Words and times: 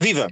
Viva! 0.00 0.28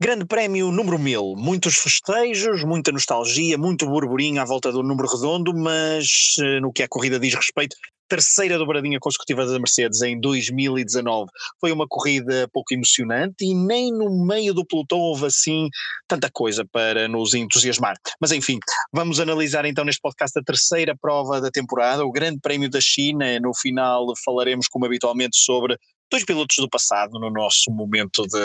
Grande 0.00 0.24
Prémio 0.24 0.72
número 0.72 0.98
1000, 0.98 1.34
muitos 1.36 1.76
festejos, 1.76 2.64
muita 2.64 2.90
nostalgia, 2.90 3.58
muito 3.58 3.86
burburinho 3.86 4.40
à 4.40 4.46
volta 4.46 4.72
do 4.72 4.82
número 4.82 5.06
redondo, 5.06 5.52
mas 5.54 6.36
eh, 6.40 6.58
no 6.58 6.72
que 6.72 6.82
a 6.82 6.88
corrida 6.88 7.20
diz 7.20 7.34
respeito, 7.34 7.76
terceira 8.08 8.56
dobradinha 8.56 8.98
consecutiva 8.98 9.44
da 9.44 9.58
Mercedes 9.58 10.00
em 10.02 10.18
2019. 10.18 11.30
Foi 11.60 11.70
uma 11.70 11.86
corrida 11.86 12.48
pouco 12.52 12.72
emocionante 12.72 13.44
e 13.44 13.54
nem 13.54 13.92
no 13.92 14.24
meio 14.26 14.54
do 14.54 14.64
pelotão 14.64 14.98
houve 14.98 15.26
assim 15.26 15.68
tanta 16.08 16.30
coisa 16.32 16.64
para 16.72 17.06
nos 17.06 17.34
entusiasmar. 17.34 17.96
Mas 18.20 18.32
enfim, 18.32 18.58
vamos 18.92 19.20
analisar 19.20 19.64
então 19.64 19.84
neste 19.84 20.00
podcast 20.00 20.38
a 20.38 20.42
terceira 20.42 20.96
prova 20.96 21.40
da 21.40 21.50
temporada, 21.50 22.04
o 22.04 22.12
Grande 22.12 22.40
Prémio 22.40 22.70
da 22.70 22.80
China. 22.80 23.38
No 23.40 23.52
final 23.54 24.06
falaremos, 24.24 24.66
como 24.68 24.86
habitualmente, 24.86 25.36
sobre 25.36 25.76
dois 26.10 26.24
pilotos 26.24 26.56
do 26.56 26.68
passado 26.68 27.18
no 27.18 27.30
nosso 27.30 27.70
momento 27.70 28.26
de 28.26 28.38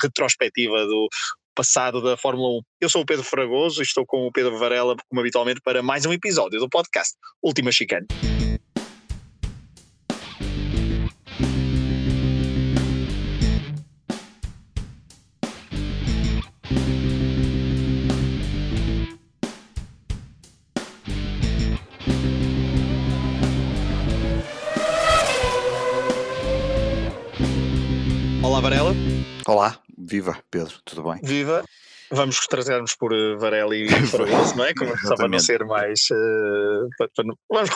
retrospectiva 0.00 0.84
do 0.86 1.08
passado 1.54 2.02
da 2.02 2.16
Fórmula 2.16 2.58
1. 2.58 2.62
Eu 2.80 2.88
sou 2.88 3.02
o 3.02 3.06
Pedro 3.06 3.24
Fragoso 3.24 3.80
e 3.80 3.84
estou 3.84 4.04
com 4.04 4.26
o 4.26 4.32
Pedro 4.32 4.58
Varela, 4.58 4.96
como 5.08 5.20
habitualmente, 5.20 5.60
para 5.62 5.82
mais 5.82 6.04
um 6.04 6.12
episódio 6.12 6.58
do 6.58 6.68
podcast 6.68 7.14
Última 7.42 7.70
Chicane. 7.70 8.06
Varela. 28.64 28.94
Olá, 29.46 29.78
viva 29.94 30.38
Pedro, 30.50 30.80
tudo 30.86 31.02
bem? 31.02 31.20
Viva. 31.22 31.62
Vamos 32.10 32.38
trazer-nos 32.46 32.94
por 32.94 33.12
uh, 33.12 33.38
Varela 33.38 33.74
e 33.74 33.88
Fragoso, 34.06 34.56
não 34.56 34.64
é? 34.64 34.74
Como 34.74 34.96
só 34.98 35.16
para 35.16 35.28
não 35.28 35.38
ser 35.38 35.64
mais. 35.64 36.00
Uh, 36.10 36.88
para, 36.98 37.08
para 37.14 37.24
não, 37.24 37.36
vamos 37.50 37.70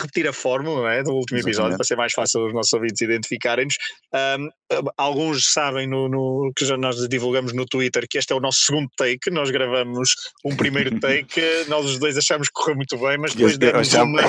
repetir 0.00 0.26
a 0.26 0.32
fórmula 0.32 0.92
é? 0.92 1.02
do 1.02 1.12
último 1.12 1.38
episódio, 1.38 1.50
Exatamente. 1.50 1.76
para 1.76 1.86
ser 1.86 1.96
mais 1.96 2.12
fácil 2.12 2.46
os 2.46 2.54
nossos 2.54 2.72
ouvintes 2.72 3.00
identificarem-nos. 3.00 3.74
Um, 4.14 4.48
alguns 4.96 5.52
sabem 5.52 5.86
no, 5.86 6.08
no, 6.08 6.52
que 6.56 6.64
já 6.64 6.76
nós 6.76 6.96
divulgamos 7.08 7.52
no 7.52 7.66
Twitter 7.66 8.06
que 8.08 8.18
este 8.18 8.32
é 8.32 8.36
o 8.36 8.40
nosso 8.40 8.60
segundo 8.60 8.88
take. 8.96 9.30
Nós 9.30 9.50
gravamos 9.50 10.14
um 10.44 10.56
primeiro 10.56 10.98
take, 11.00 11.40
nós 11.68 11.84
os 11.84 11.98
dois 11.98 12.16
achamos 12.16 12.48
que 12.48 12.54
correu 12.54 12.76
muito 12.76 12.96
bem, 12.98 13.18
mas 13.18 13.34
depois 13.34 13.56
demos 13.58 13.92
uma, 13.94 14.22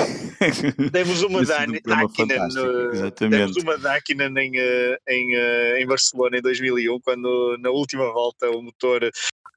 demos 0.90 1.22
uma 1.22 1.44
dáquina 1.44 2.48
no, 2.48 3.10
demos 3.28 3.56
uma 3.56 3.78
dáquina 3.78 4.30
em, 4.40 4.52
eh, 4.56 4.98
em, 5.08 5.82
em 5.82 5.86
Barcelona 5.86 6.38
em 6.38 6.42
2001, 6.42 7.00
quando 7.00 7.56
na 7.60 7.70
última 7.70 8.12
volta 8.12 8.50
o 8.50 8.62
motor 8.62 9.10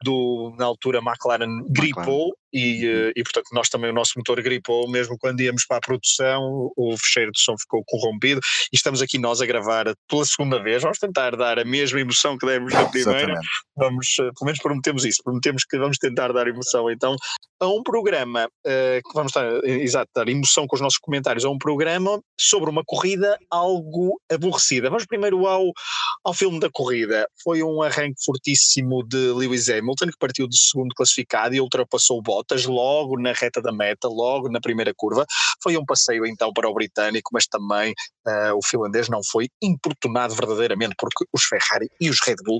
do, 0.03 0.53
na 0.57 0.65
altura, 0.65 1.01
McLaren 1.01 1.63
gripou 1.69 2.33
e, 2.53 2.87
uhum. 2.87 3.07
eh, 3.07 3.13
e, 3.15 3.23
portanto, 3.23 3.47
nós 3.51 3.67
também, 3.69 3.89
o 3.89 3.93
nosso 3.93 4.13
motor 4.17 4.41
gripou, 4.41 4.89
mesmo 4.89 5.17
quando 5.17 5.41
íamos 5.41 5.65
para 5.65 5.77
a 5.77 5.81
produção, 5.81 6.71
o 6.77 6.95
fecheiro 6.97 7.31
de 7.31 7.41
som 7.41 7.57
ficou 7.57 7.83
corrompido 7.85 8.39
e 8.71 8.75
estamos 8.75 9.01
aqui 9.01 9.17
nós 9.17 9.41
a 9.41 9.45
gravar 9.45 9.93
pela 10.07 10.25
segunda 10.25 10.61
vez. 10.61 10.83
Vamos 10.83 10.99
tentar 10.99 11.35
dar 11.35 11.59
a 11.59 11.65
mesma 11.65 11.99
emoção 11.99 12.37
que 12.37 12.45
demos 12.45 12.73
na 12.73 12.85
primeira. 12.85 13.39
Vamos, 13.75 14.07
eh, 14.19 14.29
pelo 14.37 14.45
menos 14.45 14.59
prometemos 14.59 15.05
isso, 15.05 15.23
prometemos 15.23 15.65
que 15.65 15.77
vamos 15.77 15.97
tentar 15.97 16.31
dar 16.31 16.47
emoção 16.47 16.89
então 16.91 17.15
a 17.59 17.67
um 17.67 17.81
programa 17.81 18.45
uh, 18.45 19.09
que 19.09 19.13
vamos 19.13 19.31
dar, 19.31 19.63
exato, 19.63 20.11
dar 20.13 20.27
emoção 20.27 20.67
com 20.67 20.75
os 20.75 20.81
nossos 20.81 20.99
comentários 20.99 21.45
a 21.45 21.49
um 21.49 21.57
programa 21.57 22.21
sobre 22.37 22.69
uma 22.69 22.83
corrida 22.85 23.37
algo 23.49 24.19
aborrecida. 24.29 24.89
Vamos 24.89 25.05
primeiro 25.05 25.47
ao, 25.47 25.71
ao 26.25 26.33
filme 26.33 26.59
da 26.59 26.69
corrida. 26.69 27.25
Foi 27.41 27.63
um 27.63 27.81
arranque 27.81 28.21
fortíssimo 28.25 29.01
de 29.07 29.31
Lewis 29.31 29.69
Hamilton, 29.69 30.07
que 30.07 30.17
partiu 30.19 30.47
de 30.47 30.57
segundo 30.57 30.93
classificado 30.93 31.55
e 31.55 31.61
ultrapassou 31.61 32.19
o 32.19 32.21
bot 32.21 32.42
Logo 32.65 33.19
na 33.19 33.33
reta 33.33 33.61
da 33.61 33.71
meta, 33.71 34.07
logo 34.07 34.49
na 34.49 34.59
primeira 34.59 34.93
curva. 34.95 35.25
Foi 35.61 35.77
um 35.77 35.85
passeio 35.85 36.25
então 36.25 36.51
para 36.53 36.69
o 36.69 36.73
britânico, 36.73 37.29
mas 37.33 37.47
também 37.47 37.93
uh, 38.27 38.55
o 38.55 38.65
finlandês 38.65 39.09
não 39.09 39.21
foi 39.23 39.49
importunado 39.61 40.35
verdadeiramente 40.35 40.95
porque 40.97 41.25
os 41.33 41.43
Ferrari 41.43 41.89
e 41.99 42.09
os 42.09 42.19
Red 42.21 42.37
Bull 42.43 42.57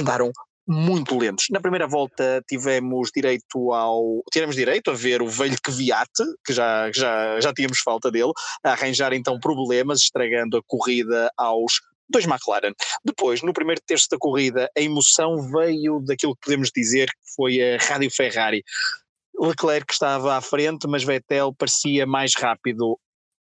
andaram 0.00 0.30
muito 0.66 1.18
lentos. 1.18 1.46
Na 1.50 1.60
primeira 1.60 1.86
volta 1.86 2.42
tivemos 2.48 3.10
direito 3.14 3.72
ao 3.72 4.22
tivemos 4.32 4.56
direito 4.56 4.90
a 4.90 4.94
ver 4.94 5.20
o 5.20 5.28
velho 5.28 5.56
Kvyat, 5.62 6.10
que 6.44 6.52
já, 6.52 6.90
já, 6.92 7.40
já 7.40 7.52
tínhamos 7.52 7.80
falta 7.80 8.10
dele, 8.10 8.32
a 8.64 8.70
arranjar 8.70 9.12
então 9.12 9.38
problemas, 9.38 10.00
estragando 10.00 10.56
a 10.56 10.62
corrida 10.66 11.30
aos 11.36 11.80
dois 12.08 12.24
McLaren. 12.24 12.72
Depois, 13.04 13.42
no 13.42 13.52
primeiro 13.52 13.80
terço 13.86 14.08
da 14.10 14.18
corrida, 14.18 14.70
a 14.76 14.80
emoção 14.80 15.40
veio 15.50 16.00
daquilo 16.00 16.34
que 16.34 16.42
podemos 16.42 16.70
dizer 16.74 17.08
que 17.08 17.34
foi 17.36 17.74
a 17.74 17.78
Rádio 17.78 18.10
Ferrari. 18.10 18.62
Leclerc 19.38 19.92
estava 19.92 20.36
à 20.36 20.40
frente, 20.40 20.86
mas 20.86 21.04
Vettel 21.04 21.54
parecia 21.54 22.06
mais 22.06 22.32
rápido. 22.36 22.98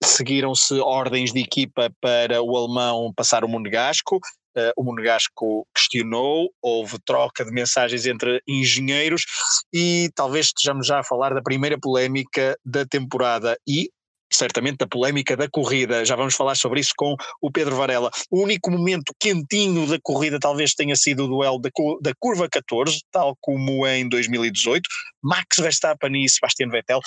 Seguiram-se 0.04 0.80
ordens 0.80 1.34
de 1.34 1.40
equipa 1.40 1.92
para 2.02 2.42
o 2.42 2.56
alemão 2.56 3.12
passar 3.16 3.44
o 3.44 3.48
Monegasco. 3.48 4.18
Uh, 4.58 4.74
o 4.76 4.84
Monegasco 4.84 5.68
questionou, 5.74 6.50
houve 6.62 6.98
troca 7.06 7.46
de 7.46 7.52
mensagens 7.52 8.08
entre 8.08 8.42
engenheiros 8.48 9.24
e 9.72 10.10
talvez 10.16 10.48
estejamos 10.48 10.88
já 10.88 11.00
a 11.00 11.04
falar 11.04 11.32
da 11.34 11.44
primeira 11.44 11.78
polémica 11.80 12.58
da 12.66 12.84
temporada. 12.84 13.56
E 13.68 13.90
certamente 14.32 14.78
da 14.78 14.88
polémica 14.88 15.36
da 15.36 15.50
corrida. 15.50 16.06
Já 16.06 16.16
vamos 16.16 16.36
falar 16.36 16.56
sobre 16.56 16.80
isso 16.80 16.94
com 16.96 17.16
o 17.42 17.52
Pedro 17.52 17.76
Varela. 17.76 18.10
O 18.30 18.44
único 18.44 18.70
momento 18.70 19.14
quentinho 19.20 19.88
da 19.88 19.98
corrida 20.02 20.40
talvez 20.40 20.74
tenha 20.74 20.96
sido 20.96 21.26
o 21.26 21.28
duelo 21.28 21.60
da, 21.60 21.70
da 22.02 22.12
curva 22.20 22.48
14, 22.50 23.00
tal 23.12 23.36
como 23.42 23.88
em 23.88 24.08
2018. 24.08 24.88
Max 25.24 25.58
Verstappen 25.60 26.24
e 26.24 26.30
Sebastian 26.30 26.70
Vettel 26.70 27.00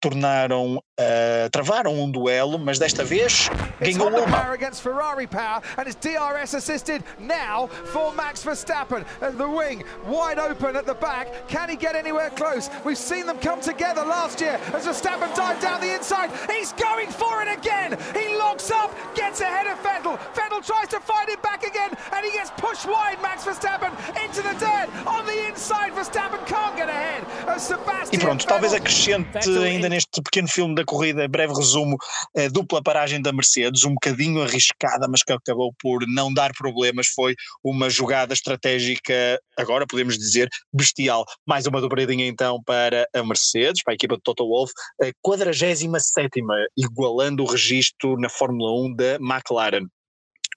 tornaram, 0.00 0.82
uh, 0.98 1.48
travaram 1.50 1.94
um 1.94 2.10
duelo, 2.10 2.58
mas 2.58 2.78
desta 2.78 3.04
vez 3.04 3.48
ganhou 3.80 4.08
uma. 4.08 4.52
against 4.52 4.82
Ferrari 4.82 5.26
power 5.26 5.62
and 5.76 5.86
it's 5.86 5.94
DRS 5.96 6.54
assisted 6.54 7.02
now 7.18 7.68
for 7.92 8.12
Max 8.14 8.42
Verstappen 8.42 9.04
at 9.20 9.38
the 9.38 9.48
wing, 9.48 9.84
wide 10.06 10.38
open 10.38 10.74
at 10.76 10.86
the 10.86 10.94
back. 10.94 11.46
Can 11.48 11.68
he 11.68 11.76
get 11.76 11.94
anywhere 11.94 12.30
close? 12.30 12.68
We've 12.84 12.98
seen 12.98 13.26
them 13.26 13.38
come 13.38 13.60
together 13.60 14.04
last 14.04 14.40
year 14.40 14.58
as 14.74 14.86
Verstappen 14.86 15.34
dive 15.34 15.60
down 15.60 15.80
the 15.80 15.94
inside. 15.94 16.30
He's 16.50 16.72
going 16.72 17.08
for 17.08 17.42
it 17.42 17.48
again. 17.48 17.96
He 18.14 18.36
locks 18.36 18.70
up, 18.70 18.90
gets 19.14 19.40
ahead 19.40 19.66
of 19.66 19.78
Vettel. 19.82 20.18
Vettel 20.34 20.64
tries 20.64 20.88
to 20.88 21.00
fight 21.00 21.28
it 21.28 21.40
back 21.42 21.62
again 21.64 21.90
and 22.12 22.24
he 22.26 22.32
gets 22.32 22.50
pushed 22.56 22.86
wide. 22.86 23.20
Max 23.22 23.44
Verstappen 23.44 23.92
into 24.24 24.42
the 24.42 24.54
dead 24.58 24.88
on 25.06 25.24
the 25.26 25.46
inside. 25.46 25.92
Verstappen 25.92 26.44
can't 26.46 26.76
get 26.76 26.88
ahead. 26.88 27.24
Sebastian 27.58 28.14
e 28.14 28.18
pronto, 28.18 28.46
talvez 28.46 28.72
acrescente 28.72 29.38
ainda 29.58 29.88
neste 29.88 30.22
pequeno 30.22 30.48
filme 30.48 30.74
da 30.74 30.84
corrida, 30.88 31.28
breve 31.28 31.52
resumo, 31.52 31.98
a 32.34 32.48
dupla 32.48 32.82
paragem 32.82 33.20
da 33.20 33.30
Mercedes, 33.30 33.84
um 33.84 33.92
bocadinho 33.92 34.42
arriscada, 34.42 35.06
mas 35.06 35.22
que 35.22 35.32
acabou 35.32 35.72
por 35.78 36.06
não 36.08 36.32
dar 36.32 36.52
problemas, 36.56 37.08
foi 37.08 37.34
uma 37.62 37.90
jogada 37.90 38.32
estratégica, 38.32 39.38
agora 39.56 39.86
podemos 39.86 40.16
dizer, 40.16 40.48
bestial. 40.72 41.26
Mais 41.46 41.66
uma 41.66 41.80
dobradinha 41.80 42.26
então 42.26 42.62
para 42.64 43.06
a 43.14 43.22
Mercedes, 43.22 43.82
para 43.82 43.92
a 43.92 43.96
equipa 43.96 44.16
de 44.16 44.22
Toto 44.22 44.48
Wolff, 44.48 44.72
a 45.02 45.12
47 45.20 46.40
igualando 46.76 47.42
o 47.42 47.46
registro 47.46 48.18
na 48.18 48.30
Fórmula 48.30 48.72
1 48.86 48.94
da 48.94 49.14
McLaren 49.16 49.86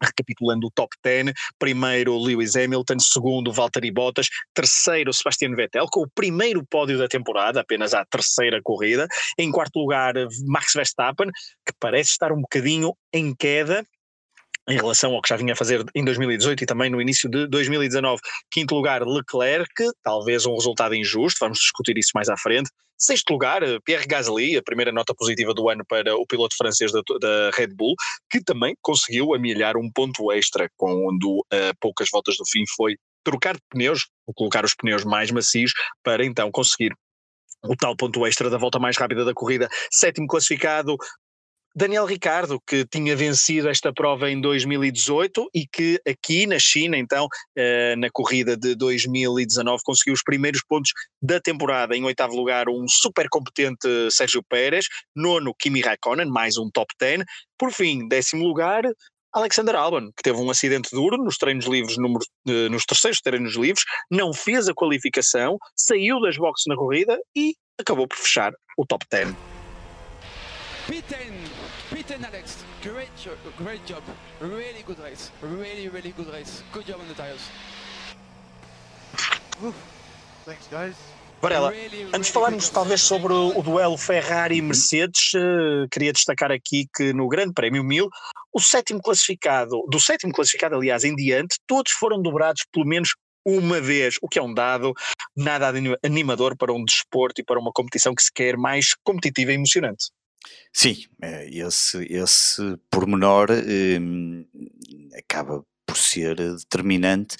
recapitulando 0.02 0.68
o 0.68 0.72
top 0.72 0.96
10, 1.04 1.34
primeiro 1.60 2.18
Lewis 2.18 2.56
Hamilton, 2.56 3.00
segundo 3.00 3.52
Valtteri 3.52 3.92
Bottas, 3.92 4.28
terceiro 4.54 5.14
Sebastian 5.14 5.56
Vettel, 5.56 5.86
com 5.92 6.02
o 6.02 6.10
primeiro 6.10 6.66
pódio 6.66 6.98
da 6.98 7.08
temporada, 7.08 7.62
apenas 7.62 7.94
à 7.94 8.06
terceira 8.06 8.60
corrida, 8.64 9.08
em 9.38 9.52
quarto 9.52 9.80
lugar 9.80 10.14
Max 10.48 10.74
Verstappen, 10.74 11.30
que 11.66 11.74
parece 11.80 12.12
estar 12.12 12.32
um 12.32 12.42
bocadinho 12.42 12.94
em 13.14 13.34
queda, 13.36 13.86
em 14.70 14.76
relação 14.76 15.14
ao 15.14 15.22
que 15.22 15.30
já 15.30 15.36
vinha 15.36 15.54
a 15.54 15.56
fazer 15.56 15.84
em 15.96 16.04
2018 16.06 16.64
e 16.64 16.66
também 16.66 16.90
no 16.90 17.02
início 17.02 17.30
de 17.30 17.48
2019. 17.48 18.22
Quinto 18.50 18.76
lugar, 18.76 19.02
Leclerc, 19.06 19.74
talvez 20.04 20.46
um 20.46 20.54
resultado 20.54 20.96
injusto, 20.96 21.40
vamos 21.40 21.60
discutir 21.60 21.98
isso 21.98 22.12
mais 22.14 22.30
à 22.30 22.38
frente. 22.38 22.70
Sexto 23.04 23.32
lugar, 23.32 23.64
Pierre 23.84 24.06
Gasly, 24.06 24.58
a 24.58 24.62
primeira 24.62 24.92
nota 24.92 25.16
positiva 25.16 25.56
do 25.56 25.68
ano 25.70 25.84
para 25.84 26.16
o 26.16 26.26
piloto 26.28 26.56
francês 26.56 26.92
da, 26.92 27.02
da 27.20 27.50
Red 27.52 27.70
Bull, 27.70 27.96
que 28.30 28.44
também 28.44 28.76
conseguiu 28.80 29.34
amelhar 29.34 29.76
um 29.76 29.92
ponto 29.92 30.32
extra 30.32 30.70
quando 30.78 31.44
a 31.52 31.74
poucas 31.80 32.10
voltas 32.12 32.38
do 32.38 32.46
fim 32.46 32.64
foi 32.76 32.96
trocar 33.24 33.56
de 33.56 33.62
pneus, 33.70 34.08
ou 34.28 34.36
colocar 34.36 34.64
os 34.64 34.76
pneus 34.76 35.04
mais 35.04 35.32
macios, 35.32 35.74
para 36.04 36.24
então 36.24 36.52
conseguir 36.52 36.94
o 37.64 37.76
tal 37.76 37.96
ponto 37.96 38.26
extra 38.26 38.50
da 38.50 38.58
volta 38.58 38.80
mais 38.80 38.98
rápida 38.98 39.26
da 39.26 39.34
corrida. 39.34 39.68
Sétimo 39.92 40.28
classificado, 40.28 40.96
Daniel 41.74 42.06
Ricardo, 42.06 42.60
que 42.68 42.86
tinha 42.86 43.16
vencido 43.16 43.70
esta 43.70 43.94
prova 43.94 44.30
em 44.30 44.42
2018 44.42 45.50
e 45.54 45.66
que 45.66 46.02
aqui 46.06 46.46
na 46.46 46.60
China, 46.60 46.98
então, 46.98 47.28
eh, 47.56 47.96
na 47.96 48.10
corrida 48.12 48.58
de 48.58 48.76
2019, 48.76 49.82
conseguiu 49.84 50.14
os 50.14 50.22
primeiros 50.22 50.62
pontos 50.68 50.92
da 51.22 51.40
temporada. 51.40 51.96
Em 51.96 52.04
oitavo 52.04 52.36
lugar, 52.36 52.68
um 52.68 52.86
super 52.90 53.28
competente 53.30 53.88
Sérgio 54.12 54.44
Pérez. 54.44 54.86
Nono, 55.16 55.56
Kimi 55.58 55.80
Raikkonen, 55.82 56.30
mais 56.30 56.58
um 56.58 56.70
top 56.70 56.94
10. 57.00 57.24
Por 57.58 57.72
fim, 57.72 58.06
décimo 58.08 58.46
lugar, 58.46 58.84
Alexander 59.34 59.76
Albon, 59.76 60.12
que 60.12 60.24
teve 60.24 60.38
um 60.40 60.50
acidente 60.50 60.90
duro 60.92 61.18
nos 61.18 61.38
treinos 61.38 61.66
livres, 61.66 61.98
número, 61.98 62.26
uh, 62.50 62.70
nos 62.70 62.86
terceiros 62.86 63.22
treinos 63.22 63.56
livres, 63.56 63.86
não 64.10 64.34
fez 64.34 64.68
a 64.68 64.74
qualificação, 64.74 65.58
saiu 65.74 66.20
das 66.20 66.36
boxes 66.36 66.66
na 66.68 66.76
corrida 66.76 67.18
e 67.34 67.56
acabou 67.80 68.08
por 68.08 68.18
fechar 68.18 68.52
o 68.78 68.86
top 68.86 69.06
10. 69.10 69.34
P10, 70.88 70.90
P10 70.90 71.21
Alex, 71.21 71.21
great, 72.82 73.12
job, 73.16 73.38
great 73.58 73.86
job, 73.86 74.02
really 74.40 74.84
good 74.84 75.00
race, 75.00 75.32
really, 75.42 75.88
really 75.88 76.12
good 76.12 76.28
race, 76.34 76.64
good 76.74 76.86
job 76.86 77.00
on 77.00 77.08
the 77.08 77.14
tires. 77.14 77.50
Thanks 80.46 80.68
guys. 80.68 80.96
Varela, 81.42 81.72
antes 82.14 82.28
de 82.28 82.34
falarmos 82.34 82.70
talvez 82.70 83.02
sobre 83.02 83.34
o 83.34 83.62
duelo 83.64 83.98
Ferrari-Mercedes, 83.98 85.34
uh, 85.34 85.88
queria 85.90 86.14
destacar 86.14 86.52
aqui 86.52 86.88
que 86.96 87.14
no 87.14 87.28
Grande 87.28 87.54
Prémio 87.54 87.84
1000, 87.84 88.08
o 88.54 88.60
sétimo 88.60 89.02
classificado, 89.02 89.84
do 89.90 90.00
sétimo 90.00 90.32
classificado 90.32 90.76
aliás 90.76 91.04
em 91.04 91.16
diante, 91.16 91.58
todos 91.66 91.94
foram 91.94 92.22
dobrados 92.22 92.64
pelo 92.72 92.86
menos 92.86 93.16
uma 93.44 93.82
vez, 93.82 94.16
o 94.22 94.30
que 94.30 94.38
é 94.38 94.42
um 94.42 94.54
dado 94.54 94.94
nada 95.36 95.74
animador 96.04 96.56
para 96.56 96.72
um 96.72 96.86
desporto 96.86 97.42
e 97.42 97.44
para 97.44 97.60
uma 97.60 97.72
competição 97.72 98.14
que 98.14 98.22
se 98.22 98.32
quer 98.32 98.56
mais 98.56 98.94
competitiva 99.04 99.52
e 99.52 99.56
emocionante. 99.56 100.12
Sim, 100.74 101.04
eh, 101.22 101.50
esse, 101.52 102.04
esse 102.12 102.78
pormenor 102.90 103.50
eh, 103.52 104.00
acaba 105.18 105.64
por 105.86 105.98
ser 105.98 106.36
determinante 106.36 107.38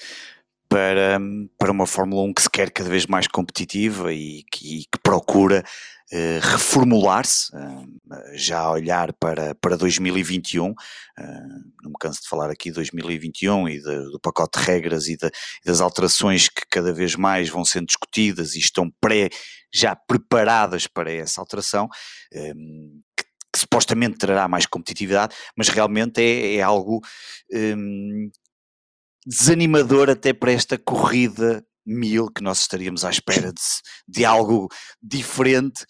para, 0.72 1.20
para 1.58 1.70
uma 1.70 1.86
Fórmula 1.86 2.22
1 2.22 2.32
que 2.32 2.42
se 2.42 2.50
quer 2.50 2.70
cada 2.70 2.88
vez 2.88 3.04
mais 3.04 3.26
competitiva 3.26 4.10
e 4.10 4.42
que, 4.50 4.78
e 4.78 4.84
que 4.84 4.98
procura 5.02 5.62
uh, 6.12 6.40
reformular-se, 6.40 7.54
uh, 7.54 7.86
já 8.32 8.60
a 8.60 8.70
olhar 8.70 9.12
para, 9.12 9.54
para 9.54 9.76
2021, 9.76 10.70
uh, 10.70 10.74
eh, 11.18 11.24
não 11.82 11.90
me 11.90 11.96
canso 12.00 12.22
de 12.22 12.28
falar 12.28 12.50
aqui 12.50 12.70
de 12.70 12.76
2021 12.76 13.68
e 13.68 13.78
de, 13.80 13.96
do 14.10 14.18
pacote 14.18 14.58
de 14.58 14.64
regras 14.64 15.08
e, 15.08 15.16
de, 15.18 15.30
das 15.62 15.82
alterações 15.82 16.48
que 16.48 16.62
cada 16.70 16.90
vez 16.90 17.16
mais 17.16 17.50
vão 17.50 17.66
sendo 17.66 17.88
discutidas 17.88 18.54
e 18.54 18.58
estão 18.58 18.90
pré, 18.98 19.28
já 19.72 19.96
preparadas 19.96 20.86
para 20.86 21.12
essa 21.12 21.40
alteração, 21.40 21.88
que, 22.30 23.24
que 23.52 23.58
supostamente 23.58 24.18
trará 24.18 24.48
mais 24.48 24.66
competitividade, 24.66 25.34
mas 25.56 25.68
realmente 25.68 26.20
é, 26.20 26.56
é 26.56 26.62
algo 26.62 27.00
um, 27.52 28.30
desanimador 29.26 30.10
até 30.10 30.32
para 30.32 30.52
esta 30.52 30.78
corrida 30.78 31.64
mil 31.84 32.30
que 32.30 32.42
nós 32.42 32.60
estaríamos 32.60 33.04
à 33.04 33.10
espera 33.10 33.52
de, 33.52 33.60
de 34.06 34.24
algo 34.24 34.68
diferente, 35.02 35.84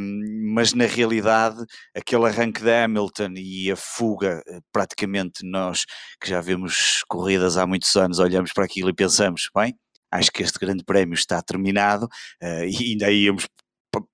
um, 0.00 0.54
mas 0.54 0.72
na 0.72 0.86
realidade 0.86 1.62
aquele 1.94 2.24
arranque 2.26 2.62
da 2.62 2.84
Hamilton 2.84 3.34
e 3.36 3.70
a 3.70 3.76
fuga, 3.76 4.42
eh, 4.46 4.60
praticamente 4.72 5.44
nós 5.44 5.84
que 6.20 6.30
já 6.30 6.40
vemos 6.40 7.02
corridas 7.08 7.56
há 7.56 7.66
muitos 7.66 7.94
anos, 7.96 8.18
olhamos 8.18 8.52
para 8.52 8.64
aquilo 8.64 8.88
e 8.88 8.94
pensamos, 8.94 9.48
bem, 9.54 9.74
acho 10.10 10.30
que 10.30 10.42
este 10.42 10.58
grande 10.58 10.84
prémio 10.84 11.14
está 11.14 11.40
terminado 11.42 12.06
uh, 12.42 12.64
e 12.64 12.92
ainda 12.92 13.10
íamos 13.10 13.46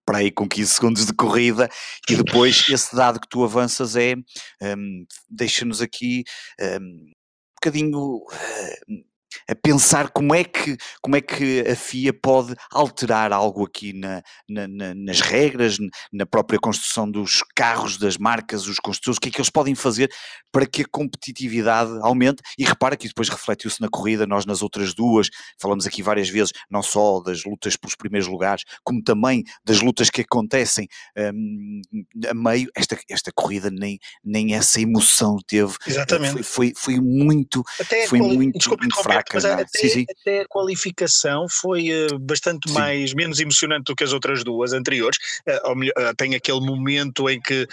para 0.05 0.19
aí 0.19 0.31
com 0.31 0.49
15 0.49 0.75
segundos 0.75 1.06
de 1.06 1.12
corrida 1.12 1.69
e 2.09 2.15
depois 2.17 2.69
esse 2.69 2.94
dado 2.94 3.21
que 3.21 3.29
tu 3.29 3.43
avanças 3.43 3.97
é, 3.97 4.15
um, 4.15 4.23
ehm, 4.62 5.05
deixa-nos 5.29 5.81
aqui 5.81 6.23
um, 6.61 6.65
ehm, 6.65 7.12
bocadinho 7.56 8.17
uh, 8.17 9.12
a 9.49 9.55
pensar 9.55 10.11
como 10.11 10.34
é 10.34 10.44
que, 10.44 10.76
como 11.00 11.17
é 11.17 11.20
que 11.20 11.61
a 11.61 11.76
FIA 11.76 12.12
pode 12.12 12.55
alterar 12.70 13.32
algo 13.32 13.64
aqui 13.64 13.93
na, 13.93 14.23
na, 14.49 14.69
na, 14.69 14.94
nas 14.94 15.20
regras, 15.20 15.76
na 16.12 16.26
própria 16.26 16.58
construção 16.58 17.11
dos 17.11 17.43
carros, 17.55 17.96
das 17.96 18.17
marcas, 18.17 18.67
os 18.67 18.79
construtores, 18.79 19.19
o 19.19 19.20
que 19.20 19.29
é 19.29 19.32
que 19.32 19.38
eles 19.38 19.50
podem 19.50 19.75
fazer 19.75 20.11
para 20.50 20.67
que 20.67 20.82
a 20.82 20.88
competitividade 20.90 21.90
aumente? 22.02 22.43
E 22.58 22.64
repara 22.64 22.96
que 22.96 23.08
depois 23.08 23.29
refletiu-se 23.29 23.81
na 23.81 23.88
corrida, 23.88 24.26
nós 24.26 24.46
nas 24.46 24.62
outras 24.62 24.94
duas, 24.94 25.29
falamos 25.61 25.87
aqui 25.87 26.02
várias 26.02 26.29
vezes, 26.29 26.52
não 26.70 26.82
só 26.82 27.20
das 27.20 27.44
lutas 27.44 27.76
pelos 27.76 27.94
primeiros 27.94 28.29
lugares, 28.29 28.64
como 28.84 29.02
também 29.02 29.44
das 29.64 29.81
lutas 29.81 30.11
que 30.11 30.23
acontecem 30.23 30.88
um, 31.17 31.81
a 32.29 32.34
meio, 32.34 32.70
esta, 32.76 32.99
esta 33.08 33.31
corrida 33.34 33.70
nem, 33.70 33.99
nem 34.25 34.55
essa 34.55 34.81
emoção 34.81 35.37
teve, 35.46 35.75
Exatamente. 35.87 36.43
Foi, 36.43 36.73
foi, 36.75 36.75
foi 36.76 37.00
muito, 37.00 37.62
Até 37.81 38.06
foi 38.06 38.20
muito, 38.20 38.69
muito 38.69 39.02
fraca 39.02 39.22
mas 39.33 39.45
até, 39.45 39.67
sim, 39.77 39.89
sim. 39.89 40.07
até, 40.21 40.41
a 40.41 40.49
qualificação 40.49 41.47
foi 41.49 41.91
uh, 41.91 42.19
bastante 42.19 42.69
sim. 42.69 42.75
mais, 42.75 43.15
menos 43.15 43.41
emocionante 43.41 43.85
do 43.85 43.97
que 43.97 44.05
as 44.05 44.13
outras 44.13 44.45
duas 44.45 44.73
anteriores. 44.73 45.19
Uh, 45.47 45.75
melhor, 45.75 45.95
uh, 45.99 46.15
tem 46.17 46.35
aquele 46.35 46.61
momento 46.61 47.29
em 47.29 47.41
que 47.41 47.67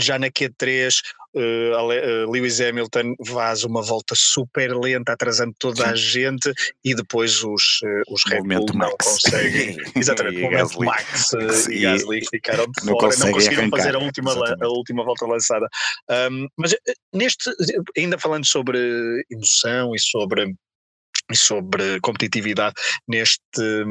já 0.00 0.18
na 0.18 0.28
Q3 0.28 1.00
uh, 1.34 2.30
Lewis 2.30 2.60
Hamilton 2.60 3.14
faz 3.26 3.64
uma 3.64 3.82
volta 3.82 4.14
super 4.16 4.74
lenta, 4.76 5.12
atrasando 5.12 5.54
toda 5.58 5.84
Sim. 5.84 5.90
a 5.90 5.94
gente 5.94 6.52
e 6.84 6.94
depois 6.94 7.42
os, 7.44 7.80
uh, 7.82 8.12
os 8.12 8.22
Red 8.26 8.42
Bull 8.42 8.66
não 8.74 8.96
conseguem. 9.00 9.76
Exatamente, 9.96 10.38
o 10.38 10.42
momento. 10.42 10.82
Max 10.82 11.32
uh, 11.32 11.70
e 11.70 11.80
Gasly 11.80 12.20
ficaram 12.28 12.64
de 12.64 12.86
não 12.86 12.98
fora, 12.98 13.16
não 13.16 13.32
conseguiram 13.32 13.62
arrancar. 13.62 13.76
fazer 13.78 13.94
a 13.96 13.98
última, 13.98 14.32
a 14.32 14.68
última 14.68 15.04
volta 15.04 15.26
lançada. 15.26 15.66
Um, 16.30 16.46
mas 16.56 16.74
neste, 17.12 17.50
ainda 17.96 18.18
falando 18.18 18.46
sobre 18.46 18.78
emoção 19.30 19.94
e 19.94 20.00
sobre 20.00 20.54
sobre 21.34 22.00
competitividade 22.00 22.74
neste, 23.08 23.84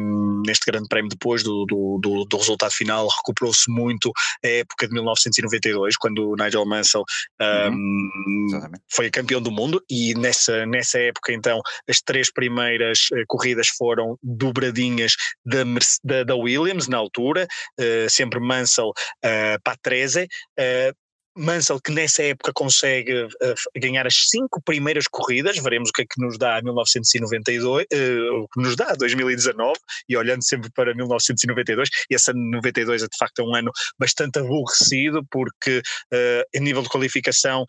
neste 0.45 0.65
grande 0.71 0.87
prémio. 0.87 1.09
Depois 1.09 1.43
do, 1.43 1.65
do, 1.65 1.99
do, 2.01 2.25
do 2.25 2.37
resultado 2.37 2.71
final 2.71 3.07
recuperou-se 3.07 3.69
muito 3.69 4.11
a 4.43 4.47
época 4.47 4.87
de 4.87 4.93
1992 4.93 5.97
quando 5.97 6.29
o 6.29 6.35
Nigel 6.35 6.65
Mansell 6.65 7.03
uhum. 7.41 7.73
um, 7.73 8.71
foi 8.91 9.09
campeão 9.09 9.41
do 9.41 9.51
mundo. 9.51 9.81
E 9.89 10.13
nessa, 10.15 10.65
nessa 10.65 10.99
época 10.99 11.33
então 11.33 11.61
as 11.87 12.01
três 12.01 12.31
primeiras 12.31 13.07
uh, 13.11 13.23
corridas 13.27 13.67
foram 13.69 14.17
dobradinhas 14.21 15.13
da, 15.45 15.63
da, 16.03 16.23
da 16.23 16.35
Williams 16.35 16.87
na 16.87 16.97
altura, 16.97 17.47
uh, 17.79 18.09
sempre 18.09 18.39
Mansell 18.39 18.89
uh, 18.89 19.61
para 19.63 19.77
13 19.81 20.23
uh, 20.23 20.95
Mansell, 21.39 21.79
que 21.79 21.91
nessa 21.91 22.21
época 22.23 22.51
consegue 22.53 23.23
uh, 23.23 23.29
ganhar 23.77 24.05
as 24.05 24.29
cinco 24.29 24.61
primeiras 24.61 25.05
corridas, 25.07 25.57
veremos 25.57 25.89
o 25.89 25.93
que 25.93 26.01
é 26.01 26.05
que 26.05 26.21
nos 26.21 26.37
dá 26.37 26.61
1992, 26.61 27.85
uh, 27.85 28.33
o 28.35 28.47
que 28.49 28.61
nos 28.61 28.75
dá 28.75 28.93
2019, 28.93 29.79
e 30.07 30.17
olhando 30.17 30.43
sempre 30.43 30.69
para 30.71 30.93
1992, 30.93 31.89
esse 32.09 32.31
ano 32.31 32.51
92 32.51 33.03
é 33.03 33.07
de 33.07 33.17
facto 33.17 33.43
um 33.43 33.55
ano 33.55 33.71
bastante 33.97 34.39
aborrecido, 34.39 35.25
porque 35.31 35.81
uh, 36.13 36.43
em 36.53 36.59
nível 36.59 36.81
de 36.83 36.89
qualificação, 36.89 37.65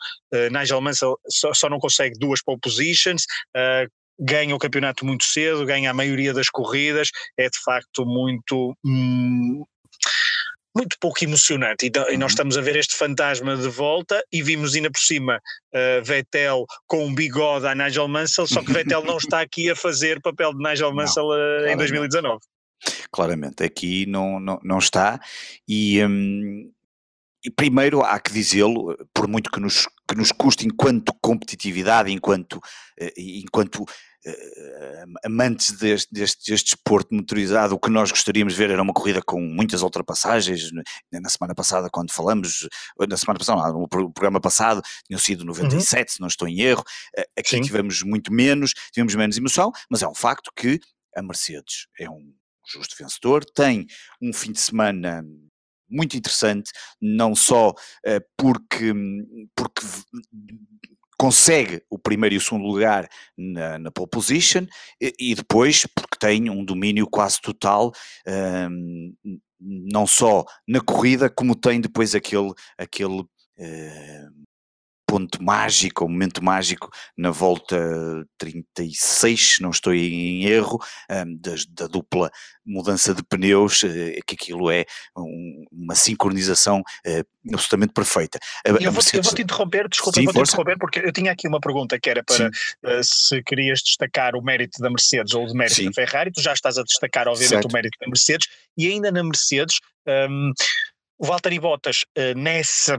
Nigel 0.50 0.80
Mansell 0.80 1.18
só, 1.28 1.52
só, 1.54 1.68
não 1.68 1.78
consegue 1.78 2.18
duas 2.18 2.42
pole 2.42 2.58
positions, 2.60 3.24
ganha 4.20 4.54
o 4.54 4.58
campeonato 4.58 5.04
muito 5.06 5.24
cedo, 5.24 5.64
ganha 5.64 5.90
a 5.90 5.94
maioria 5.94 6.34
das 6.34 6.50
corridas, 6.50 7.08
é 7.38 7.48
de 7.48 7.58
facto 7.64 8.04
muito. 8.04 8.76
Hum, 8.84 9.64
muito 10.76 10.96
pouco 11.00 11.22
emocionante. 11.24 11.86
E, 11.86 11.88
e, 11.88 12.16
nós 12.16 12.18
uhum. 12.18 12.26
estamos 12.26 12.56
a 12.56 12.60
ver 12.60 12.76
este 12.76 12.96
fantasma 12.96 13.56
de 13.56 13.68
volta 13.68 14.22
e 14.32 14.42
vimos 14.42 14.74
ainda 14.74 14.90
por 14.90 15.00
cima 15.00 15.36
uh, 15.74 16.04
Vettel 16.04 16.64
com 16.86 17.06
um 17.06 17.14
bigode 17.14 17.66
a 17.66 17.74
Nigel 17.74 18.08
Mansell, 18.08 18.46
só 18.46 18.62
que 18.62 18.72
Vettel 18.72 19.04
não 19.04 19.16
está 19.16 19.40
aqui 19.40 19.70
a 19.70 19.76
fazer 19.76 20.20
papel 20.20 20.52
de 20.54 20.62
Nigel 20.62 20.92
Mansell 20.94 21.28
não, 21.28 21.66
uh, 21.66 21.68
em 21.68 21.76
2019. 21.76 22.40
Claramente, 23.12 23.62
aqui 23.62 24.06
não, 24.06 24.40
não, 24.40 24.58
não 24.62 24.78
está. 24.78 25.20
E, 25.68 26.02
um, 26.04 26.70
e 27.44 27.50
primeiro 27.50 28.02
há 28.02 28.18
que 28.18 28.32
dizê-lo, 28.32 28.96
por 29.12 29.26
muito 29.28 29.50
que 29.50 29.60
nos, 29.60 29.86
que 30.08 30.16
nos 30.16 30.32
custe 30.32 30.66
enquanto 30.66 31.12
competitividade, 31.20 32.10
enquanto, 32.10 32.54
uh, 32.56 33.10
enquanto 33.16 33.84
amantes 35.24 35.72
deste, 35.72 36.12
deste, 36.12 36.50
deste 36.50 36.74
desporto 36.74 37.14
motorizado, 37.14 37.74
o 37.74 37.78
que 37.78 37.90
nós 37.90 38.10
gostaríamos 38.10 38.54
de 38.54 38.58
ver 38.58 38.70
era 38.70 38.82
uma 38.82 38.92
corrida 38.92 39.22
com 39.22 39.40
muitas 39.40 39.82
ultrapassagens. 39.82 40.70
Na 41.12 41.28
semana 41.28 41.54
passada, 41.54 41.88
quando 41.90 42.12
falamos, 42.12 42.68
na 43.08 43.16
semana 43.16 43.38
passada, 43.38 43.60
não, 43.60 43.80
no 43.80 43.88
programa 43.88 44.40
passado, 44.40 44.82
tinham 45.06 45.18
sido 45.18 45.44
97, 45.44 46.00
uhum. 46.00 46.14
se 46.14 46.20
não 46.20 46.28
estou 46.28 46.48
em 46.48 46.60
erro. 46.60 46.82
Uh, 47.16 47.22
aqui 47.38 47.56
Sim. 47.56 47.62
tivemos 47.62 48.02
muito 48.02 48.32
menos, 48.32 48.72
tivemos 48.92 49.14
menos 49.14 49.36
emoção, 49.36 49.72
mas 49.90 50.02
é 50.02 50.08
um 50.08 50.14
facto 50.14 50.50
que 50.54 50.78
a 51.16 51.22
Mercedes 51.22 51.86
é 51.98 52.08
um 52.08 52.32
justo 52.72 52.94
vencedor, 52.98 53.44
tem 53.44 53.86
um 54.22 54.32
fim 54.32 54.52
de 54.52 54.60
semana 54.60 55.24
muito 55.88 56.16
interessante, 56.16 56.70
não 57.00 57.34
só 57.34 57.70
uh, 57.70 58.20
porque, 58.36 58.92
porque 59.56 59.82
consegue 61.20 61.82
o 61.90 61.98
primeiro 61.98 62.34
e 62.34 62.38
o 62.38 62.40
segundo 62.40 62.64
lugar 62.64 63.06
na, 63.36 63.78
na 63.78 63.90
pole 63.90 64.08
position 64.08 64.64
e, 64.98 65.12
e, 65.20 65.34
depois 65.34 65.84
porque 65.94 66.16
tem 66.18 66.48
um 66.48 66.64
domínio 66.64 67.06
quase 67.06 67.38
total 67.42 67.92
um, 68.70 69.12
não 69.60 70.06
só 70.06 70.46
na 70.66 70.80
corrida 70.80 71.28
como 71.28 71.54
tem 71.54 71.78
depois 71.78 72.14
aquele 72.14 72.50
aquele 72.78 73.20
uh, 73.20 74.30
ponto 75.10 75.42
mágico, 75.42 76.04
o 76.04 76.08
momento 76.08 76.42
mágico 76.42 76.88
na 77.18 77.32
volta 77.32 77.76
36, 78.38 79.56
não 79.60 79.70
estou 79.70 79.92
em 79.92 80.44
erro, 80.44 80.78
um, 81.10 81.36
da, 81.36 81.54
da, 81.70 81.86
dupla 81.88 82.30
mudança 82.64 83.12
de 83.12 83.22
pneus, 83.24 83.82
uh, 83.82 83.88
que 84.24 84.36
aquilo 84.36 84.70
é 84.70 84.84
um, 85.16 85.64
uma 85.72 85.96
sincronização 85.96 86.80
uh, 86.80 87.52
absolutamente 87.52 87.92
perfeita. 87.92 88.38
Eu, 88.64 88.74
vou, 88.74 88.92
Mercedes... 88.92 89.14
eu, 89.14 89.22
vou, 89.22 89.34
te 89.34 89.42
interromper, 89.42 89.88
desculpa, 89.88 90.20
Sim, 90.20 90.26
vou 90.26 90.34
te 90.34 90.48
interromper, 90.48 90.78
porque 90.78 91.00
eu 91.00 91.12
tinha 91.12 91.32
aqui 91.32 91.48
uma 91.48 91.60
pergunta 91.60 91.98
que 91.98 92.08
era 92.08 92.22
para 92.22 92.48
uh, 92.48 93.02
se 93.02 93.42
querias 93.42 93.80
destacar 93.82 94.36
o 94.36 94.42
mérito 94.42 94.80
da 94.80 94.88
Mercedes 94.88 95.34
ou 95.34 95.44
o 95.44 95.54
mérito 95.54 95.74
Sim. 95.76 95.86
da 95.86 95.92
Ferrari, 95.92 96.30
tu 96.30 96.40
já 96.40 96.52
estás 96.52 96.78
a 96.78 96.84
destacar, 96.84 97.26
obviamente, 97.26 97.48
certo. 97.48 97.68
o 97.68 97.72
mérito 97.72 97.98
da 98.00 98.06
Mercedes, 98.06 98.46
e 98.78 98.86
ainda 98.86 99.10
na 99.10 99.24
Mercedes. 99.24 99.80
Um, 100.06 100.52
o 101.18 101.26
Valtteri 101.26 101.58
Bottas, 101.58 102.06
nessa 102.34 102.98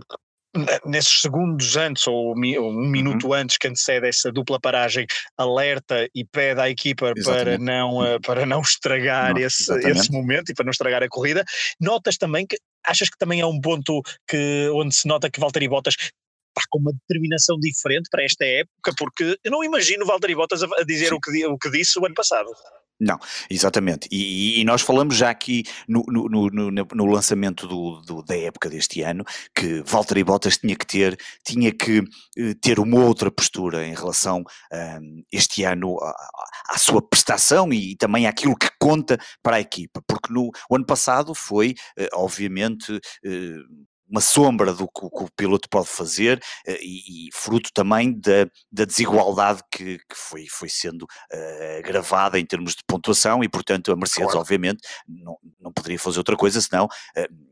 nesses 0.85 1.21
segundos 1.21 1.77
antes, 1.77 2.07
ou 2.07 2.33
um 2.33 2.89
minuto 2.89 3.27
uhum. 3.27 3.33
antes 3.33 3.57
que 3.57 3.67
antecede 3.67 4.07
essa 4.07 4.31
dupla 4.31 4.59
paragem, 4.59 5.05
alerta 5.37 6.07
e 6.13 6.25
pede 6.25 6.59
à 6.59 6.69
equipa 6.69 7.13
para 7.23 7.57
não, 7.57 8.05
eh, 8.05 8.19
para 8.19 8.45
não 8.45 8.61
estragar 8.61 9.33
não, 9.33 9.41
esse, 9.41 9.73
esse 9.87 10.11
momento 10.11 10.51
e 10.51 10.53
para 10.53 10.65
não 10.65 10.71
estragar 10.71 11.03
a 11.03 11.09
corrida. 11.09 11.43
Notas 11.79 12.17
também 12.17 12.45
que 12.45 12.57
achas 12.85 13.09
que 13.09 13.17
também 13.17 13.39
é 13.39 13.45
um 13.45 13.59
ponto 13.61 14.01
que, 14.27 14.69
onde 14.73 14.93
se 14.95 15.07
nota 15.07 15.29
que 15.29 15.39
Valtteri 15.39 15.67
Bottas 15.67 15.95
está 15.95 16.67
com 16.69 16.79
uma 16.79 16.91
determinação 16.93 17.57
diferente 17.59 18.09
para 18.09 18.23
esta 18.23 18.45
época, 18.45 18.93
porque 18.97 19.37
eu 19.43 19.51
não 19.51 19.63
imagino 19.63 20.05
Valtteri 20.05 20.35
Bottas 20.35 20.63
a, 20.63 20.83
dizer 20.85 21.13
o 21.13 21.19
que, 21.19 21.45
o 21.45 21.57
que 21.57 21.71
disse 21.71 21.99
o 21.99 22.05
ano 22.05 22.15
passado. 22.15 22.49
Não, 23.03 23.17
exatamente. 23.49 24.07
E, 24.11 24.61
e, 24.61 24.63
nós 24.63 24.83
falamos 24.83 25.15
já 25.15 25.31
aqui 25.31 25.63
no, 25.87 26.03
no, 26.07 26.29
no, 26.51 26.69
no 26.69 27.05
lançamento 27.07 27.67
do, 27.67 27.99
do, 28.01 28.21
da 28.21 28.37
época 28.37 28.69
deste 28.69 29.01
ano 29.01 29.25
que 29.55 29.81
Valtteri 29.81 30.23
Bottas 30.23 30.59
tinha 30.59 30.75
que 30.75 30.85
ter, 30.85 31.17
tinha 31.43 31.71
que 31.71 32.03
eh, 32.37 32.53
ter 32.61 32.79
uma 32.79 33.03
outra 33.03 33.31
postura 33.31 33.87
em 33.87 33.95
relação 33.95 34.43
um, 34.71 35.23
este 35.31 35.63
ano 35.63 35.97
à, 35.99 36.13
à, 36.75 36.77
sua 36.77 37.01
prestação 37.01 37.73
e 37.73 37.95
também 37.95 38.27
àquilo 38.27 38.55
que 38.55 38.69
conta 38.79 39.17
para 39.41 39.55
a 39.55 39.61
equipa, 39.61 39.99
porque 40.07 40.31
no 40.31 40.51
ano 40.71 40.85
passado 40.85 41.33
foi, 41.33 41.73
eh, 41.97 42.07
obviamente, 42.13 42.99
eh, 43.25 43.57
uma 44.11 44.21
sombra 44.21 44.73
do 44.73 44.87
que, 44.87 45.09
que, 45.09 45.23
o 45.23 45.29
piloto 45.35 45.69
pode 45.69 45.87
fazer 45.87 46.37
uh, 46.67 46.71
e, 46.81 47.27
e, 47.27 47.29
fruto 47.33 47.69
também 47.73 48.19
da, 48.19 48.45
da 48.71 48.83
desigualdade 48.83 49.61
que, 49.71 49.97
que, 49.97 50.15
foi, 50.15 50.45
foi 50.49 50.67
sendo 50.67 51.03
uh, 51.03 51.81
gravada 51.83 52.37
em 52.37 52.45
termos 52.45 52.75
de 52.75 52.83
pontuação 52.85 53.41
e, 53.43 53.47
portanto, 53.49 53.91
a 53.91 53.95
Mercedes, 53.95 54.25
claro. 54.31 54.39
obviamente, 54.39 54.81
não, 55.07 55.37
não 55.59 55.71
poderia 55.71 55.97
fazer 55.97 56.19
outra 56.19 56.35
coisa 56.35 56.59
senão 56.59 56.85
uh, 56.85 57.51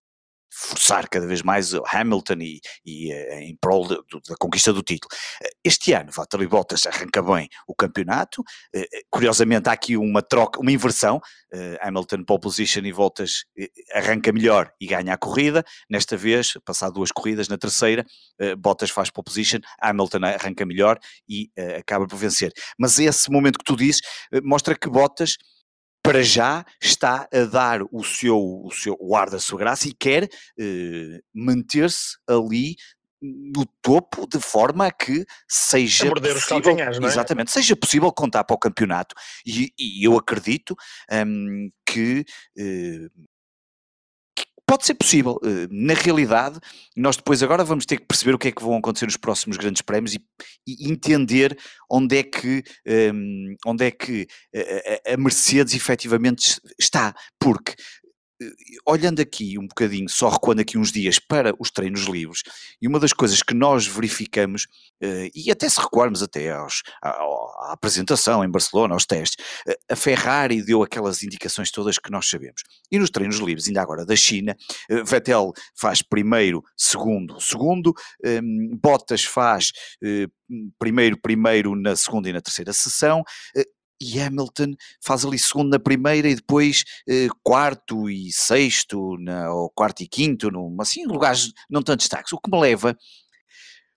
forçar 0.51 1.07
cada 1.07 1.27
vez 1.27 1.41
mais 1.41 1.73
Hamilton 1.73 2.37
e, 2.41 2.59
e 2.85 3.11
eh, 3.11 3.43
em 3.43 3.55
prol 3.55 3.87
de, 3.87 3.95
de, 3.95 4.19
da 4.27 4.35
conquista 4.37 4.73
do 4.73 4.81
título. 4.81 5.09
Eh, 5.43 5.49
este 5.63 5.93
ano, 5.93 6.11
Valtteri 6.11 6.47
Bottas 6.47 6.85
arranca 6.85 7.21
bem 7.21 7.47
o 7.67 7.75
campeonato, 7.75 8.43
eh, 8.73 8.87
curiosamente 9.09 9.69
há 9.69 9.73
aqui 9.73 9.95
uma 9.95 10.21
troca, 10.21 10.59
uma 10.59 10.71
inversão, 10.71 11.21
Hamilton 11.81 12.23
pole 12.25 12.41
position 12.41 12.81
e 12.81 12.93
Bottas 12.93 13.43
arranca 13.93 14.31
melhor 14.31 14.71
e 14.79 14.85
ganha 14.85 15.13
a 15.13 15.17
corrida, 15.17 15.63
nesta 15.89 16.15
vez, 16.15 16.53
passado 16.63 16.93
duas 16.93 17.11
corridas, 17.11 17.47
na 17.47 17.57
terceira, 17.57 18.05
Bottas 18.59 18.91
faz 18.91 19.09
pole 19.09 19.25
position, 19.25 19.59
Hamilton 19.81 20.19
arranca 20.25 20.63
melhor 20.63 20.99
e 21.27 21.49
acaba 21.77 22.05
por 22.05 22.17
vencer. 22.17 22.51
Mas 22.77 22.99
esse 22.99 23.31
momento 23.31 23.57
que 23.57 23.65
tu 23.65 23.75
dizes 23.75 24.01
mostra 24.43 24.75
que 24.75 24.89
Bottas 24.89 25.37
para 26.01 26.23
já 26.23 26.65
está 26.81 27.27
a 27.31 27.43
dar 27.45 27.81
o 27.91 28.03
seu, 28.03 28.37
o 28.37 28.71
seu 28.71 28.97
o 28.99 29.15
ar 29.15 29.29
da 29.29 29.39
sua 29.39 29.59
graça 29.59 29.87
e 29.87 29.93
quer 29.93 30.29
eh, 30.57 31.19
manter-se 31.33 32.17
ali 32.27 32.75
no 33.21 33.65
topo 33.81 34.25
de 34.27 34.39
forma 34.39 34.87
a 34.87 34.91
que 34.91 35.25
seja 35.47 36.09
possível, 36.09 36.79
é? 36.79 37.05
exatamente, 37.05 37.51
seja 37.51 37.75
possível 37.75 38.11
contar 38.13 38.43
para 38.43 38.55
o 38.55 38.59
campeonato 38.59 39.13
e, 39.45 39.73
e 39.77 40.05
eu 40.07 40.17
acredito 40.17 40.75
um, 41.11 41.69
que 41.85 42.25
uh, 42.57 43.27
Pode 44.69 44.85
ser 44.85 44.93
possível. 44.93 45.39
Eh, 45.43 45.67
na 45.71 45.95
realidade, 45.95 46.59
nós 46.95 47.17
depois 47.17 47.41
agora 47.41 47.63
vamos 47.63 47.87
ter 47.87 47.97
que 47.97 48.05
perceber 48.05 48.35
o 48.35 48.37
que 48.37 48.49
é 48.49 48.51
que 48.51 48.61
vão 48.61 48.77
acontecer 48.77 49.07
nos 49.07 49.17
próximos 49.17 49.57
grandes 49.57 49.81
prémios 49.81 50.13
e, 50.13 50.21
e 50.67 50.91
entender 50.91 51.57
onde 51.89 52.19
é 52.19 52.21
que, 52.21 52.63
um, 52.85 52.91
ehm, 52.91 53.55
onde 53.65 53.85
é 53.85 53.89
que 53.89 54.27
a, 55.07 55.13
a 55.13 55.17
Mercedes 55.17 55.73
efetivamente 55.73 56.61
está. 56.79 57.15
Porque 57.39 57.73
olhando 58.85 59.21
aqui 59.21 59.57
um 59.57 59.67
bocadinho, 59.67 60.07
só 60.09 60.29
recuando 60.29 60.61
aqui 60.61 60.77
uns 60.77 60.91
dias 60.91 61.19
para 61.19 61.53
os 61.59 61.69
treinos 61.69 62.03
livres, 62.03 62.41
e 62.81 62.87
uma 62.87 62.99
das 62.99 63.13
coisas 63.13 63.43
que 63.43 63.53
nós 63.53 63.85
verificamos, 63.85 64.67
eh, 65.01 65.29
e 65.35 65.51
até 65.51 65.67
se 65.67 65.79
recuarmos 65.79 66.23
até 66.23 66.51
aos, 66.51 66.81
à, 67.01 67.09
à, 67.09 67.73
apresentação 67.73 68.43
em 68.43 68.49
Barcelona, 68.49 68.93
aos 68.93 69.05
testes, 69.05 69.43
eh, 69.67 69.77
a 69.89 69.95
Ferrari 69.95 70.63
deu 70.63 70.81
aquelas 70.81 71.21
indicações 71.23 71.71
todas 71.71 71.97
que 71.97 72.11
nós 72.11 72.29
sabemos. 72.29 72.63
E 72.91 72.97
nos 72.97 73.09
treinos 73.09 73.37
livres, 73.37 73.67
ainda 73.67 73.81
agora 73.81 74.05
da 74.05 74.15
China, 74.15 74.55
eh, 74.89 75.03
Vettel 75.03 75.51
faz 75.75 76.01
primeiro, 76.01 76.63
segundo, 76.77 77.39
segundo, 77.39 77.93
Bottas 78.81 79.23
faz 79.23 79.71
primeiro, 80.77 81.17
primeiro 81.19 81.75
na 81.75 81.95
segunda 81.95 82.29
e 82.29 82.33
na 82.33 82.41
terceira 82.41 82.73
sessão, 82.73 83.23
e 83.99 84.19
Hamilton 84.19 84.73
faz 85.01 85.25
ali 85.25 85.37
segundo 85.37 85.71
na 85.71 85.79
primeira 85.79 86.29
e 86.29 86.35
depois 86.35 86.83
eh, 87.07 87.27
quarto 87.43 88.09
e 88.09 88.31
sexto, 88.31 89.17
na, 89.17 89.53
ou 89.53 89.69
quarto 89.69 90.01
e 90.01 90.07
quinto, 90.07 90.49
num, 90.49 90.75
assim, 90.81 91.05
lugares 91.05 91.51
não 91.69 91.81
tanto 91.81 91.99
destaques. 91.99 92.31
O 92.33 92.39
que 92.39 92.49
me 92.49 92.59
leva, 92.59 92.97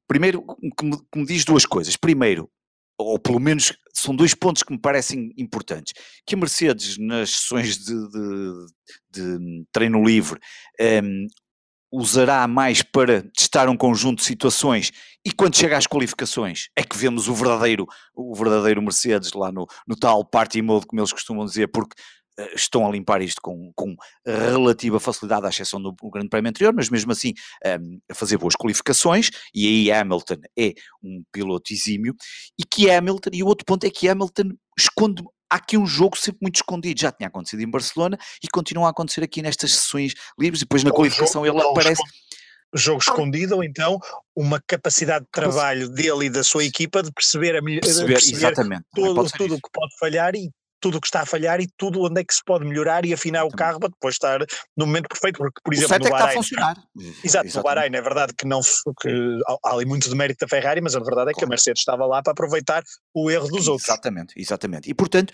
primeiro, 0.09 0.45
que 0.79 0.85
me, 0.85 0.97
que 0.97 1.19
me 1.19 1.27
diz 1.27 1.45
duas 1.45 1.65
coisas. 1.65 1.97
Primeiro, 1.97 2.51
ou 2.99 3.19
pelo 3.19 3.41
menos 3.41 3.73
são 3.93 4.15
dois 4.15 4.35
pontos 4.35 4.63
que 4.63 4.73
me 4.73 4.79
parecem 4.79 5.33
importantes, 5.37 5.93
que 6.27 6.35
a 6.35 6.39
Mercedes 6.39 6.97
nas 6.99 7.31
sessões 7.31 7.79
de, 7.79 7.95
de, 8.11 8.67
de 9.11 9.65
treino 9.73 10.03
livre 10.05 10.39
um, 10.81 10.85
ehm, 10.85 11.27
usará 11.93 12.49
mais 12.49 12.83
para 12.83 13.23
testar 13.37 13.69
um 13.69 13.77
conjunto 13.77 14.21
de 14.21 14.25
situações 14.25 14.91
e 15.25 15.31
quando 15.31 15.57
chega 15.57 15.77
às 15.77 15.87
qualificações 15.87 16.69
é 16.75 16.83
que 16.83 16.97
vemos 16.97 17.29
o 17.29 17.35
verdadeiro, 17.35 17.87
o 18.15 18.35
verdadeiro 18.35 18.83
Mercedes 18.83 19.33
lá 19.35 19.53
no, 19.53 19.67
no 19.87 19.95
tal 19.95 20.25
party 20.25 20.63
mode, 20.63 20.87
como 20.87 21.01
eles 21.01 21.13
costumam 21.13 21.45
dizer, 21.45 21.69
porque 21.69 21.95
uh, 22.41 22.57
estão 22.57 22.87
a 22.87 22.91
limpar 22.91 23.21
isto 23.21 23.41
com, 23.43 23.71
com 23.77 23.95
relativa 24.27 24.99
facilidade, 24.99 25.47
à 25.47 25.51
exceção 25.51 25.81
do, 25.81 25.93
do 25.93 26.11
Grande 26.11 26.29
Prémio 26.29 26.49
anterior, 26.49 26.73
mas 26.75 26.89
mesmo 26.89 27.13
assim 27.13 27.35
um, 27.65 27.69
ehm, 27.69 27.99
a 28.11 28.15
fazer 28.15 28.39
boas 28.39 28.55
qualificações, 28.57 29.31
e 29.55 29.67
aí 29.67 29.93
Hamilton 29.93 30.41
é 30.59 30.73
um 31.03 31.23
piloto 31.31 31.73
exímio, 31.73 32.17
e 32.59 32.65
que 32.65 32.91
Hamilton, 32.91 33.31
e 33.35 33.43
o 33.43 33.47
outro 33.47 33.67
ponto 33.67 33.85
é 33.85 33.91
que 33.91 34.09
Hamilton 34.09 34.55
esconde 34.77 35.23
há 35.53 35.57
aqui 35.57 35.77
um 35.77 35.87
jogo 35.87 36.17
sempre 36.17 36.39
muito 36.41 36.57
escondido. 36.57 36.99
Já 36.99 37.13
tinha 37.13 37.29
acontecido 37.29 37.61
em 37.61 37.71
Barcelona 37.71 38.19
e 38.43 38.49
continua 38.49 38.87
a 38.87 38.91
acontecer 38.91 39.23
aqui 39.23 39.43
nestas 39.43 39.73
sessões 39.73 40.15
livres. 40.39 40.63
E 40.63 40.65
depois 40.65 40.83
na 40.83 40.91
qualificação 40.91 41.47
ele 41.47 41.61
aparece. 41.61 42.03
Jogo 42.75 43.03
escondido, 43.03 43.57
ou 43.57 43.63
então 43.63 44.01
uma 44.35 44.59
capacidade 44.67 45.27
de 45.27 45.31
trabalho 45.31 45.91
dele 45.91 46.25
e 46.25 46.31
da 46.31 46.43
sua 46.43 46.65
equipa 46.65 47.03
de 47.03 47.13
perceber, 47.13 47.55
a, 47.55 47.63
perceber, 47.63 48.15
perceber 48.15 48.37
exatamente. 48.39 48.85
todo, 48.95 49.31
tudo 49.31 49.57
o 49.57 49.61
que 49.61 49.71
pode 49.71 49.95
falhar 49.99 50.35
e 50.35 50.51
tudo 50.83 50.99
o 50.99 51.01
que 51.01 51.07
está 51.07 51.21
a 51.21 51.27
falhar 51.27 51.61
e 51.61 51.69
tudo 51.79 52.03
onde 52.03 52.21
é 52.21 52.25
que 52.25 52.35
se 52.35 52.43
pode 52.45 52.65
melhorar 52.65 53.07
e 53.07 53.15
afinar 53.15 53.45
o 53.45 53.51
carro 53.51 53.79
para 53.79 53.89
depois 53.89 54.15
estar 54.15 54.41
no 54.77 54.87
momento 54.87 55.09
perfeito, 55.09 55.39
porque 55.39 55.61
por 55.65 55.73
exemplo 55.73 55.99
no 55.99 56.11
Bahrein, 56.11 56.15
é 56.15 56.19
está 56.19 56.27
a 56.27 56.35
funcionar. 56.35 56.77
Exato, 57.25 57.57
no 57.57 57.63
Bahrein 57.63 57.95
é 57.95 58.03
verdade 58.03 58.35
que 58.37 58.47
não 58.47 58.61
que 59.01 59.39
há 59.65 59.73
ali 59.73 59.87
muito 59.87 60.11
de 60.11 60.15
mérito 60.15 60.41
da 60.41 60.49
Ferrari, 60.49 60.81
mas 60.81 60.97
a 60.97 61.01
verdade 61.01 61.31
é 61.31 61.35
que 61.35 61.45
a 61.45 61.47
Mercedes 61.47 61.81
estava 61.81 62.05
lá 62.05 62.21
para 62.23 62.33
aproveitar 62.33 62.83
o 63.15 63.31
erro 63.31 63.49
dos 63.49 63.69
outros. 63.69 63.89
Exatamente, 63.89 64.35
exatamente. 64.37 64.91
E 64.91 64.95
portanto, 64.95 65.33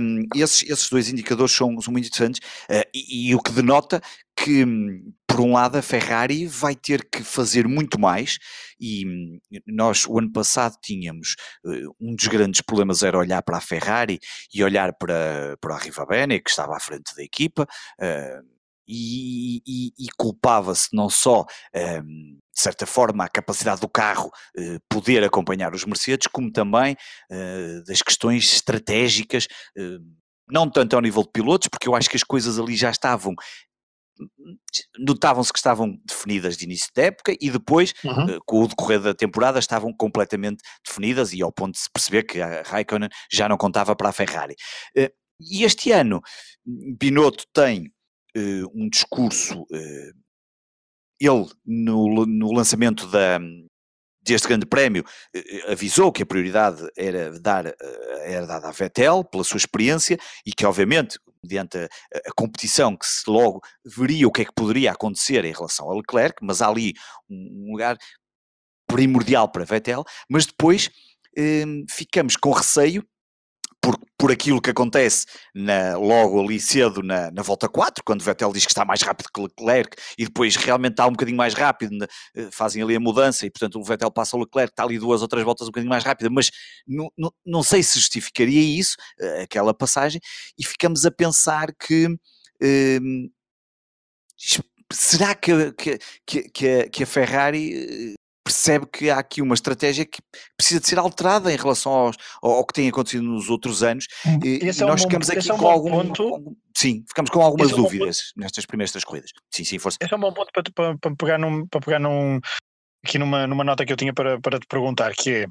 um, 0.00 0.26
esses, 0.34 0.68
esses 0.68 0.90
dois 0.90 1.08
indicadores 1.08 1.52
são, 1.52 1.80
são 1.80 1.92
muito 1.92 2.06
interessantes 2.06 2.40
uh, 2.70 2.84
e, 2.94 3.30
e, 3.30 3.34
o 3.34 3.40
que 3.40 3.52
denota 3.52 4.02
que 4.42 4.64
por 5.30 5.40
um 5.40 5.52
lado, 5.52 5.78
a 5.78 5.82
Ferrari 5.82 6.44
vai 6.46 6.74
ter 6.74 7.08
que 7.08 7.22
fazer 7.22 7.68
muito 7.68 8.00
mais, 8.00 8.38
e 8.80 9.06
hum, 9.06 9.38
nós, 9.64 10.04
o 10.04 10.18
ano 10.18 10.32
passado, 10.32 10.76
tínhamos 10.82 11.36
uh, 11.64 11.94
um 12.00 12.16
dos 12.16 12.26
grandes 12.26 12.60
problemas 12.60 13.04
era 13.04 13.16
olhar 13.16 13.40
para 13.42 13.58
a 13.58 13.60
Ferrari 13.60 14.18
e 14.52 14.64
olhar 14.64 14.92
para, 14.92 15.56
para 15.60 15.76
a 15.76 15.78
Riva 15.78 16.04
Bene, 16.04 16.40
que 16.40 16.50
estava 16.50 16.76
à 16.76 16.80
frente 16.80 17.14
da 17.14 17.22
equipa, 17.22 17.62
uh, 17.62 18.44
e, 18.88 19.62
e, 19.64 19.92
e 19.96 20.08
culpava-se 20.18 20.88
não 20.92 21.08
só, 21.08 21.44
um, 22.04 22.38
de 22.52 22.60
certa 22.60 22.84
forma, 22.84 23.24
a 23.24 23.28
capacidade 23.28 23.80
do 23.80 23.88
carro 23.88 24.30
poder 24.88 25.22
acompanhar 25.22 25.72
os 25.72 25.84
Mercedes, 25.84 26.26
como 26.26 26.52
também 26.52 26.96
das 27.86 28.02
questões 28.02 28.52
estratégicas 28.52 29.46
não 30.50 30.68
tanto 30.68 30.94
ao 30.94 31.00
nível 31.00 31.22
de 31.22 31.30
pilotos, 31.30 31.68
porque 31.68 31.88
eu 31.88 31.94
acho 31.94 32.10
que 32.10 32.16
as 32.16 32.24
coisas 32.24 32.58
ali 32.58 32.76
já 32.76 32.90
estavam 32.90 33.34
notavam-se 34.98 35.52
que 35.52 35.58
estavam 35.58 35.98
definidas 36.06 36.56
de 36.56 36.64
início 36.64 36.88
da 36.94 37.04
época 37.04 37.34
e 37.40 37.50
depois, 37.50 37.92
uhum. 38.04 38.36
uh, 38.36 38.40
com 38.46 38.62
o 38.62 38.68
decorrer 38.68 39.00
da 39.00 39.14
temporada, 39.14 39.58
estavam 39.58 39.92
completamente 39.92 40.62
definidas 40.86 41.32
e 41.32 41.42
ao 41.42 41.52
ponto 41.52 41.74
de 41.74 41.80
se 41.80 41.90
perceber 41.92 42.24
que 42.24 42.40
a 42.40 42.62
Raikkonen 42.62 43.08
já 43.32 43.48
não 43.48 43.56
contava 43.56 43.94
para 43.96 44.08
a 44.08 44.12
Ferrari. 44.12 44.54
Uh, 44.96 45.10
e 45.40 45.64
este 45.64 45.90
ano, 45.90 46.20
Binotto 46.98 47.44
tem 47.52 47.86
uh, 48.36 48.70
um 48.74 48.88
discurso, 48.88 49.64
ele 51.18 51.46
no, 51.66 52.26
no 52.26 52.52
lançamento 52.52 53.06
da, 53.06 53.38
deste 54.22 54.48
grande 54.48 54.66
prémio 54.66 55.04
eh, 55.34 55.72
avisou 55.72 56.12
que 56.12 56.22
a 56.22 56.26
prioridade 56.26 56.86
era, 56.96 57.38
dar, 57.38 57.74
era 58.22 58.46
dada 58.46 58.68
a 58.68 58.72
Vettel 58.72 59.24
pela 59.24 59.44
sua 59.44 59.58
experiência 59.58 60.18
e 60.46 60.52
que 60.52 60.64
obviamente 60.64 61.18
mediante 61.42 61.78
a, 61.78 61.84
a, 61.84 62.32
competição 62.36 62.96
que 62.96 63.06
se 63.06 63.28
logo 63.28 63.60
veria 63.84 64.26
o 64.26 64.32
que 64.32 64.42
é 64.42 64.44
que 64.44 64.54
poderia 64.54 64.92
acontecer 64.92 65.44
em 65.44 65.52
relação 65.52 65.90
a 65.90 65.94
Leclerc, 65.94 66.36
mas 66.42 66.62
há 66.62 66.68
ali 66.68 66.94
um 67.28 67.70
lugar 67.70 67.96
primordial 68.86 69.50
para 69.50 69.64
Vettel, 69.64 70.04
mas 70.28 70.46
depois 70.46 70.90
eh, 71.36 71.64
ficamos 71.88 72.36
com 72.36 72.50
receio 72.50 73.06
por, 73.80 73.98
por 74.18 74.30
aquilo 74.30 74.60
que 74.60 74.70
acontece 74.70 75.26
na, 75.54 75.96
logo 75.96 76.40
ali 76.40 76.60
cedo 76.60 77.02
na, 77.02 77.30
na 77.30 77.42
volta 77.42 77.68
4, 77.68 78.04
quando 78.04 78.22
Vettel 78.22 78.52
diz 78.52 78.66
que 78.66 78.72
está 78.72 78.84
mais 78.84 79.00
rápido 79.00 79.28
que 79.32 79.40
Leclerc 79.40 79.96
e 80.18 80.24
depois 80.24 80.56
realmente 80.56 80.92
está 80.92 81.06
um 81.06 81.12
bocadinho 81.12 81.36
mais 81.36 81.54
rápido, 81.54 82.04
eh, 82.36 82.48
fazem 82.52 82.82
ali 82.82 82.96
a 82.96 83.00
mudança 83.00 83.46
e 83.46 83.50
portanto 83.50 83.78
o 83.80 83.84
Vettel 83.84 84.10
passa 84.10 84.36
o 84.36 84.40
Leclerc, 84.40 84.72
está 84.72 84.84
ali 84.84 84.98
duas 84.98 85.22
ou 85.22 85.28
três 85.28 85.44
voltas 85.44 85.66
um 85.66 85.70
bocadinho 85.70 85.90
mais 85.90 86.04
rápida, 86.04 86.28
mas 86.30 86.50
não, 86.86 87.10
não, 87.44 87.62
sei 87.62 87.82
se 87.82 87.98
justificaria 87.98 88.60
isso, 88.60 88.96
eh, 89.18 89.42
aquela 89.42 89.72
passagem, 89.72 90.20
e 90.58 90.64
ficamos 90.64 91.06
a 91.06 91.10
pensar 91.10 91.68
que. 91.74 92.06
Hum, 92.62 93.30
será 94.92 95.34
que, 95.34 95.72
que, 95.72 95.98
que, 96.50 96.88
que 96.90 97.02
a 97.02 97.06
Ferrari 97.06 98.16
percebe 98.44 98.86
que 98.86 99.10
há 99.10 99.18
aqui 99.18 99.42
uma 99.42 99.54
estratégia 99.54 100.04
que 100.04 100.20
precisa 100.56 100.80
de 100.80 100.86
ser 100.86 100.98
alterada 100.98 101.52
em 101.52 101.56
relação 101.56 101.92
aos, 101.92 102.16
ao, 102.42 102.64
que 102.64 102.74
tem 102.74 102.88
acontecido 102.88 103.22
nos 103.22 103.48
outros 103.48 103.82
anos 103.82 104.06
hum, 104.26 104.40
e, 104.42 104.64
e 104.64 104.68
é 104.68 104.84
nós 104.84 105.00
um 105.00 105.04
ficamos 105.04 105.28
bom, 105.28 105.32
aqui 105.32 105.50
é 105.50 105.56
com, 105.56 105.64
um 105.64 105.68
algum, 105.68 105.90
ponto... 105.90 106.56
sim, 106.76 107.04
ficamos 107.08 107.30
com 107.30 107.40
algumas 107.42 107.70
dúvidas 107.70 108.18
é 108.18 108.40
um 108.40 108.42
nestas 108.42 108.66
primeiras 108.66 108.92
três 108.92 109.04
corridas. 109.04 109.30
Sim, 109.50 109.64
sim, 109.64 109.78
força. 109.78 109.98
Esse 110.00 110.12
é 110.12 110.16
um 110.16 110.20
bom 110.20 110.32
ponto 110.32 110.50
para, 110.52 110.62
para, 110.72 110.98
para 110.98 111.16
pegar, 111.16 111.38
num, 111.38 111.66
para 111.66 111.80
pegar 111.80 111.98
num, 111.98 112.40
aqui 113.04 113.18
numa, 113.18 113.46
numa 113.46 113.64
nota 113.64 113.84
que 113.84 113.92
eu 113.92 113.96
tinha 113.96 114.12
para, 114.12 114.40
para 114.40 114.58
te 114.58 114.66
perguntar, 114.66 115.12
que 115.14 115.30
é 115.30 115.46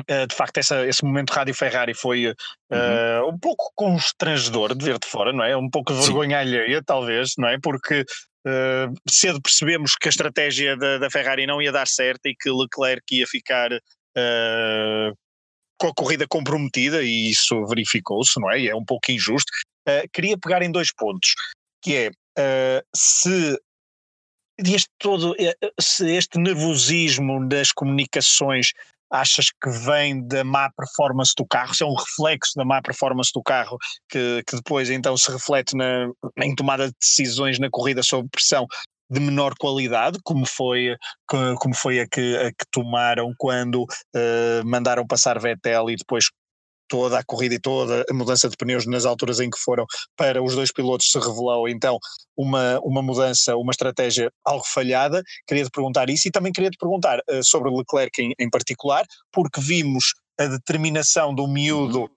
Uh, 0.00 0.26
de 0.26 0.34
facto, 0.34 0.58
essa, 0.58 0.86
esse 0.86 1.02
momento 1.02 1.30
Rádio 1.30 1.54
Ferrari 1.54 1.94
foi 1.94 2.28
uh, 2.28 2.34
uhum. 2.70 3.30
um 3.30 3.38
pouco 3.38 3.72
constrangedor 3.74 4.76
de 4.76 4.84
ver 4.84 4.98
de 4.98 5.08
fora, 5.08 5.32
não 5.32 5.42
é? 5.42 5.56
Um 5.56 5.70
pouco 5.70 5.92
de 5.92 6.00
vergonha 6.00 6.42
Sim. 6.42 6.46
alheia, 6.46 6.82
talvez, 6.84 7.32
não 7.38 7.48
é? 7.48 7.58
Porque 7.58 8.04
Uh, 8.46 8.94
cedo 9.08 9.42
percebemos 9.42 9.96
que 9.96 10.08
a 10.08 10.10
estratégia 10.10 10.76
da, 10.76 10.98
da, 10.98 11.10
Ferrari 11.10 11.46
não 11.46 11.60
ia 11.60 11.72
dar 11.72 11.88
certo 11.88 12.26
e 12.26 12.36
que 12.36 12.50
Leclerc 12.50 13.02
ia 13.14 13.26
ficar 13.26 13.72
uh, 13.72 15.18
com 15.76 15.88
a 15.88 15.94
corrida 15.94 16.26
comprometida 16.26 17.02
e 17.02 17.30
isso 17.30 17.66
verificou-se, 17.66 18.40
não 18.40 18.50
é? 18.50 18.60
E 18.60 18.68
é 18.68 18.76
um 18.76 18.84
pouco 18.84 19.10
injusto. 19.10 19.50
Uh, 19.88 20.08
queria 20.12 20.38
pegar 20.38 20.62
em 20.62 20.70
dois 20.70 20.92
pontos, 20.92 21.34
que 21.82 21.96
é 21.96 22.10
se 22.94 23.58
este 24.58 24.88
todo, 24.96 25.34
se 25.80 26.08
este 26.08 26.38
nervosismo 26.38 27.48
das 27.48 27.72
comunicações 27.72 28.72
achas 29.10 29.46
que 29.50 29.70
vem 29.70 30.26
da 30.26 30.44
má 30.44 30.70
performance 30.76 31.32
do 31.36 31.46
carro, 31.46 31.74
se 31.74 31.82
é 31.82 31.86
um 31.86 31.94
reflexo 31.94 32.52
da 32.56 32.64
má 32.64 32.80
performance 32.82 33.30
do 33.34 33.42
carro 33.42 33.76
que, 34.10 34.42
que 34.46 34.56
depois 34.56 34.90
então 34.90 35.16
se 35.16 35.30
reflete 35.30 35.76
na, 35.76 36.08
em 36.38 36.54
tomada 36.54 36.88
de 36.88 36.94
decisões 37.00 37.58
na 37.58 37.68
corrida 37.70 38.02
sob 38.02 38.28
pressão 38.30 38.66
de 39.10 39.20
menor 39.20 39.54
qualidade, 39.58 40.18
como 40.22 40.44
foi, 40.44 40.94
como 41.26 41.74
foi 41.74 42.00
a, 42.00 42.06
que, 42.06 42.36
a 42.36 42.50
que 42.50 42.66
tomaram 42.70 43.32
quando 43.38 43.84
uh, 43.84 44.66
mandaram 44.66 45.06
passar 45.06 45.38
Vettel 45.38 45.88
e 45.88 45.96
depois 45.96 46.26
toda 46.88 47.18
a 47.18 47.24
corrida 47.24 47.54
e 47.54 47.60
toda 47.60 48.04
a 48.08 48.14
mudança 48.14 48.48
de 48.48 48.56
pneus 48.56 48.86
nas 48.86 49.04
alturas 49.04 49.40
em 49.40 49.50
que 49.50 49.58
foram 49.58 49.86
para 50.16 50.42
os 50.42 50.54
dois 50.54 50.72
pilotos 50.72 51.10
se 51.10 51.18
revelou 51.18 51.68
então 51.68 51.98
uma, 52.36 52.78
uma 52.80 53.02
mudança, 53.02 53.56
uma 53.56 53.70
estratégia 53.70 54.30
algo 54.44 54.64
falhada. 54.66 55.22
Queria 55.46 55.64
te 55.64 55.70
perguntar 55.70 56.08
isso 56.08 56.28
e 56.28 56.30
também 56.30 56.52
queria 56.52 56.70
te 56.70 56.78
perguntar 56.78 57.18
uh, 57.18 57.44
sobre 57.44 57.70
Leclerc 57.70 58.22
em, 58.22 58.32
em 58.38 58.48
particular, 58.48 59.04
porque 59.32 59.60
vimos 59.60 60.14
a 60.38 60.46
determinação 60.46 61.34
do 61.34 61.46
miúdo 61.48 62.08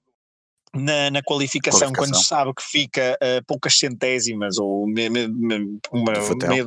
na, 0.74 1.12
na 1.12 1.22
qualificação, 1.22 1.92
qualificação, 1.92 1.94
quando 1.94 2.16
se 2.16 2.26
sabe 2.26 2.54
que 2.54 2.64
fica 2.64 3.18
a 3.22 3.44
poucas 3.46 3.78
centésimas 3.78 4.58
ou 4.58 4.88
me, 4.88 5.10
me, 5.10 5.28
me, 5.28 5.80
uma, 5.92 6.14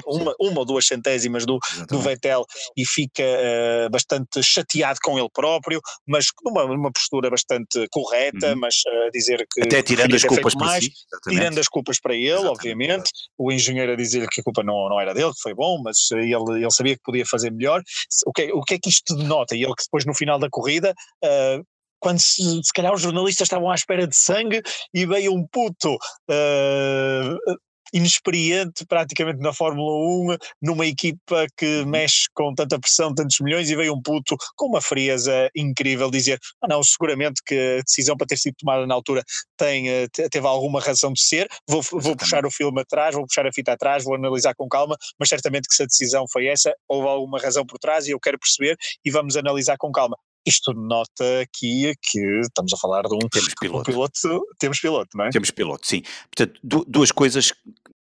uma, 0.06 0.34
uma, 0.38 0.60
ou 0.60 0.64
duas 0.64 0.86
centésimas 0.86 1.46
do, 1.46 1.58
do 1.88 2.00
Vettel 2.00 2.44
e 2.76 2.86
fica 2.86 3.22
uh, 3.22 3.90
bastante 3.90 4.42
chateado 4.42 4.98
com 5.02 5.18
ele 5.18 5.28
próprio, 5.32 5.80
mas 6.06 6.26
numa, 6.44 6.66
numa 6.66 6.92
postura 6.92 7.30
bastante 7.30 7.86
correta, 7.90 8.52
uhum. 8.52 8.60
mas 8.60 8.74
a 8.86 9.08
uh, 9.08 9.10
dizer 9.10 9.46
que 9.50 9.62
até 9.62 9.82
tirando 9.82 10.14
as 10.14 10.24
culpas 10.24 10.54
para 10.54 10.80
si, 10.80 10.92
tirando 11.28 11.58
as 11.58 11.68
culpas 11.68 11.98
para 12.00 12.14
ele, 12.14 12.28
exatamente. 12.28 12.50
obviamente, 12.50 13.10
o 13.38 13.50
engenheiro 13.50 13.92
a 13.92 13.96
dizer 13.96 14.28
que 14.28 14.40
a 14.40 14.44
culpa 14.44 14.62
não, 14.62 14.88
não 14.88 15.00
era 15.00 15.14
dele, 15.14 15.32
que 15.32 15.40
foi 15.40 15.54
bom, 15.54 15.80
mas 15.82 15.96
ele, 16.12 16.34
ele 16.34 16.70
sabia 16.70 16.94
que 16.94 17.02
podia 17.02 17.24
fazer 17.24 17.50
melhor. 17.50 17.82
O 18.26 18.32
que, 18.32 18.52
o 18.52 18.62
que 18.62 18.74
é 18.74 18.78
que 18.78 18.90
isto 18.90 19.16
denota? 19.16 19.56
E 19.56 19.62
ele 19.62 19.74
que 19.74 19.84
depois 19.84 20.04
no 20.04 20.14
final 20.14 20.38
da 20.38 20.48
corrida 20.50 20.94
uh, 21.24 21.64
quando 22.04 22.20
se, 22.20 22.42
se 22.62 22.72
calhar 22.74 22.92
os 22.92 23.00
jornalistas 23.00 23.46
estavam 23.46 23.70
à 23.70 23.74
espera 23.74 24.06
de 24.06 24.14
sangue 24.14 24.60
e 24.92 25.06
veio 25.06 25.32
um 25.32 25.46
puto 25.50 25.94
uh, 25.94 27.56
inexperiente 27.94 28.84
praticamente 28.84 29.40
na 29.40 29.54
Fórmula 29.54 30.34
1, 30.34 30.36
numa 30.60 30.84
equipa 30.84 31.46
que 31.56 31.80
uhum. 31.80 31.86
mexe 31.86 32.26
com 32.34 32.54
tanta 32.54 32.78
pressão, 32.78 33.14
tantos 33.14 33.40
milhões, 33.40 33.70
e 33.70 33.76
veio 33.76 33.94
um 33.94 34.02
puto 34.02 34.36
com 34.54 34.66
uma 34.66 34.82
frieza 34.82 35.48
incrível 35.56 36.10
dizer: 36.10 36.38
ah, 36.60 36.68
não, 36.68 36.82
seguramente 36.82 37.40
que 37.46 37.78
a 37.78 37.82
decisão 37.82 38.18
para 38.18 38.26
ter 38.26 38.36
sido 38.36 38.56
tomada 38.58 38.86
na 38.86 38.94
altura 38.94 39.22
tem, 39.56 39.88
eh, 39.88 40.08
teve 40.30 40.46
alguma 40.46 40.78
razão 40.78 41.10
de 41.10 41.22
ser, 41.22 41.48
vou, 41.66 41.80
vou 41.90 42.14
puxar 42.14 42.44
o 42.44 42.50
filme 42.50 42.82
atrás, 42.82 43.14
vou 43.14 43.26
puxar 43.26 43.46
a 43.46 43.52
fita 43.52 43.72
atrás, 43.72 44.04
vou 44.04 44.14
analisar 44.14 44.54
com 44.54 44.68
calma, 44.68 44.94
mas 45.18 45.30
certamente 45.30 45.66
que 45.68 45.74
se 45.74 45.84
a 45.84 45.86
decisão 45.86 46.26
foi 46.30 46.48
essa, 46.48 46.74
houve 46.86 47.08
alguma 47.08 47.38
razão 47.40 47.64
por 47.64 47.78
trás 47.78 48.06
e 48.06 48.10
eu 48.10 48.20
quero 48.20 48.38
perceber 48.38 48.76
e 49.02 49.10
vamos 49.10 49.38
analisar 49.38 49.78
com 49.78 49.90
calma 49.90 50.18
isto 50.46 50.72
nota 50.74 51.40
aqui 51.40 51.94
que 52.02 52.40
estamos 52.40 52.72
a 52.72 52.76
falar 52.76 53.02
de 53.02 53.14
um, 53.14 53.28
temos 53.28 53.54
piloto. 53.60 53.90
Um 53.90 53.94
piloto 53.94 54.46
temos 54.58 54.80
piloto, 54.80 55.16
não 55.16 55.24
é? 55.26 55.30
Temos 55.30 55.50
piloto, 55.50 55.86
sim. 55.86 56.02
Portanto, 56.34 56.84
duas 56.86 57.10
coisas 57.10 57.52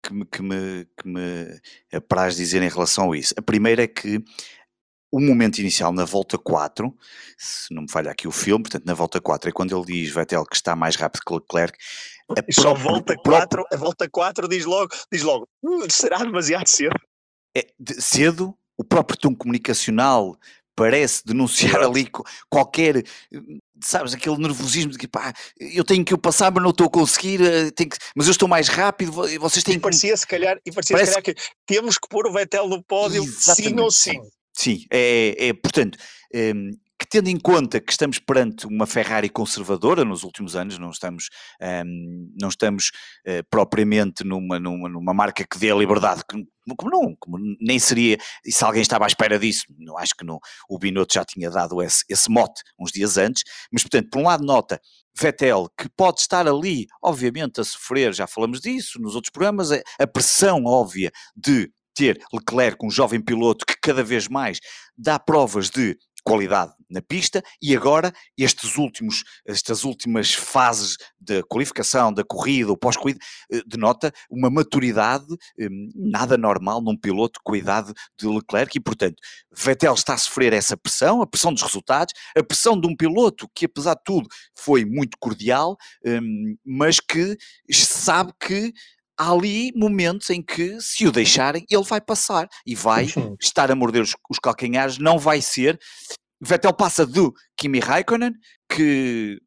que 0.03 0.14
me, 0.14 0.25
que 0.27 0.43
me, 0.43 0.87
que 0.97 1.09
me 1.09 1.61
apraz 1.93 2.37
dizer 2.37 2.62
em 2.62 2.69
relação 2.69 3.12
a 3.12 3.17
isso. 3.17 3.35
A 3.37 3.43
primeira 3.43 3.83
é 3.83 3.87
que 3.87 4.23
o 5.11 5.21
momento 5.21 5.59
inicial 5.59 5.93
na 5.93 6.05
volta 6.05 6.37
4, 6.37 6.95
se 7.37 7.75
não 7.75 7.83
me 7.83 7.91
falha 7.91 8.11
aqui 8.11 8.29
o 8.29 8.33
filme, 8.33 8.62
portanto 8.62 8.85
na 8.85 8.95
volta 8.95 9.21
4 9.21 9.49
é 9.49 9.53
quando 9.53 9.77
ele 9.77 9.87
diz 9.87 10.12
Vettel 10.12 10.45
que 10.45 10.57
está 10.57 10.77
mais 10.77 10.97
rápido 10.97 11.23
que 11.27 11.35
Leclerc. 11.35 11.79
A 12.31 12.45
e 12.47 12.53
só 12.53 12.75
volta 12.75 13.14
4, 13.17 13.64
a 13.73 13.77
volta 13.77 14.09
4 14.09 14.49
diz 14.49 14.67
logo, 14.67 14.95
diz 15.11 15.23
logo, 15.23 15.49
hum, 15.62 15.87
será 15.91 16.19
demasiado 16.19 16.67
cedo. 16.67 16.95
É, 17.57 17.67
de, 17.81 18.01
cedo, 18.03 18.55
o 18.77 18.85
próprio 18.85 19.19
tom 19.19 19.35
comunicacional 19.35 20.38
parece 20.79 21.25
denunciar 21.27 21.83
ali 21.83 22.09
qualquer, 22.49 23.05
sabes, 23.83 24.14
aquele 24.14 24.38
nervosismo 24.38 24.93
de 24.93 24.99
que 24.99 25.09
pá, 25.09 25.35
eu 25.59 25.85
tenho 25.85 26.05
que 26.05 26.14
o 26.14 26.19
passar, 26.19 26.53
mas 26.53 26.62
não 26.62 26.71
estou 26.71 26.87
a 26.87 26.91
conseguir, 26.91 27.41
eh, 27.43 27.73
que, 27.73 27.88
mas 28.14 28.29
eu 28.29 28.31
estou 28.31 28.49
mais 28.49 28.69
rápido, 28.69 29.11
vocês 29.41 29.64
têm 29.64 29.75
e 29.75 29.81
parecia 29.81 30.17
se 30.17 30.27
calhar, 30.27 30.57
e 30.64 30.71
parecia 30.71 30.95
parece... 30.95 31.12
se 31.12 31.21
calhar 31.21 31.37
que 31.37 31.43
temos 31.67 31.99
que 31.99 32.09
pôr 32.09 32.29
o 32.29 32.33
Vettel 32.33 32.69
no 32.69 32.81
pódio, 32.85 33.25
Exatamente. 33.25 33.75
sim 33.75 33.81
ou 33.81 33.91
sim. 33.91 34.21
Sim, 34.53 34.87
é, 34.91 35.49
é 35.49 35.53
portanto, 35.53 35.99
é, 36.33 36.53
que 36.53 36.79
tendo 37.11 37.29
em 37.29 37.38
conta 37.38 37.81
que 37.81 37.90
estamos 37.90 38.18
perante 38.18 38.66
uma 38.66 38.87
Ferrari 38.87 39.29
conservadora 39.29 40.05
nos 40.05 40.23
últimos 40.23 40.55
anos, 40.55 40.79
não 40.79 40.90
estamos, 40.90 41.29
um, 41.61 41.64
ehm, 41.64 42.33
não 42.40 42.49
estamos 42.49 42.90
uh, 43.27 43.42
propriamente 43.51 44.25
numa, 44.25 44.59
numa, 44.59 44.88
numa, 44.88 45.14
marca 45.14 45.44
que 45.44 45.59
dê 45.59 45.71
a 45.71 45.75
liberdade, 45.75 46.23
como, 46.29 46.47
não, 46.90 47.16
como 47.18 47.38
nem 47.61 47.79
seria, 47.79 48.18
e 48.44 48.53
se 48.53 48.64
alguém 48.64 48.83
estava 48.83 49.05
à 49.05 49.09
espera 49.09 49.38
disso, 49.38 49.64
não, 49.79 49.97
acho 49.99 50.14
que 50.16 50.25
não, 50.25 50.38
o 50.68 50.79
Binotto 50.79 51.14
já 51.14 51.25
tinha 51.25 51.51
dado 51.51 51.83
esse, 51.83 52.05
esse 52.09 52.31
mote 52.31 52.62
uns 52.79 52.92
dias 52.92 53.16
antes, 53.16 53.42
mas 53.73 53.83
portanto, 53.83 54.11
por 54.11 54.21
um 54.21 54.25
lado 54.25 54.44
nota 54.44 54.81
Vettel, 55.18 55.68
que 55.77 55.88
pode 55.97 56.21
estar 56.21 56.47
ali, 56.47 56.87
obviamente, 57.03 57.61
a 57.61 57.64
sofrer, 57.64 58.12
já 58.12 58.27
falamos 58.27 58.61
disso 58.61 59.01
nos 59.01 59.14
outros 59.14 59.33
programas, 59.33 59.71
a 59.73 60.07
pressão 60.07 60.64
óbvia 60.64 61.11
de 61.37 61.73
ter 61.99 62.21
Leclerc, 62.33 62.87
um 62.87 62.90
jovem 62.90 63.21
piloto 63.21 63.66
que 63.66 63.75
cada 63.83 64.05
vez 64.05 64.29
mais 64.29 64.61
dá 64.97 65.18
provas 65.18 65.68
de 65.68 65.99
qualidade 66.29 66.73
na 66.91 67.03
pista 67.03 67.43
e 67.62 67.77
agora 67.77 68.12
estes 68.37 68.77
últimos, 68.77 69.23
estas 69.47 69.85
últimas 69.85 70.33
fases 70.33 70.97
da 71.21 71.43
qualificação, 71.43 72.12
da 72.12 72.25
corrida, 72.25 72.71
ou 72.71 72.77
pós-corrida, 72.77 73.19
eh, 73.53 73.62
denota 73.67 74.12
uma 74.31 74.49
maturidade 74.49 75.27
eh, 75.59 75.69
nada 75.95 76.37
normal 76.38 76.81
num 76.81 76.97
piloto 76.97 77.41
com 77.45 77.55
a 77.55 77.59
idade 77.59 77.93
de 78.19 78.27
Leclerc 78.27 78.77
e, 78.77 78.81
portanto, 78.81 79.17
Vettel 79.55 79.95
está 79.95 80.14
a 80.14 80.19
sofrer 80.19 80.53
essa 80.53 80.77
pressão, 80.77 81.21
a 81.21 81.27
pressão 81.27 81.53
dos 81.53 81.62
resultados, 81.62 82.14
a 82.37 82.43
pressão 82.43 82.81
de 82.81 82.87
um 82.87 82.97
piloto 82.97 83.49
que, 83.55 83.67
apesar 83.67 83.95
de 83.95 84.05
tudo, 84.05 84.29
foi 84.57 84.85
muito 84.85 85.19
cordial, 85.21 85.77
eh, 86.05 86.21
mas 86.64 87.01
que 87.01 87.37
sabe 87.71 88.33
que 88.41 88.73
há 89.18 89.33
ali 89.33 89.72
momentos 89.74 90.31
em 90.31 90.40
que, 90.40 90.81
se 90.81 91.07
o 91.07 91.12
deixarem, 91.12 91.66
ele 91.68 91.83
vai 91.83 92.00
passar 92.00 92.48
e 92.64 92.74
vai 92.74 93.09
Sim. 93.09 93.37
estar 93.40 93.70
a 93.70 93.74
morder 93.74 94.02
os, 94.02 94.14
os, 94.31 94.38
calcanhares, 94.38 94.98
não 94.98 95.18
vai 95.18 95.42
ser. 95.42 95.78
Vettel 96.40 96.72
passa 96.72 97.04
do 97.04 97.35
Kimi 97.59 97.81
Raikkonen, 97.81 98.33
que, 98.70 99.38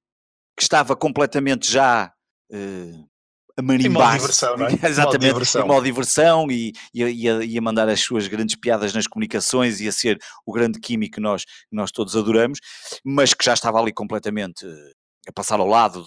que 0.58 0.64
estava 0.64 0.96
completamente 0.96 1.72
já 1.72 2.12
uh, 2.52 3.12
a 3.58 3.62
marimbar. 3.62 4.18
Diversão, 4.18 4.58
não 4.58 4.68
é? 4.68 4.72
Exatamente, 4.84 5.34
diversão. 5.34 5.64
em 5.64 5.68
modo 5.68 5.84
diversão 5.86 6.52
e, 6.52 6.74
e, 6.94 7.04
e, 7.04 7.30
a, 7.30 7.44
e, 7.44 7.58
a, 7.58 7.62
mandar 7.62 7.88
as 7.88 8.02
suas 8.02 8.28
grandes 8.28 8.56
piadas 8.56 8.94
nas 8.94 9.08
comunicações 9.08 9.80
e 9.80 9.88
a 9.88 9.92
ser 9.92 10.20
o 10.46 10.52
grande 10.52 10.80
químico 10.80 11.16
que 11.16 11.22
nós, 11.22 11.46
nós 11.72 11.92
todos 11.92 12.16
adoramos, 12.16 12.60
mas 13.06 13.34
que 13.34 13.46
já 13.46 13.54
estava 13.54 13.80
ali 13.80 13.94
completamente 13.94 14.66
a 15.32 15.34
passar 15.34 15.60
ao 15.60 15.68
lado 15.68 16.06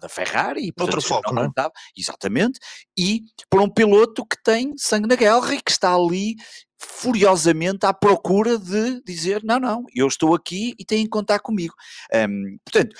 da 0.00 0.08
Ferrari. 0.08 0.68
E, 0.68 0.72
Outro 0.80 1.02
foco, 1.02 1.34
não, 1.34 1.42
não 1.44 1.64
é? 1.64 1.70
Exatamente. 1.96 2.60
E 2.96 3.22
por 3.50 3.60
um 3.60 3.68
piloto 3.68 4.24
que 4.24 4.40
tem 4.42 4.74
sangue 4.76 5.08
na 5.08 5.16
guerra 5.16 5.54
e 5.54 5.60
que 5.60 5.70
está 5.70 5.94
ali 5.94 6.36
furiosamente 6.78 7.84
à 7.84 7.92
procura 7.92 8.56
de 8.56 9.02
dizer 9.02 9.42
não, 9.42 9.58
não, 9.58 9.84
eu 9.92 10.06
estou 10.06 10.34
aqui 10.34 10.74
e 10.78 10.84
têm 10.84 11.04
que 11.04 11.10
contar 11.10 11.40
comigo. 11.40 11.74
Um, 12.14 12.56
portanto, 12.64 12.94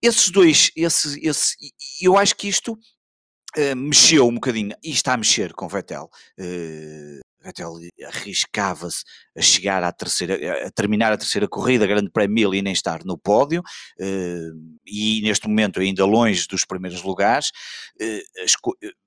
esses 0.00 0.30
dois, 0.30 0.70
esse, 0.74 1.20
esse, 1.26 1.54
eu 2.00 2.16
acho 2.16 2.34
que 2.36 2.48
isto 2.48 2.72
uh, 2.72 3.76
mexeu 3.76 4.26
um 4.26 4.34
bocadinho, 4.34 4.74
e 4.82 4.90
está 4.90 5.14
a 5.14 5.16
mexer 5.16 5.52
com 5.52 5.68
Vettel. 5.68 6.08
Uh, 6.38 7.20
Vettel 7.48 7.74
arriscava-se 8.06 9.02
a 9.36 9.40
chegar 9.40 9.82
à 9.82 9.92
terceira, 9.92 10.66
a 10.66 10.70
terminar 10.70 11.12
a 11.12 11.16
terceira 11.16 11.48
corrida, 11.48 11.86
Grande 11.86 12.10
Prémio 12.10 12.54
e 12.54 12.62
nem 12.62 12.72
estar 12.72 13.04
no 13.04 13.18
pódio, 13.18 13.60
uh, 13.60 14.78
e 14.86 15.20
neste 15.22 15.48
momento 15.48 15.80
ainda 15.80 16.04
longe 16.04 16.46
dos 16.46 16.64
primeiros 16.64 17.02
lugares. 17.02 17.50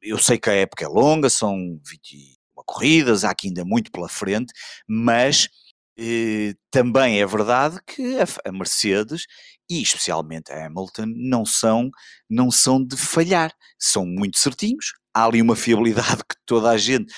eu 0.01 0.17
sei 0.17 0.38
que 0.38 0.49
a 0.49 0.54
época 0.54 0.86
é 0.86 0.88
longa, 0.88 1.30
são 1.30 1.80
20 1.88 2.38
corridas, 2.65 3.23
há 3.23 3.32
aqui 3.32 3.47
ainda 3.47 3.65
muito 3.65 3.91
pela 3.91 4.08
frente, 4.08 4.54
mas 4.88 5.49
eh, 5.97 6.54
também 6.71 7.21
é 7.21 7.25
verdade 7.25 7.80
que 7.86 8.17
a, 8.45 8.51
Mercedes 8.51 9.25
e 9.69 9.82
especialmente 9.82 10.51
a 10.51 10.65
Hamilton 10.65 11.06
não 11.15 11.45
são, 11.45 11.89
não 12.30 12.49
são 12.51 12.84
de 12.84 12.97
falhar, 12.97 13.54
são 13.80 14.06
muito 14.06 14.38
certinhos, 14.38 14.93
há 15.13 15.26
ali 15.26 15.41
uma 15.41 15.56
fiabilidade 15.56 16.24
que 16.28 16.36
toda 16.45 16.69
a 16.69 16.78
gente 16.78 17.13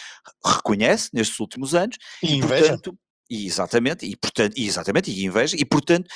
reconhece 0.45 1.09
nestes 1.13 1.39
últimos 1.39 1.75
anos 1.75 1.97
e, 2.21 2.35
e 2.35 2.39
Portanto, 2.41 2.97
e 3.29 3.45
exatamente, 3.45 4.05
e 4.05 4.15
portanto, 4.15 4.53
e 4.57 4.65
exatamente, 4.65 5.11
e 5.11 5.25
inveja, 5.25 5.55
e 5.57 5.65
portanto 5.65 6.07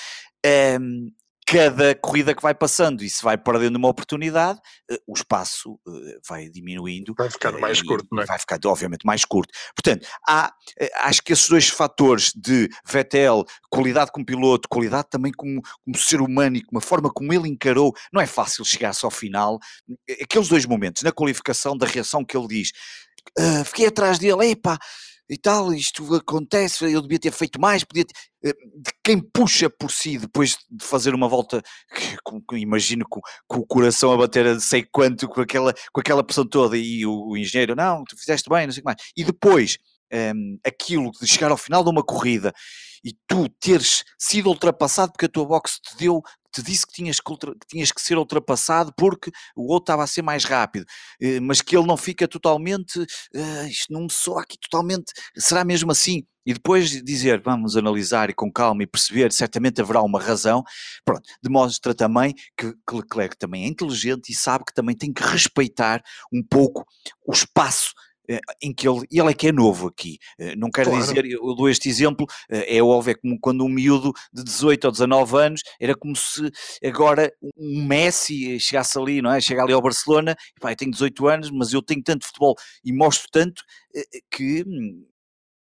ehm, 0.44 1.08
cada 1.48 1.96
corrida 1.96 2.36
que 2.36 2.42
vai 2.42 2.54
passando 2.54 3.06
e 3.06 3.10
se 3.10 3.24
vai 3.24 3.38
perdendo 3.38 3.78
uma 3.78 3.88
oportunidade, 3.88 4.60
eh, 4.92 5.00
o 5.08 5.14
espaço 5.14 5.80
eh, 5.88 6.18
vai 6.28 6.50
diminuindo. 6.50 7.16
Vai 7.18 7.30
ficando 7.30 7.58
mais 7.58 7.82
curto, 7.82 8.06
não 8.12 8.22
é? 8.22 8.26
Vai 8.26 8.38
ficar, 8.38 8.60
obviamente, 8.66 9.06
mais 9.06 9.24
curto. 9.24 9.54
Portanto, 9.74 10.06
há, 10.28 10.52
eh, 10.78 10.92
acho 11.04 11.22
que 11.24 11.32
esses 11.32 11.48
dois 11.48 11.70
fatores 11.70 12.34
de 12.36 12.70
Vettel, 12.86 13.46
qualidade 13.70 14.12
como 14.12 14.26
piloto, 14.26 14.68
qualidade 14.68 15.08
também 15.10 15.32
como, 15.32 15.62
como 15.86 15.98
ser 15.98 16.20
humano 16.20 16.58
e 16.58 16.64
como 16.64 16.80
a 16.80 16.82
forma 16.82 17.10
como 17.10 17.32
ele 17.32 17.48
encarou, 17.48 17.96
não 18.12 18.20
é 18.20 18.28
fácil 18.28 18.66
chegar-se 18.66 19.06
ao 19.06 19.12
final. 19.12 19.58
Aqueles 20.22 20.50
dois 20.50 20.66
momentos, 20.66 21.02
na 21.02 21.14
qualificação, 21.14 21.78
da 21.78 21.88
reação 21.88 22.26
que 22.26 22.36
ele 22.36 22.48
diz, 22.48 22.72
uh, 23.40 23.64
fiquei 23.64 23.88
atrás 23.88 24.20
dele, 24.20 24.52
epá, 24.52 24.78
e 25.30 25.38
tal, 25.38 25.74
isto 25.74 26.16
acontece, 26.16 26.86
eu 26.92 27.02
devia 27.02 27.20
ter 27.20 27.32
feito 27.32 27.60
mais, 27.60 27.84
podia 27.84 28.06
ter... 28.06 28.13
Eh, 28.44 28.54
de 28.54 28.92
quem 29.04 29.20
puxa 29.20 29.70
por 29.70 29.92
si 29.92 30.18
depois 30.18 30.58
de 30.70 30.86
fazer 30.86 31.13
uma 31.13 31.28
volta, 31.28 31.62
que, 31.94 32.18
com, 32.24 32.42
imagino 32.56 33.06
com, 33.10 33.20
com, 33.48 33.60
o 33.60 33.66
coração 33.66 34.13
a 34.13 34.18
bater 34.18 34.46
a 34.48 34.60
sei 34.60 34.84
quanto, 34.84 35.28
com 35.28 35.42
aquela, 35.42 35.74
com 35.92 36.00
aquela 36.00 36.24
pressão 36.24 36.48
toda, 36.48 36.78
e 36.78 37.06
o, 37.06 37.30
o 37.30 37.38
engenheiro, 37.38 37.76
não, 37.76 38.04
tu 38.06 38.18
fizeste 38.18 38.50
bem, 38.50 38.66
não 38.66 38.74
sei 38.74 38.82
o 38.82 38.84
que 38.84 38.94
mais, 38.94 38.98
e 39.18 39.24
depois 39.24 39.78
um, 40.12 40.18
ehm, 40.18 40.58
aquilo 40.66 41.12
de 41.20 41.28
chegar 41.28 41.52
ao 41.52 41.58
final 41.58 41.84
de 41.84 41.90
uma 41.90 42.04
corrida 42.04 42.54
e 43.04 43.13
tu 43.28 43.48
teres 43.60 44.04
sido 44.20 44.50
ultrapassado 44.50 45.12
porque 45.12 45.26
a 45.26 45.30
tua 45.30 45.46
box 45.46 45.80
te 45.80 45.98
deu, 45.98 46.22
te 46.58 46.63
disse 46.63 46.86
que 46.86 46.93
tinhas 46.93 47.20
que, 47.20 47.32
ultra, 47.32 47.54
que 47.54 47.67
tinhas 47.67 47.91
que 47.91 48.02
ser 48.02 48.17
ultrapassado 48.17 48.91
porque 48.98 49.32
o 49.56 49.72
outro 49.72 49.84
estava 49.84 50.04
a 50.04 50.08
ser 50.08 50.22
mais 50.22 50.43
rápido, 50.43 50.84
uh, 50.84 51.41
mas 51.41 51.62
que 51.62 51.76
ele 51.78 51.86
não 51.86 51.98
fica 51.98 52.28
totalmente, 52.28 53.00
uh, 53.00 53.67
isto 53.67 53.91
não 53.93 54.04
me 54.04 54.12
soa 54.12 54.41
aqui 54.41 54.58
totalmente, 54.60 55.13
será 55.38 55.63
mesmo 55.63 55.91
assim? 55.91 56.26
E 56.46 56.54
depois 56.54 56.89
dizer, 57.04 57.41
vamos 57.41 57.76
analisar 57.76 58.30
e 58.30 58.34
com 58.34 58.50
calma 58.50 58.82
e 58.82 58.88
perceber, 58.88 59.34
certamente 59.34 59.82
haverá 59.82 60.02
uma 60.02 60.20
razão, 60.20 60.63
pronto, 61.04 61.24
demonstra 61.43 61.93
também 61.93 62.34
que, 62.58 62.72
que 62.72 62.96
Leclerc 62.96 63.38
também 63.38 63.65
é 63.65 63.67
inteligente 63.67 64.32
e 64.32 64.36
sabe 64.36 64.63
que 64.65 64.74
também 64.74 64.96
tem 64.96 65.12
que 65.12 65.22
respeitar 65.22 66.02
um 66.32 66.41
pouco 66.41 66.86
o 67.28 67.34
espaço 67.34 67.91
eh, 67.91 68.16
em 68.62 68.74
que 68.74 68.88
ele, 68.88 69.06
ele 69.12 69.30
é 69.30 69.34
que 69.34 69.48
é 69.48 69.52
novo 69.52 69.88
aqui. 69.88 70.18
Eh, 70.40 70.56
não 70.56 70.70
quero 70.70 70.90
claro. 70.90 71.06
dizer, 71.06 71.26
eu 71.26 71.56
dou 71.56 71.70
este 71.70 71.90
exemplo, 71.90 72.26
eh, 72.50 72.78
é 72.78 72.84
óbvio, 72.84 73.12
é 73.12 73.16
como 73.16 73.40
quando 73.40 73.63
um 73.63 73.70
miúdo 73.70 74.12
de 74.34 74.44
18 74.44 74.86
ou 74.86 74.92
19 74.92 75.38
anos 75.38 75.62
era 75.80 75.96
como 75.96 76.16
se 76.16 76.50
agora 76.84 77.32
um 77.58 77.86
Messi 77.86 78.60
chegasse 78.60 78.98
ali, 78.98 79.22
não 79.22 79.32
é? 79.32 79.40
Chega 79.40 79.63
ali 79.63 79.74
ao 79.74 79.82
Barcelona, 79.82 80.36
e, 80.56 80.60
pá, 80.60 80.72
eu 80.72 80.76
tenho 80.76 80.92
18 80.92 81.28
anos, 81.28 81.52
mas 81.52 81.74
eu 81.74 81.82
tenho 81.82 82.04
tanto 82.04 82.26
futebol 82.26 82.56
e 82.84 82.92
mostro 82.94 83.28
tanto 83.32 83.63
que 84.32 84.63
hum, 84.68 85.06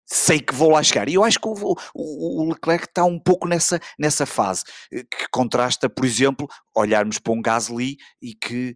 sei 0.05 0.39
que 0.39 0.53
vou 0.53 0.69
lá 0.69 0.83
chegar. 0.83 1.09
E 1.09 1.15
eu 1.15 1.23
acho 1.23 1.39
que 1.39 1.47
o, 1.47 1.75
o, 1.93 2.43
o, 2.43 2.49
Leclerc 2.49 2.85
está 2.85 3.03
um 3.03 3.19
pouco 3.19 3.47
nessa, 3.47 3.79
nessa 3.97 4.25
fase, 4.25 4.63
que 4.91 5.27
contrasta, 5.31 5.89
por 5.89 6.05
exemplo, 6.05 6.47
olharmos 6.75 7.19
para 7.19 7.33
um 7.33 7.41
Gasly 7.41 7.97
e 8.21 8.33
que 8.35 8.75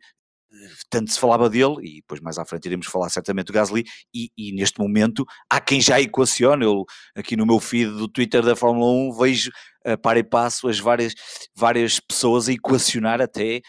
tanto 0.89 1.11
se 1.11 1.19
falava 1.19 1.49
dele, 1.49 1.75
e 1.83 1.95
depois 2.01 2.21
mais 2.21 2.37
à 2.37 2.45
frente 2.45 2.65
iremos 2.65 2.87
falar 2.87 3.09
certamente 3.09 3.47
do 3.47 3.53
Gasly, 3.53 3.83
e, 4.13 4.29
e, 4.37 4.53
neste 4.53 4.79
momento 4.79 5.25
há 5.49 5.59
quem 5.59 5.81
já 5.81 5.99
equacione, 5.99 6.63
eu 6.63 6.85
aqui 7.15 7.35
no 7.35 7.45
meu 7.45 7.59
feed 7.59 7.91
do 7.91 8.07
Twitter 8.07 8.41
da 8.43 8.55
Fórmula 8.55 8.91
1 8.91 9.17
vejo 9.17 9.51
a 9.85 9.97
par 9.97 10.17
e 10.17 10.23
passo 10.23 10.67
as 10.67 10.79
várias, 10.79 11.13
várias 11.55 11.99
pessoas 11.99 12.49
a 12.49 12.53
equacionar 12.53 13.21
até 13.21 13.61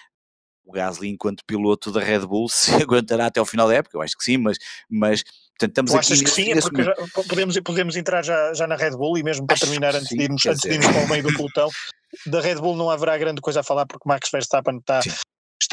o 0.64 0.72
Gasly 0.72 1.08
enquanto 1.08 1.44
piloto 1.46 1.90
da 1.90 2.00
Red 2.00 2.26
Bull 2.26 2.48
se 2.50 2.74
aguentará 2.74 3.26
até 3.26 3.40
ao 3.40 3.46
final 3.46 3.68
da 3.68 3.74
época, 3.74 3.96
eu 3.96 4.02
acho 4.02 4.16
que 4.16 4.24
sim, 4.24 4.36
mas, 4.36 4.58
mas 4.90 5.22
portanto, 5.58 5.70
estamos 5.70 5.90
tu 5.90 5.96
aqui... 5.96 6.12
Achas 6.12 6.22
que 6.22 6.30
sim, 6.30 6.52
é 6.52 6.60
porque 6.60 6.84
já, 6.84 6.94
podemos, 7.28 7.60
podemos 7.60 7.96
entrar 7.96 8.22
já, 8.22 8.52
já 8.54 8.66
na 8.66 8.76
Red 8.76 8.92
Bull 8.92 9.18
e 9.18 9.22
mesmo 9.22 9.46
para 9.46 9.54
acho 9.54 9.64
terminar 9.64 9.94
antes, 9.94 10.08
sim, 10.08 10.16
de 10.16 10.22
irmos, 10.24 10.46
antes 10.46 10.60
de 10.60 10.70
irmos 10.70 10.86
para 10.86 11.04
o 11.04 11.08
meio 11.08 11.22
do 11.22 11.34
pelotão, 11.34 11.68
da 12.26 12.40
Red 12.40 12.56
Bull 12.56 12.76
não 12.76 12.88
haverá 12.88 13.18
grande 13.18 13.40
coisa 13.40 13.60
a 13.60 13.62
falar 13.62 13.86
porque 13.86 14.08
Max 14.08 14.28
Verstappen 14.30 14.78
está... 14.78 15.02
Sim 15.02 15.10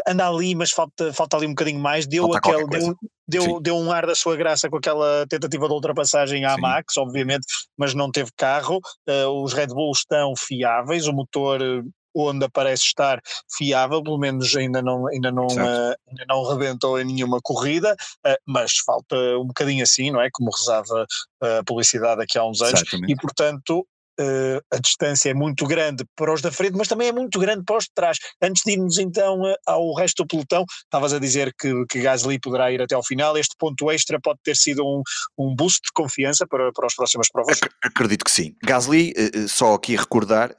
anda 0.08 0.28
ali, 0.28 0.56
mas 0.56 0.71
falta, 0.71 1.13
falta 1.13 1.38
ali 1.38 1.45
um 1.45 1.52
bocadinho 1.52 1.80
mais. 1.80 2.08
Deu, 2.08 2.34
aquele, 2.34 2.67
deu, 2.67 2.95
deu, 3.28 3.60
deu, 3.60 3.78
um 3.78 3.91
ar 3.91 4.06
da 4.06 4.15
sua 4.15 4.36
graça 4.36 4.69
com 4.69 4.78
aquela 4.78 5.26
tentativa 5.28 5.67
de 5.67 5.74
ultrapassagem 5.74 6.45
à 6.45 6.56
Sim. 6.56 6.62
Max, 6.62 6.98
obviamente, 6.98 7.45
mas 7.78 7.93
não 7.93 8.12
teve 8.12 8.32
carro. 8.36 8.80
Uh, 9.08 9.43
os 9.43 9.54
Red 9.54 9.67
Bull 9.67 9.91
estão 9.91 10.34
fiáveis, 10.38 11.08
o 11.08 11.13
motor 11.13 11.62
eh, 11.62 11.82
onde 12.15 12.48
parece 12.50 12.84
estar 12.84 13.19
fiável, 13.58 14.02
pelo 14.02 14.17
menos 14.17 14.56
ainda 14.56 14.82
não, 14.82 15.08
ainda 15.08 15.32
não, 15.32 15.48
uh, 15.48 15.95
ainda 16.08 16.26
não 16.30 16.43
rebentou 16.43 17.00
em 17.00 17.04
nenhuma 17.04 17.39
corrida, 17.43 17.93
uh, 18.26 18.38
mas 18.48 18.78
falta 18.86 19.15
um 19.38 19.48
bocadinho 19.48 19.84
assim, 19.84 20.12
não 20.12 20.21
é? 20.21 20.30
Como 20.32 20.50
rezava 20.50 21.06
a 21.41 21.63
publicidade 21.65 22.21
aqui 22.21 22.38
há 22.38 22.45
uns 22.45 22.62
anos, 22.62 22.82
Exatamente. 22.82 23.12
e 23.12 23.15
portanto 23.17 23.86
Uh, 24.19 24.62
a 24.71 24.78
distância 24.78 25.30
é 25.30 25.34
muito 25.34 25.65
grande 25.65 26.06
para 26.15 26.34
os 26.34 26.41
da 26.41 26.51
frente, 26.51 26.78
mas 26.78 26.88
também 26.88 27.10
é 27.10 27.12
muito 27.12 27.39
grande 27.39 27.63
para 27.65 27.78
os 27.78 27.84
de 27.86 27.91
trás. 27.93 28.17
Antes 28.41 28.63
de 28.65 28.71
irmos 28.73 28.97
então 28.97 29.41
uh, 29.41 29.56
ao 29.65 29.93
resto 29.93 30.23
do 30.23 30.28
pelotão, 30.28 30.65
estavas 30.84 31.13
a 31.13 31.19
dizer 31.19 31.54
que, 31.60 31.86
que 31.89 32.01
Gasly 32.01 32.39
poderá 32.39 32.71
ir 32.71 32.82
até 32.82 32.95
ao 32.95 33.04
final. 33.04 33.38
Este 33.38 33.56
ponto 33.58 33.91
extra 33.91 34.19
pode 34.21 34.39
ter 34.43 34.56
sido 34.56 34.86
um, 34.86 35.01
um 35.38 35.56
boost 35.56 35.82
de 35.86 35.91
confiança 35.93 36.47
para, 36.47 36.71
para 36.71 36.88
as 36.88 36.95
próximas 36.95 37.30
provas? 37.30 37.60
Acredito 37.84 38.23
que 38.23 38.32
sim. 38.32 38.56
Gasly, 38.63 39.13
uh, 39.17 39.49
só 39.49 39.73
aqui 39.73 39.95
recordar, 39.95 40.56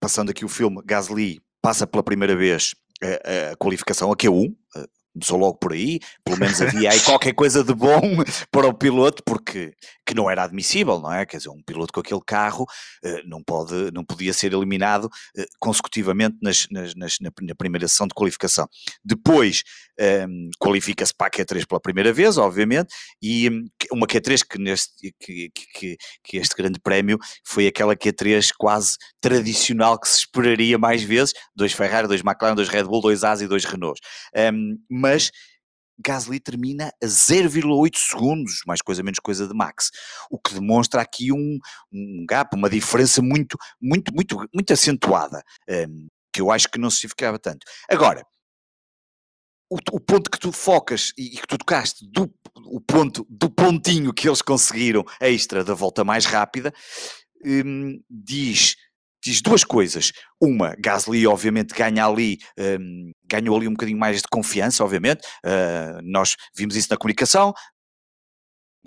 passando 0.00 0.30
aqui 0.30 0.44
o 0.44 0.48
filme, 0.48 0.80
Gasly 0.84 1.40
passa 1.60 1.86
pela 1.86 2.02
primeira 2.02 2.36
vez 2.36 2.74
a, 3.02 3.52
a 3.52 3.56
qualificação 3.56 4.12
a 4.12 4.16
Q1, 4.16 4.54
começou 5.12 5.38
logo 5.38 5.58
por 5.58 5.72
aí, 5.72 6.00
pelo 6.24 6.38
menos 6.38 6.60
havia 6.60 6.90
aí 6.90 7.00
qualquer 7.00 7.34
coisa 7.34 7.62
de 7.62 7.74
bom 7.74 8.00
para 8.50 8.66
o 8.66 8.74
piloto, 8.74 9.22
porque 9.24 9.72
que 10.04 10.14
não 10.14 10.30
era 10.30 10.44
admissível, 10.44 10.98
não 10.98 11.12
é? 11.12 11.24
Quer 11.24 11.36
dizer, 11.38 11.50
um 11.50 11.62
piloto 11.62 11.92
com 11.92 12.00
aquele 12.00 12.20
carro 12.26 12.64
uh, 13.04 13.28
não, 13.28 13.42
pode, 13.42 13.90
não 13.92 14.04
podia 14.04 14.32
ser 14.32 14.52
eliminado 14.52 15.04
uh, 15.04 15.44
consecutivamente 15.60 16.36
nas, 16.42 16.66
nas, 16.70 16.94
nas, 16.94 17.14
na, 17.20 17.30
na, 17.40 17.54
primeira 17.54 17.86
sessão 17.86 18.06
de 18.06 18.14
qualificação. 18.14 18.66
Depois 19.04 19.62
um, 19.98 20.04
ehm, 20.04 20.50
qualifica-se 20.58 21.14
para 21.14 21.28
a 21.28 21.30
Q3 21.30 21.66
pela 21.66 21.80
primeira 21.80 22.12
vez, 22.12 22.36
obviamente, 22.36 22.92
e 23.22 23.48
um, 23.48 23.64
uma 23.92 24.06
Q3 24.06 24.42
que, 24.48 24.58
neste, 24.58 25.14
que, 25.20 25.50
que, 25.50 25.96
que, 26.24 26.36
este 26.36 26.56
grande 26.56 26.80
prémio 26.80 27.18
foi 27.44 27.66
aquela 27.66 27.94
Q3 27.94 28.50
quase 28.58 28.96
tradicional 29.20 29.98
que 30.00 30.08
se 30.08 30.20
esperaria 30.20 30.78
mais 30.78 31.02
vezes, 31.02 31.32
dois 31.54 31.72
Ferrari, 31.72 32.08
dois 32.08 32.22
McLaren, 32.22 32.54
dois 32.54 32.68
Red 32.68 32.84
Bull, 32.84 33.00
dois 33.00 33.22
As 33.22 33.40
e 33.40 33.46
dois 33.46 33.64
Renault. 33.64 34.00
Um, 34.34 34.40
ehm, 34.40 34.76
mas 35.02 35.32
Gasly 35.98 36.40
termina 36.40 36.92
a 37.02 37.06
0,8 37.06 37.96
segundos, 37.96 38.62
mais 38.66 38.80
coisa 38.80 39.02
menos 39.02 39.18
coisa 39.18 39.46
de 39.46 39.54
Max, 39.54 39.90
o 40.30 40.38
que 40.38 40.54
demonstra 40.54 41.00
aqui 41.00 41.32
um, 41.32 41.58
um 41.92 42.24
gap, 42.28 42.56
uma 42.56 42.70
diferença 42.70 43.20
muito, 43.20 43.58
muito, 43.80 44.14
muito, 44.14 44.48
muito 44.54 44.72
acentuada, 44.72 45.42
um, 45.68 46.08
que 46.32 46.40
eu 46.40 46.50
acho 46.50 46.68
que 46.68 46.78
não 46.78 46.88
se 46.88 47.02
justificava 47.02 47.38
tanto. 47.38 47.66
Agora, 47.90 48.24
o, 49.70 49.76
o, 49.92 50.00
ponto 50.00 50.30
que 50.30 50.38
tu 50.38 50.52
focas 50.52 51.12
e, 51.16 51.30
que 51.30 51.46
tu 51.46 51.58
tocaste, 51.58 52.06
do, 52.10 52.32
o 52.66 52.80
ponto 52.80 53.26
do 53.28 53.50
pontinho 53.50 54.12
que 54.12 54.28
eles 54.28 54.42
conseguiram 54.42 55.04
extra 55.20 55.64
da 55.64 55.74
volta 55.74 56.04
mais 56.04 56.26
rápida, 56.26 56.72
um, 57.44 58.00
diz 58.08 58.76
diz 59.22 59.40
duas 59.40 59.64
coisas. 59.64 60.12
Uma, 60.40 60.74
Gasly 60.78 61.26
obviamente 61.26 61.74
ganha 61.74 62.06
ali, 62.06 62.38
um, 62.58 63.12
ganhou 63.24 63.56
ali 63.56 63.68
um 63.68 63.72
bocadinho 63.72 63.98
mais 63.98 64.18
de 64.18 64.28
confiança, 64.30 64.82
obviamente. 64.84 65.22
Uh, 65.44 66.00
nós 66.02 66.36
vimos 66.54 66.76
isso 66.76 66.88
na 66.90 66.96
comunicação. 66.96 67.54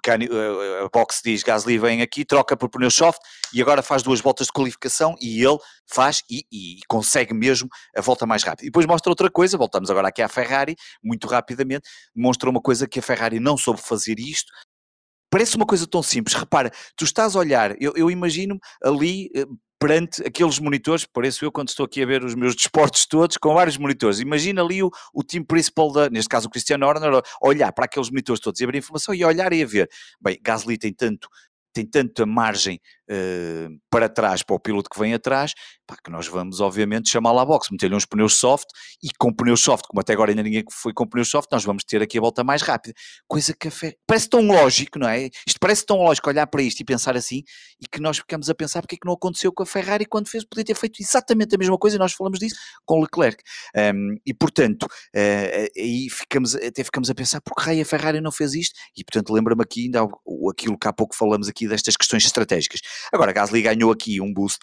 A 0.07 0.89
box 0.93 1.21
diz 1.23 1.41
Gasly 1.41 1.79
vem 1.79 2.03
aqui, 2.03 2.23
troca 2.23 2.55
por 2.55 2.69
pneu 2.69 2.91
soft 2.91 3.19
e 3.51 3.59
agora 3.59 3.81
faz 3.81 4.03
duas 4.03 4.21
voltas 4.21 4.45
de 4.47 4.53
qualificação 4.53 5.15
e 5.19 5.43
ele 5.43 5.57
faz 5.87 6.21
e, 6.29 6.45
e, 6.51 6.77
consegue 6.87 7.33
mesmo 7.33 7.67
a 7.95 8.01
volta 8.01 8.23
mais 8.23 8.43
rápida. 8.43 8.65
E 8.65 8.69
depois 8.69 8.85
mostra 8.85 9.09
outra 9.11 9.31
coisa, 9.31 9.57
voltamos 9.57 9.89
agora 9.89 10.09
aqui 10.09 10.21
à 10.21 10.27
Ferrari, 10.27 10.75
muito 11.03 11.27
rapidamente, 11.27 11.89
mostra 12.15 12.47
uma 12.47 12.61
coisa 12.61 12.87
que 12.87 12.99
a 12.99 13.01
Ferrari 13.01 13.39
não 13.39 13.57
soube 13.57 13.81
fazer 13.81 14.19
isto, 14.19 14.51
parece 15.31 15.55
uma 15.55 15.65
coisa 15.65 15.87
tão 15.87 16.03
simples. 16.03 16.35
Repara, 16.35 16.71
tu 16.95 17.03
estás 17.03 17.35
a 17.35 17.39
olhar, 17.39 17.75
eu, 17.81 17.93
eu 17.95 18.11
imagino 18.11 18.59
ali 18.83 19.29
eh, 19.35 19.45
perante 19.79 20.21
aqueles 20.25 20.59
monitores, 20.59 21.05
pareço 21.05 21.43
eu 21.45 21.51
quando 21.51 21.69
estou 21.69 21.85
aqui 21.85 22.01
a 22.01 22.05
ver 22.05 22.23
os 22.23 22.35
meus 22.35 22.55
desportos 22.57 23.05
todos, 23.05 23.37
com 23.37 23.53
vários 23.53 23.77
monitores. 23.77 24.19
Imagina 24.19 24.61
ali 24.61 24.81
o, 24.81 24.89
o 25.13 25.23
time 25.23 25.45
principal, 25.45 25.91
da, 25.91 26.09
neste 26.09 26.29
caso 26.29 26.47
o 26.47 26.49
Cristiano 26.49 26.85
Horner, 26.85 27.21
olhar 27.41 27.71
para 27.71 27.85
aqueles 27.85 28.09
monitores 28.09 28.39
todos 28.39 28.59
e 28.59 28.63
abrir 28.63 28.79
informação 28.79 29.13
e 29.13 29.23
olhar 29.23 29.51
e 29.53 29.63
a 29.63 29.65
ver. 29.65 29.89
Bem, 30.21 30.39
Gasly 30.41 30.77
tem 30.77 30.93
tanto 30.93 31.27
tem 31.75 31.85
tanta 31.85 32.25
margem 32.25 32.79
uh, 33.09 33.79
para 33.89 34.09
trás 34.09 34.43
para 34.43 34.55
o 34.55 34.59
piloto 34.59 34.89
que 34.89 34.99
vem 34.99 35.13
atrás, 35.13 35.53
pá, 35.85 35.95
que 36.03 36.11
nós 36.11 36.27
vamos 36.27 36.59
obviamente 36.59 37.09
chamá-lo 37.09 37.39
à 37.39 37.45
boxe, 37.45 37.71
meter-lhe 37.71 37.95
uns 37.95 38.05
pneus 38.05 38.35
soft 38.35 38.65
e 39.03 39.09
com 39.17 39.33
pneus 39.33 39.61
soft, 39.61 39.85
como 39.87 40.01
até 40.01 40.13
agora 40.13 40.31
ainda 40.31 40.43
ninguém 40.43 40.63
foi 40.71 40.93
com 40.93 41.07
pneus 41.07 41.29
soft, 41.29 41.49
nós 41.51 41.63
vamos 41.63 41.83
ter 41.83 42.01
aqui 42.01 42.17
a 42.17 42.21
volta 42.21 42.43
mais 42.43 42.61
rápida. 42.61 42.93
Coisa 43.27 43.53
que 43.53 43.69
parece 44.07 44.29
tão 44.29 44.41
lógico, 44.41 44.99
não 44.99 45.07
é? 45.07 45.29
Isto 45.47 45.59
parece 45.59 45.85
tão 45.85 45.97
lógico 45.97 46.29
olhar 46.29 46.47
para 46.47 46.61
isto 46.61 46.79
e 46.81 46.85
pensar 46.85 47.15
assim 47.15 47.43
e 47.81 47.87
que 47.87 47.99
nós 48.01 48.17
ficamos 48.17 48.49
a 48.49 48.55
pensar 48.55 48.81
porque 48.81 48.95
é 48.95 48.97
que 48.97 49.05
não 49.05 49.13
aconteceu 49.13 49.51
com 49.51 49.63
a 49.63 49.65
Ferrari 49.65 50.05
quando 50.05 50.27
fez, 50.27 50.43
podia 50.45 50.63
ter 50.63 50.75
feito 50.75 51.01
exatamente 51.01 51.55
a 51.55 51.57
mesma 51.57 51.77
coisa 51.77 51.95
e 51.95 51.99
nós 51.99 52.13
falamos 52.13 52.39
disso 52.39 52.55
com 52.85 53.01
Leclerc. 53.01 53.41
Um, 53.75 54.15
e 54.25 54.33
portanto, 54.33 54.83
uh, 54.83 55.67
aí 55.77 56.09
ficamos, 56.09 56.55
até 56.55 56.83
ficamos 56.83 57.09
a 57.09 57.15
pensar 57.15 57.41
porque 57.41 57.61
raio 57.61 57.81
a 57.81 57.85
Ferrari 57.85 58.21
não 58.21 58.31
fez 58.31 58.53
isto 58.53 58.75
e 58.97 59.03
portanto 59.03 59.33
lembra-me 59.33 59.61
aqui 59.61 59.85
ainda 59.85 60.07
aquilo 60.49 60.77
que 60.77 60.87
há 60.87 60.93
pouco 60.93 61.15
falamos 61.15 61.47
aqui 61.47 61.67
destas 61.67 61.95
questões 61.95 62.25
estratégicas. 62.25 62.81
Agora, 63.11 63.31
Gasly 63.31 63.61
ganhou 63.61 63.91
aqui 63.91 64.21
um 64.21 64.33
boost 64.33 64.59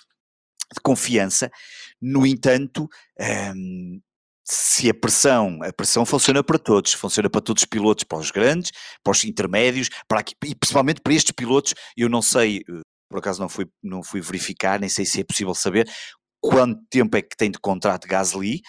de 0.74 0.80
confiança, 0.80 1.50
no 2.00 2.26
entanto, 2.26 2.88
um, 3.54 4.00
se 4.44 4.90
a 4.90 4.94
pressão, 4.94 5.60
a 5.62 5.72
pressão 5.72 6.04
funciona 6.04 6.42
para 6.42 6.58
todos, 6.58 6.92
funciona 6.92 7.30
para 7.30 7.40
todos 7.40 7.62
os 7.62 7.66
pilotos, 7.66 8.04
para 8.04 8.18
os 8.18 8.30
grandes, 8.30 8.72
para 9.02 9.12
os 9.12 9.24
intermédios, 9.24 9.88
para 10.08 10.20
aqui, 10.20 10.34
e 10.44 10.54
principalmente 10.54 11.00
para 11.00 11.14
estes 11.14 11.32
pilotos, 11.32 11.74
eu 11.96 12.08
não 12.08 12.20
sei, 12.20 12.58
eh, 12.68 12.80
por 13.08 13.18
acaso 13.18 13.40
não 13.40 13.48
fui, 13.48 13.66
não 13.82 14.02
fui 14.02 14.20
verificar, 14.20 14.80
nem 14.80 14.88
sei 14.88 15.04
se 15.04 15.20
é 15.20 15.24
possível 15.24 15.54
saber, 15.54 15.88
quanto 16.42 16.82
tempo 16.90 17.16
é 17.16 17.22
que 17.22 17.36
tem 17.36 17.52
de 17.52 17.58
contrato 17.60 18.08
Gasly, 18.08 18.60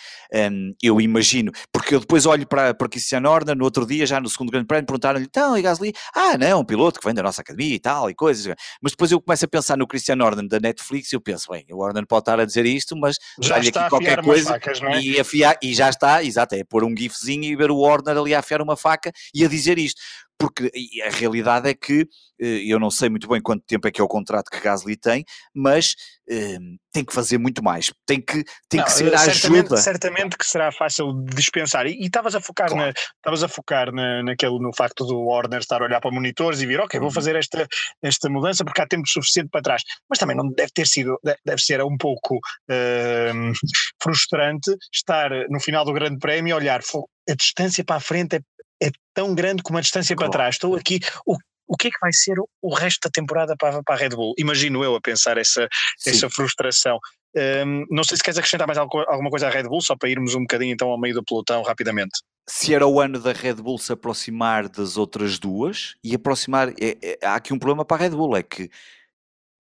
um, 0.51 0.75
eu 0.81 1.01
imagino, 1.01 1.51
porque 1.71 1.95
eu 1.95 1.99
depois 1.99 2.27
olho 2.27 2.47
para, 2.47 2.71
para 2.71 2.87
Christian 2.87 3.27
Horner 3.27 3.57
no 3.57 3.63
outro 3.63 3.83
dia, 3.83 4.05
já 4.05 4.21
no 4.21 4.29
segundo 4.29 4.51
grande 4.51 4.67
prémio, 4.67 4.85
perguntaram-lhe, 4.85 5.25
então, 5.25 5.57
e 5.57 5.61
Gasly? 5.63 5.91
Ah, 6.13 6.37
não, 6.37 6.61
um 6.61 6.63
piloto 6.63 6.99
que 6.99 7.05
vem 7.05 7.15
da 7.15 7.23
nossa 7.23 7.41
academia 7.41 7.73
e 7.73 7.79
tal, 7.79 8.11
e 8.11 8.13
coisas, 8.13 8.53
mas 8.79 8.91
depois 8.91 9.11
eu 9.11 9.19
começo 9.19 9.43
a 9.43 9.47
pensar 9.47 9.75
no 9.75 9.87
Christian 9.87 10.23
Horner 10.23 10.47
da 10.47 10.59
Netflix 10.59 11.11
e 11.11 11.15
eu 11.15 11.21
penso, 11.21 11.51
bem, 11.51 11.65
o 11.71 11.79
Horner 11.79 12.05
pode 12.05 12.21
estar 12.21 12.39
a 12.39 12.45
dizer 12.45 12.65
isto, 12.67 12.95
mas 12.95 13.17
já 13.41 13.57
aqui 13.57 13.71
qualquer 13.89 14.21
coisa 14.21 14.51
facas, 14.51 14.79
é? 14.83 15.01
e, 15.01 15.19
afiar, 15.19 15.57
e 15.59 15.73
já 15.73 15.89
está, 15.89 16.23
exato, 16.23 16.53
é 16.53 16.63
pôr 16.63 16.83
um 16.83 16.95
gifzinho 16.95 17.45
e 17.45 17.55
ver 17.55 17.71
o 17.71 17.77
Horner 17.77 18.15
ali 18.15 18.35
a 18.35 18.39
afiar 18.39 18.61
uma 18.61 18.77
faca 18.77 19.11
e 19.33 19.43
a 19.43 19.47
dizer 19.47 19.79
isto, 19.79 19.99
porque 20.37 20.71
a 21.05 21.09
realidade 21.09 21.69
é 21.69 21.73
que 21.73 22.07
eh, 22.39 22.63
eu 22.67 22.79
não 22.79 22.91
sei 22.91 23.09
muito 23.09 23.27
bem 23.27 23.41
quanto 23.41 23.63
tempo 23.65 23.87
é 23.87 23.91
que 23.91 24.01
é 24.01 24.03
o 24.03 24.07
contrato 24.07 24.49
que 24.49 24.59
Gasly 24.59 24.97
tem, 24.97 25.23
mas 25.53 25.95
um, 26.29 26.77
tem 26.91 27.03
que 27.05 27.13
fazer 27.13 27.37
muito 27.37 27.63
mais, 27.63 27.91
tem 28.05 28.21
que, 28.21 28.43
tem 28.69 28.79
não, 28.79 28.85
que 28.85 28.91
ser 28.91 29.13
a 29.15 29.21
ajuda. 29.21 29.77
Certamente 29.77 30.37
que 30.37 30.45
será 30.45 30.71
fácil 30.71 31.13
dispensar. 31.25 31.87
E 31.87 31.97
estavas 32.05 32.35
a 32.35 32.41
focar, 32.41 32.69
claro. 32.69 32.87
na, 32.87 32.89
estavas 32.91 33.43
a 33.43 33.47
focar 33.47 33.91
na, 33.93 34.23
naquele, 34.23 34.59
no 34.59 34.73
facto 34.75 35.05
do 35.05 35.23
Warner 35.23 35.59
estar 35.59 35.81
a 35.81 35.85
olhar 35.85 36.01
para 36.01 36.11
monitores 36.11 36.61
e 36.61 36.65
vir, 36.65 36.79
ok, 36.79 36.99
vou 36.99 37.09
uhum. 37.09 37.13
fazer 37.13 37.35
esta, 37.35 37.67
esta 38.01 38.29
mudança 38.29 38.65
porque 38.65 38.81
há 38.81 38.87
tempo 38.87 39.07
suficiente 39.07 39.49
para 39.49 39.61
trás. 39.61 39.81
Mas 40.09 40.19
também 40.19 40.35
não 40.35 40.49
deve 40.49 40.71
ter 40.73 40.87
sido, 40.87 41.17
deve 41.45 41.61
ser 41.61 41.81
um 41.81 41.97
pouco 41.97 42.35
uh, 42.35 43.53
frustrante 44.01 44.75
estar 44.93 45.29
no 45.49 45.59
final 45.59 45.85
do 45.85 45.93
Grande 45.93 46.19
Prémio 46.19 46.51
e 46.51 46.53
olhar, 46.53 46.81
a 47.29 47.35
distância 47.35 47.83
para 47.83 47.97
a 47.97 48.01
frente 48.01 48.35
é, 48.35 48.39
é 48.83 48.91
tão 49.13 49.33
grande 49.33 49.63
como 49.63 49.77
a 49.77 49.81
distância 49.81 50.15
claro. 50.15 50.31
para 50.31 50.39
trás. 50.39 50.55
Estou 50.55 50.75
aqui, 50.75 50.99
o 51.25 51.37
o 51.67 51.77
que 51.77 51.87
é 51.87 51.91
que 51.91 51.99
vai 51.99 52.11
ser 52.13 52.35
o 52.61 52.73
resto 52.73 53.07
da 53.07 53.09
temporada 53.09 53.55
para, 53.57 53.81
para 53.83 53.95
a 53.95 53.97
Red 53.97 54.09
Bull? 54.09 54.33
Imagino 54.37 54.83
eu 54.83 54.95
a 54.95 55.01
pensar 55.01 55.37
essa, 55.37 55.67
essa 56.05 56.29
frustração. 56.29 56.99
Um, 57.35 57.85
não 57.89 58.03
sei 58.03 58.17
se 58.17 58.23
queres 58.23 58.37
acrescentar 58.37 58.67
mais 58.67 58.77
alguma 58.77 59.29
coisa 59.29 59.47
à 59.47 59.49
Red 59.49 59.63
Bull, 59.63 59.81
só 59.81 59.95
para 59.95 60.09
irmos 60.09 60.35
um 60.35 60.41
bocadinho 60.41 60.73
então 60.73 60.89
ao 60.89 60.99
meio 60.99 61.15
do 61.15 61.23
pelotão 61.23 61.63
rapidamente. 61.63 62.11
Se 62.47 62.75
era 62.75 62.85
o 62.85 62.99
ano 62.99 63.19
da 63.19 63.31
Red 63.31 63.55
Bull 63.55 63.79
se 63.79 63.91
aproximar 63.91 64.69
das 64.69 64.97
outras 64.97 65.39
duas 65.39 65.95
e 66.03 66.13
aproximar. 66.13 66.69
É, 66.79 66.97
é, 67.01 67.25
há 67.25 67.35
aqui 67.35 67.53
um 67.53 67.59
problema 67.59 67.85
para 67.85 67.97
a 67.97 68.07
Red 68.07 68.15
Bull, 68.15 68.37
é 68.37 68.43
que 68.43 68.69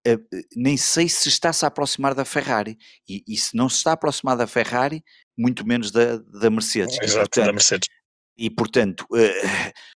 é, 0.07 0.19
nem 0.57 0.77
sei 0.77 1.09
se 1.09 1.29
está-se 1.29 1.65
a 1.65 1.69
aproximar 1.69 2.15
da 2.15 2.25
Ferrari. 2.25 2.77
E, 3.09 3.23
e, 3.27 3.37
se 3.37 3.57
não 3.57 3.69
se 3.69 3.77
está 3.77 3.91
a 3.91 3.95
aproximar 3.95 4.37
da 4.37 4.47
Ferrari, 4.49 5.03
muito 5.39 5.67
menos 5.67 5.91
da, 5.91 6.17
da 6.17 6.51
Mercedes. 6.51 6.99
Exato, 7.01 7.31
portanto, 7.31 7.47
da 7.47 7.53
Mercedes. 7.53 7.89
E 8.37 8.51
portanto, 8.51 9.07
uh, 9.11 9.17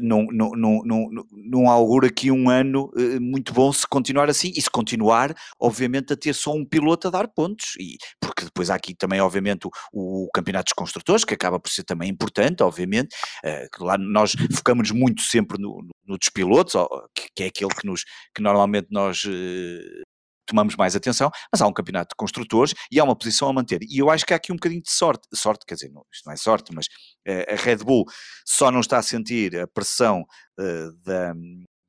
não, 0.00 0.26
não, 0.30 0.50
não, 0.50 0.82
não, 0.84 1.24
não 1.30 2.04
aqui 2.04 2.30
um 2.30 2.48
ano 2.48 2.90
uh, 2.96 3.20
muito 3.20 3.52
bom 3.52 3.72
se 3.72 3.86
continuar 3.86 4.28
assim. 4.28 4.52
E 4.56 4.62
se 4.62 4.70
continuar, 4.70 5.34
obviamente, 5.60 6.12
a 6.12 6.16
ter 6.16 6.34
só 6.34 6.52
um 6.52 6.64
piloto 6.64 7.08
a 7.08 7.10
dar 7.10 7.28
pontos, 7.28 7.74
e, 7.78 7.96
porque 8.20 8.44
depois 8.44 8.70
há 8.70 8.74
aqui 8.74 8.94
também, 8.94 9.20
obviamente, 9.20 9.66
o, 9.92 10.24
o 10.24 10.28
Campeonato 10.32 10.66
dos 10.66 10.74
Construtores, 10.74 11.24
que 11.24 11.34
acaba 11.34 11.58
por 11.58 11.70
ser 11.70 11.84
também 11.84 12.10
importante, 12.10 12.62
obviamente, 12.62 13.14
uh, 13.44 13.84
lá 13.84 13.98
nós 13.98 14.34
focamos 14.54 14.90
muito 14.90 15.22
sempre 15.22 15.60
no, 15.60 15.82
no, 15.82 15.90
no 16.06 16.18
dos 16.18 16.28
pilotos, 16.28 16.74
que, 17.14 17.28
que, 17.34 17.42
é 17.44 17.46
aquele 17.46 17.74
que, 17.74 17.86
nos, 17.86 18.04
que 18.34 18.42
normalmente 18.42 18.88
nós 18.90 19.24
uh, 19.24 20.02
tomamos 20.48 20.74
mais 20.74 20.96
atenção, 20.96 21.30
mas 21.52 21.60
há 21.60 21.66
um 21.66 21.72
campeonato 21.72 22.10
de 22.10 22.16
construtores 22.16 22.74
e 22.90 22.98
há 22.98 23.04
uma 23.04 23.16
posição 23.16 23.48
a 23.48 23.52
manter. 23.52 23.80
E 23.82 23.98
eu 23.98 24.10
acho 24.10 24.24
que 24.24 24.32
há 24.32 24.36
aqui 24.36 24.50
um 24.50 24.56
bocadinho 24.56 24.82
de 24.82 24.90
sorte, 24.90 25.28
sorte, 25.34 25.64
quer 25.66 25.74
dizer, 25.74 25.90
não, 25.92 26.04
isto 26.12 26.26
não 26.26 26.32
é 26.32 26.36
sorte, 26.36 26.74
mas 26.74 26.86
uh, 26.86 27.52
a 27.52 27.56
Red 27.56 27.78
Bull 27.78 28.04
só 28.44 28.70
não 28.70 28.80
está 28.80 28.98
a 28.98 29.02
sentir 29.02 29.56
a 29.56 29.66
pressão 29.66 30.22
uh, 30.58 30.92
da, 31.04 31.34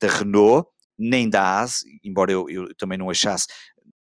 da 0.02 0.08
Renault, 0.08 0.70
nem 0.98 1.30
da 1.30 1.62
AS, 1.62 1.80
embora 2.04 2.32
eu, 2.32 2.50
eu 2.50 2.76
também 2.76 2.98
não 2.98 3.10
achasse 3.10 3.48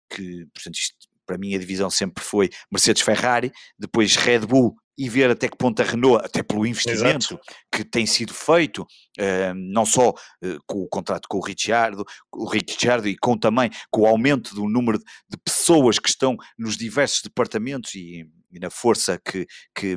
que, 0.10 0.46
portanto, 0.54 0.76
isto 0.76 1.09
para 1.30 1.38
mim 1.38 1.54
a 1.54 1.60
divisão 1.60 1.92
sempre 1.92 2.24
foi 2.24 2.50
Mercedes-Ferrari, 2.72 3.52
depois 3.78 4.15
Red 4.15 4.39
Bull 4.39 4.76
e 4.98 5.08
ver 5.08 5.30
até 5.30 5.48
que 5.48 5.56
ponto 5.56 5.80
a 5.80 5.86
Renault, 5.86 6.26
até 6.26 6.42
pelo 6.42 6.65
investimento 6.65 7.36
Exato. 7.36 7.39
que 7.72 7.86
tem 7.86 8.08
sido 8.08 8.34
feito, 8.34 8.82
uh, 8.82 9.54
não 9.56 9.86
só 9.86 10.10
uh, 10.10 10.60
com 10.65 10.80
o 10.80 10.89
contrato 10.89 11.28
com 11.30 11.38
o 11.38 11.46
Ricciardo, 11.46 12.04
o 12.34 12.50
Ricciardo 12.50 13.08
e 13.08 13.15
com 13.15 13.38
também 13.38 13.70
com 13.92 14.02
o 14.02 14.06
aumento 14.08 14.56
do 14.56 14.68
número 14.68 14.98
de 14.98 15.38
pessoas 15.46 16.00
que 16.00 16.10
estão 16.10 16.36
nos 16.58 16.76
diversos 16.76 17.22
departamentos 17.22 17.94
e, 17.94 18.26
e 18.52 18.60
na 18.60 18.72
força 18.72 19.22
que, 19.24 19.46
que, 19.74 19.96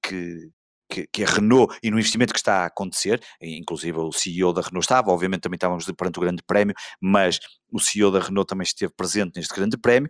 que 0.00 0.48
que, 0.88 1.06
que, 1.12 1.24
a 1.24 1.26
Renault 1.26 1.76
e 1.82 1.90
no 1.90 1.98
investimento 1.98 2.32
que 2.32 2.38
está 2.38 2.62
a 2.62 2.66
acontecer, 2.66 3.20
inclusive 3.40 3.98
o 3.98 4.12
CEO 4.12 4.52
da 4.52 4.62
Renault 4.62 4.84
estava, 4.84 5.10
obviamente 5.10 5.42
também 5.42 5.56
estávamos 5.56 5.84
perante 5.92 6.18
o 6.18 6.22
grande 6.22 6.42
prémio, 6.42 6.74
mas 7.00 7.38
o 7.70 7.78
CEO 7.78 8.10
da 8.10 8.20
Renault 8.20 8.48
também 8.48 8.64
esteve 8.64 8.92
presente 8.96 9.36
neste 9.36 9.54
grande 9.54 9.76
prémio, 9.76 10.08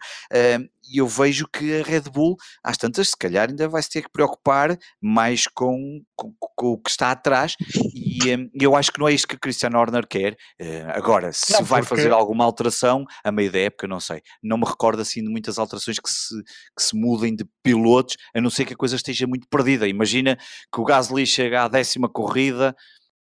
e 0.90 0.98
eu 0.98 1.07
vejo 1.07 1.46
que 1.46 1.81
a 1.81 1.83
Red 1.83 2.03
Bull, 2.12 2.37
às 2.62 2.77
tantas, 2.77 3.11
se 3.11 3.16
calhar 3.16 3.48
ainda 3.48 3.68
vai 3.68 3.83
se 3.83 3.90
ter 3.90 4.03
que 4.03 4.11
preocupar 4.11 4.77
mais 5.01 5.46
com, 5.46 6.01
com, 6.16 6.33
com 6.38 6.66
o 6.66 6.79
que 6.79 6.90
está 6.90 7.11
atrás, 7.11 7.55
e 7.94 8.35
um, 8.35 8.51
eu 8.61 8.74
acho 8.74 8.92
que 8.92 8.98
não 8.98 9.09
é 9.09 9.12
isto 9.12 9.29
que 9.29 9.37
o 9.37 9.40
Christian 9.40 9.70
Horner 9.74 10.07
quer. 10.07 10.33
Uh, 10.61 10.90
agora, 10.94 11.33
se 11.33 11.53
não, 11.53 11.64
vai 11.64 11.83
fazer 11.83 12.12
alguma 12.12 12.44
alteração 12.44 13.05
a 13.22 13.31
meio 13.31 13.51
da 13.51 13.59
época, 13.59 13.87
não 13.87 14.01
sei. 14.01 14.20
Não 14.42 14.57
me 14.57 14.64
recordo 14.64 15.01
assim 15.01 15.22
de 15.22 15.29
muitas 15.29 15.59
alterações 15.59 15.98
que 15.98 16.11
se, 16.11 16.35
que 16.77 16.83
se 16.83 16.96
mudem 16.96 17.35
de 17.35 17.44
pilotos, 17.62 18.16
a 18.35 18.40
não 18.40 18.51
ser 18.51 18.64
que 18.64 18.74
a 18.74 18.77
coisa 18.77 18.96
esteja 18.96 19.27
muito 19.27 19.46
perdida. 19.48 19.87
Imagina 19.87 20.37
que 20.72 20.81
o 20.81 20.85
Gasly 20.85 21.27
chega 21.27 21.64
à 21.64 21.68
décima 21.68 22.09
corrida 22.09 22.74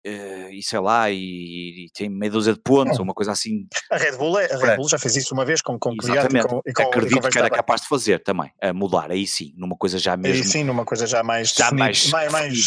Uh, 0.05 0.51
e 0.51 0.61
sei 0.61 0.79
lá, 0.79 1.09
e, 1.09 1.15
e, 1.15 1.89
tem 1.91 2.07
meia 2.07 2.31
dúzia 2.31 2.53
de 2.53 2.59
pontos, 2.59 2.99
ou 2.99 3.03
uma 3.03 3.13
coisa 3.13 3.31
assim. 3.31 3.65
A 3.89 3.97
Red 3.97 4.17
Bull, 4.17 4.37
é, 4.37 4.53
a 4.53 4.57
Red 4.57 4.75
Bull 4.75 4.87
já 4.87 4.99
fez 4.99 5.15
isso 5.15 5.33
uma 5.33 5.43
vez 5.43 5.61
com, 5.61 5.79
com 5.79 5.95
Exatamente. 5.99 6.47
com, 6.47 6.61
e 6.63 6.73
com, 6.73 6.83
Acredito 6.83 7.17
e 7.17 7.21
com 7.21 7.29
que 7.29 7.39
era 7.39 7.49
capaz 7.49 7.81
de 7.81 7.87
fazer 7.87 8.21
também, 8.21 8.51
a 8.61 8.71
mudar, 8.71 9.09
aí 9.09 9.25
sim, 9.25 9.53
numa 9.57 9.75
coisa 9.75 9.97
já 9.97 10.15
mesmo. 10.15 10.43
Aí 10.43 10.47
sim, 10.47 10.63
numa 10.63 10.85
coisa 10.85 11.07
já 11.07 11.23
mais. 11.23 11.49
Já 11.49 11.71
mais, 11.71 12.07
mais, 12.09 12.31
mais 12.31 12.65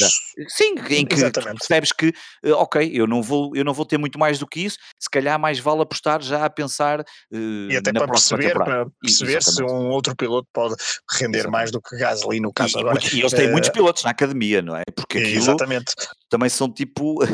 Sim, 0.49 0.75
em 0.91 1.07
que 1.07 1.15
Exatamente. 1.15 1.59
percebes 1.59 1.93
que, 1.93 2.09
uh, 2.45 2.55
ok, 2.55 2.91
eu 2.93 3.07
não, 3.07 3.23
vou, 3.23 3.55
eu 3.55 3.65
não 3.65 3.73
vou 3.73 3.87
ter 3.87 3.99
muito 3.99 4.19
mais 4.19 4.41
do 4.41 4.47
que 4.47 4.65
isso, 4.65 4.79
se 4.99 5.09
calhar 5.09 5.39
mais 5.39 5.61
vale 5.61 5.83
apostar 5.83 6.21
já 6.21 6.45
a 6.45 6.51
pensar. 6.51 7.01
Uh, 7.33 7.71
e 7.71 7.77
até 7.77 7.93
para 7.93 8.09
perceber, 8.09 8.55
para 8.55 8.87
perceber 9.01 9.43
se 9.45 9.63
um 9.63 9.91
outro 9.91 10.17
piloto 10.17 10.49
pode 10.53 10.75
render 11.13 11.39
Exatamente. 11.39 11.53
mais 11.53 11.71
do 11.71 11.81
que 11.81 11.97
Gasly 11.97 12.41
no 12.41 12.53
caso 12.53 12.79
e, 12.79 12.81
agora. 12.81 12.99
E 13.13 13.21
eles 13.21 13.33
têm 13.33 13.51
muitos 13.51 13.71
pilotos 13.71 14.03
na 14.03 14.11
academia, 14.11 14.61
não 14.61 14.77
é? 14.77 14.83
Porque 14.95 15.19
aquilo 15.19 15.37
Exatamente. 15.37 15.95
também 16.29 16.49
são 16.49 16.73
tipo 16.73 17.28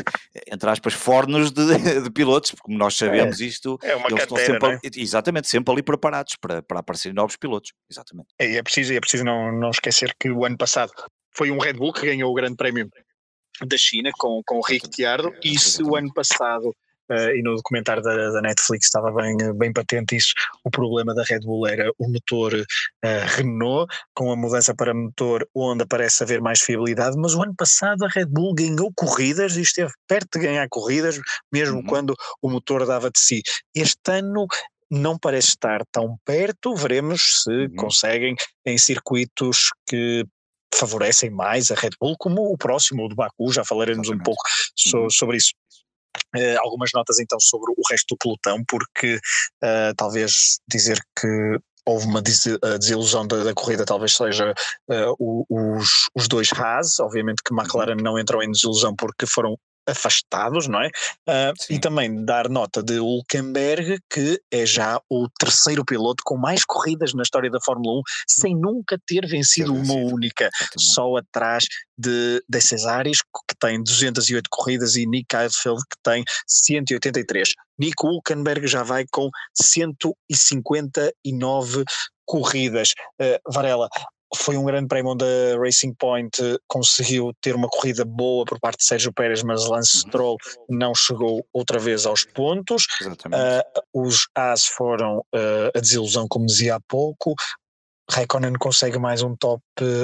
entre 0.51 0.69
aspas, 0.69 0.93
fornos 0.93 1.51
de, 1.51 1.65
de 2.03 2.11
pilotos, 2.11 2.51
porque 2.51 2.63
como 2.63 2.77
nós 2.77 2.95
sabemos 2.95 3.39
é, 3.39 3.45
isto, 3.45 3.77
é 3.81 3.95
uma 3.95 4.07
eles 4.07 4.21
estão 4.21 4.37
sempre, 4.37 4.73
é? 4.73 4.79
exatamente, 4.95 5.47
sempre 5.47 5.73
ali 5.73 5.83
preparados 5.83 6.35
para, 6.39 6.61
para 6.61 6.79
aparecerem 6.79 7.15
novos 7.15 7.35
pilotos, 7.35 7.71
exatamente. 7.89 8.29
É, 8.39 8.55
é 8.55 8.63
preciso, 8.63 8.93
é 8.93 8.99
preciso 8.99 9.23
não, 9.23 9.51
não 9.51 9.69
esquecer 9.69 10.15
que 10.19 10.29
o 10.29 10.45
ano 10.45 10.57
passado 10.57 10.91
foi 11.35 11.51
um 11.51 11.57
Red 11.57 11.73
Bull 11.73 11.93
que 11.93 12.05
ganhou 12.05 12.31
o 12.31 12.35
grande 12.35 12.55
prémio 12.55 12.89
da 13.61 13.77
China 13.77 14.11
com, 14.17 14.41
com 14.45 14.57
o 14.57 14.61
Ricciardo, 14.61 15.33
e 15.43 15.57
se 15.57 15.81
o 15.81 15.95
ano 15.95 16.13
passado 16.13 16.75
Uh, 17.11 17.35
e 17.35 17.43
no 17.43 17.55
documentário 17.55 18.01
da, 18.01 18.31
da, 18.31 18.41
Netflix 18.41 18.87
estava 18.87 19.11
bem, 19.11 19.37
bem 19.55 19.71
patente 19.71 20.15
isso. 20.15 20.33
O 20.63 20.71
problema 20.71 21.13
da 21.13 21.23
Red 21.23 21.41
Bull 21.41 21.67
era 21.67 21.91
o 21.99 22.09
motor 22.09 22.53
uh, 22.53 23.35
Renault, 23.37 23.93
com 24.15 24.31
a 24.31 24.35
mudança 24.35 24.73
para 24.73 24.93
motor 24.93 25.47
Honda 25.55 25.85
parece 25.87 26.23
haver 26.23 26.41
mais 26.41 26.61
fiabilidade, 26.61 27.15
mas 27.17 27.35
o 27.35 27.43
ano 27.43 27.53
passado 27.55 28.03
a 28.05 28.07
Red 28.07 28.25
Bull 28.25 28.55
ganhou 28.55 28.91
corridas 28.95 29.55
e 29.55 29.61
esteve 29.61 29.91
perto 30.07 30.39
de 30.39 30.47
ganhar 30.47 30.67
corridas, 30.69 31.19
mesmo 31.51 31.77
uhum. 31.77 31.85
quando 31.85 32.15
o 32.41 32.49
motor 32.49 32.85
dava 32.85 33.11
de 33.11 33.19
si. 33.19 33.41
Este 33.75 34.11
ano 34.11 34.47
não 34.89 35.17
parece 35.17 35.49
estar 35.49 35.81
tão 35.91 36.17
perto, 36.25 36.75
veremos 36.75 37.43
se 37.43 37.51
uhum. 37.51 37.75
conseguem 37.75 38.35
em 38.65 38.77
circuitos 38.77 39.69
que 39.87 40.25
favorecem 40.75 41.29
mais 41.29 41.71
a 41.71 41.75
Red 41.75 41.91
Bull, 41.99 42.15
como 42.17 42.51
o 42.51 42.57
próximo, 42.57 43.05
o 43.05 43.09
de 43.09 43.15
Baku, 43.15 43.51
já 43.51 43.63
falaremos 43.63 44.07
Exatamente. 44.07 44.21
um 44.21 44.23
pouco 44.23 44.41
so, 44.75 44.97
uhum. 44.97 45.09
sobre 45.09 45.37
isso. 45.37 45.53
Uh, 46.35 46.59
algumas 46.59 46.89
notas 46.93 47.19
então 47.19 47.39
sobre 47.39 47.71
o 47.71 47.81
resto 47.89 48.15
do 48.15 48.17
pelotão, 48.17 48.63
porque 48.67 49.15
uh, 49.63 49.95
talvez 49.95 50.59
dizer 50.67 50.99
que 51.19 51.57
houve 51.85 52.07
uma 52.07 52.21
desilusão 52.21 53.27
da, 53.27 53.43
da 53.43 53.53
corrida, 53.53 53.85
talvez 53.85 54.15
seja 54.15 54.53
uh, 54.89 55.45
os, 55.49 56.09
os 56.15 56.27
dois 56.27 56.51
Haas, 56.51 56.99
obviamente 56.99 57.43
que 57.45 57.53
McLaren 57.53 57.95
não 58.01 58.17
entrou 58.17 58.41
em 58.41 58.51
desilusão 58.51 58.95
porque 58.95 59.27
foram 59.27 59.55
afastados, 59.87 60.67
não 60.67 60.81
é? 60.81 60.89
Uh, 61.27 61.53
e 61.69 61.79
também 61.79 62.25
dar 62.25 62.49
nota 62.49 62.83
de 62.83 62.99
Hulkenberg, 62.99 63.99
que 64.09 64.41
é 64.51 64.65
já 64.65 64.99
o 65.09 65.29
terceiro 65.39 65.85
piloto 65.85 66.23
com 66.25 66.35
mais 66.37 66.65
corridas 66.65 67.13
na 67.13 67.23
história 67.23 67.49
da 67.49 67.61
Fórmula 67.61 67.99
1, 67.99 68.01
sem 68.27 68.53
nunca 68.55 68.99
ter 69.05 69.25
vencido 69.27 69.73
uma 69.73 69.95
única, 69.95 70.49
só 70.77 71.15
atrás 71.17 71.65
de, 71.97 72.43
de 72.47 72.61
Cesaris, 72.61 73.19
que 73.21 73.55
tem 73.59 73.81
208 73.81 74.47
corridas, 74.49 74.95
e 74.95 75.05
Nick 75.05 75.35
Heidfeld, 75.35 75.81
que 75.89 75.97
tem 76.03 76.23
183. 76.47 77.53
Nico 77.77 78.07
Hulkenberg 78.07 78.67
já 78.67 78.83
vai 78.83 79.05
com 79.11 79.29
159 79.53 81.83
corridas. 82.25 82.93
Uh, 83.21 83.37
Varela, 83.51 83.89
foi 84.33 84.57
um 84.57 84.65
grande 84.65 84.87
prémio 84.87 85.11
onde 85.11 85.23
a 85.23 85.57
Racing 85.57 85.93
Point 85.93 86.41
eh, 86.41 86.57
conseguiu 86.67 87.31
ter 87.41 87.55
uma 87.55 87.67
corrida 87.67 88.03
boa 88.03 88.45
por 88.45 88.59
parte 88.59 88.79
de 88.79 88.85
Sérgio 88.85 89.13
Pérez, 89.13 89.43
mas 89.43 89.65
Lance 89.67 89.97
uhum. 89.97 90.01
Stroll 90.01 90.37
não 90.69 90.95
chegou 90.95 91.45
outra 91.53 91.79
vez 91.79 92.05
aos 92.05 92.25
pontos. 92.25 92.85
Uh, 93.03 94.07
os 94.07 94.27
As 94.35 94.65
foram 94.65 95.19
uh, 95.19 95.71
a 95.75 95.79
desilusão, 95.79 96.27
como 96.27 96.45
dizia 96.45 96.75
há 96.75 96.79
pouco. 96.87 97.35
Raikkonen 98.09 98.53
consegue 98.53 98.99
mais 98.99 99.21
um 99.21 99.35
top, 99.35 99.63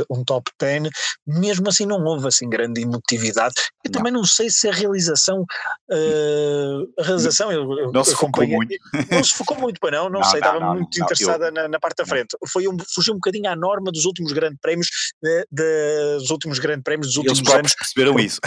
um 0.10 0.24
top 0.24 0.52
10, 0.60 0.90
mesmo 1.26 1.70
assim 1.70 1.86
não 1.86 2.04
houve 2.04 2.28
assim 2.28 2.50
grande 2.50 2.82
emotividade. 2.82 3.54
Eu 3.86 3.92
não. 3.92 4.00
também 4.00 4.14
não 4.14 4.24
sei 4.24 4.50
se 4.50 4.68
a 4.68 4.72
realização, 4.72 5.42
uh, 5.42 6.94
a 7.00 7.04
realização 7.04 7.52
eu, 7.52 7.62
eu 7.78 7.92
não 7.92 8.04
se 8.04 8.16
focou 8.16 8.48
muito. 8.48 8.76
Não 9.12 9.24
se 9.24 9.34
focou 9.34 9.58
muito 9.58 9.80
para 9.80 9.98
não, 9.98 10.10
não, 10.10 10.20
não 10.20 10.24
sei, 10.24 10.40
estava 10.40 10.74
muito 10.74 11.02
interessada 11.02 11.48
eu, 11.48 11.52
na, 11.52 11.68
na, 11.68 11.80
parte 11.80 11.98
da 11.98 12.06
frente. 12.06 12.36
Foi 12.48 12.68
um, 12.68 12.78
fugiu 12.94 13.14
um 13.14 13.18
bocadinho 13.18 13.50
à 13.50 13.56
norma 13.56 13.92
dos 13.92 14.06
últimos 14.06 14.32
grandes 14.32 14.60
prémios, 14.60 14.88
de, 15.22 15.46
de, 15.52 16.18
dos 16.20 16.30
últimos 16.32 16.60
grandes 16.60 16.84
prémios 16.84 17.08
dos 17.08 17.18
últimos 17.18 17.40
Eles 17.40 17.54
anos. 17.54 17.76
perceberam 17.76 18.20
isso. 18.20 18.40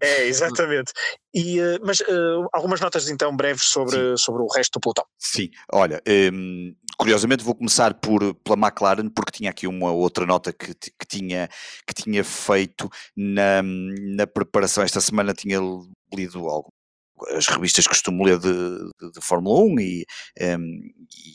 É, 0.00 0.26
exatamente. 0.26 0.92
E, 1.34 1.60
uh, 1.60 1.78
mas 1.84 2.00
uh, 2.00 2.48
algumas 2.52 2.80
notas 2.80 3.08
então 3.08 3.34
breves 3.34 3.64
sobre, 3.64 4.16
sobre 4.18 4.42
o 4.42 4.46
resto 4.48 4.78
do 4.78 4.80
pelotão. 4.80 5.04
Sim, 5.18 5.50
olha, 5.72 6.02
um, 6.32 6.74
curiosamente 6.98 7.42
vou 7.42 7.54
começar 7.54 7.94
por, 7.94 8.34
pela 8.36 8.56
McLaren, 8.72 9.08
porque 9.08 9.32
tinha 9.32 9.50
aqui 9.50 9.66
uma 9.66 9.90
outra 9.92 10.26
nota 10.26 10.52
que, 10.52 10.74
que, 10.74 11.06
tinha, 11.06 11.48
que 11.86 11.94
tinha 11.94 12.24
feito 12.24 12.88
na, 13.16 13.62
na 13.62 14.26
preparação. 14.26 14.82
Esta 14.82 15.00
semana 15.00 15.34
tinha 15.34 15.58
lido 16.14 16.48
algo 16.48 16.72
as 17.30 17.46
revistas 17.46 17.84
que 17.84 17.90
costumo 17.90 18.24
ler 18.24 18.38
de, 18.38 18.52
de, 18.52 19.12
de 19.12 19.20
Fórmula 19.20 19.62
1 19.64 19.80
e, 19.80 20.06
um, 20.40 20.80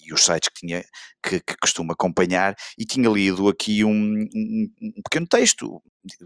e, 0.06 0.13
os 0.13 0.23
sites 0.23 0.50
que, 0.50 0.60
tinha, 0.60 0.84
que, 1.23 1.39
que, 1.39 1.56
costumo 1.62 1.91
acompanhar, 1.91 2.56
e 2.78 2.86
tinha 2.86 3.10
lido 3.10 3.47
aqui 3.47 3.84
um, 3.84 3.91
um, 3.91 4.71
um 4.82 5.02
pequeno 5.04 5.28
texto. 5.28 5.82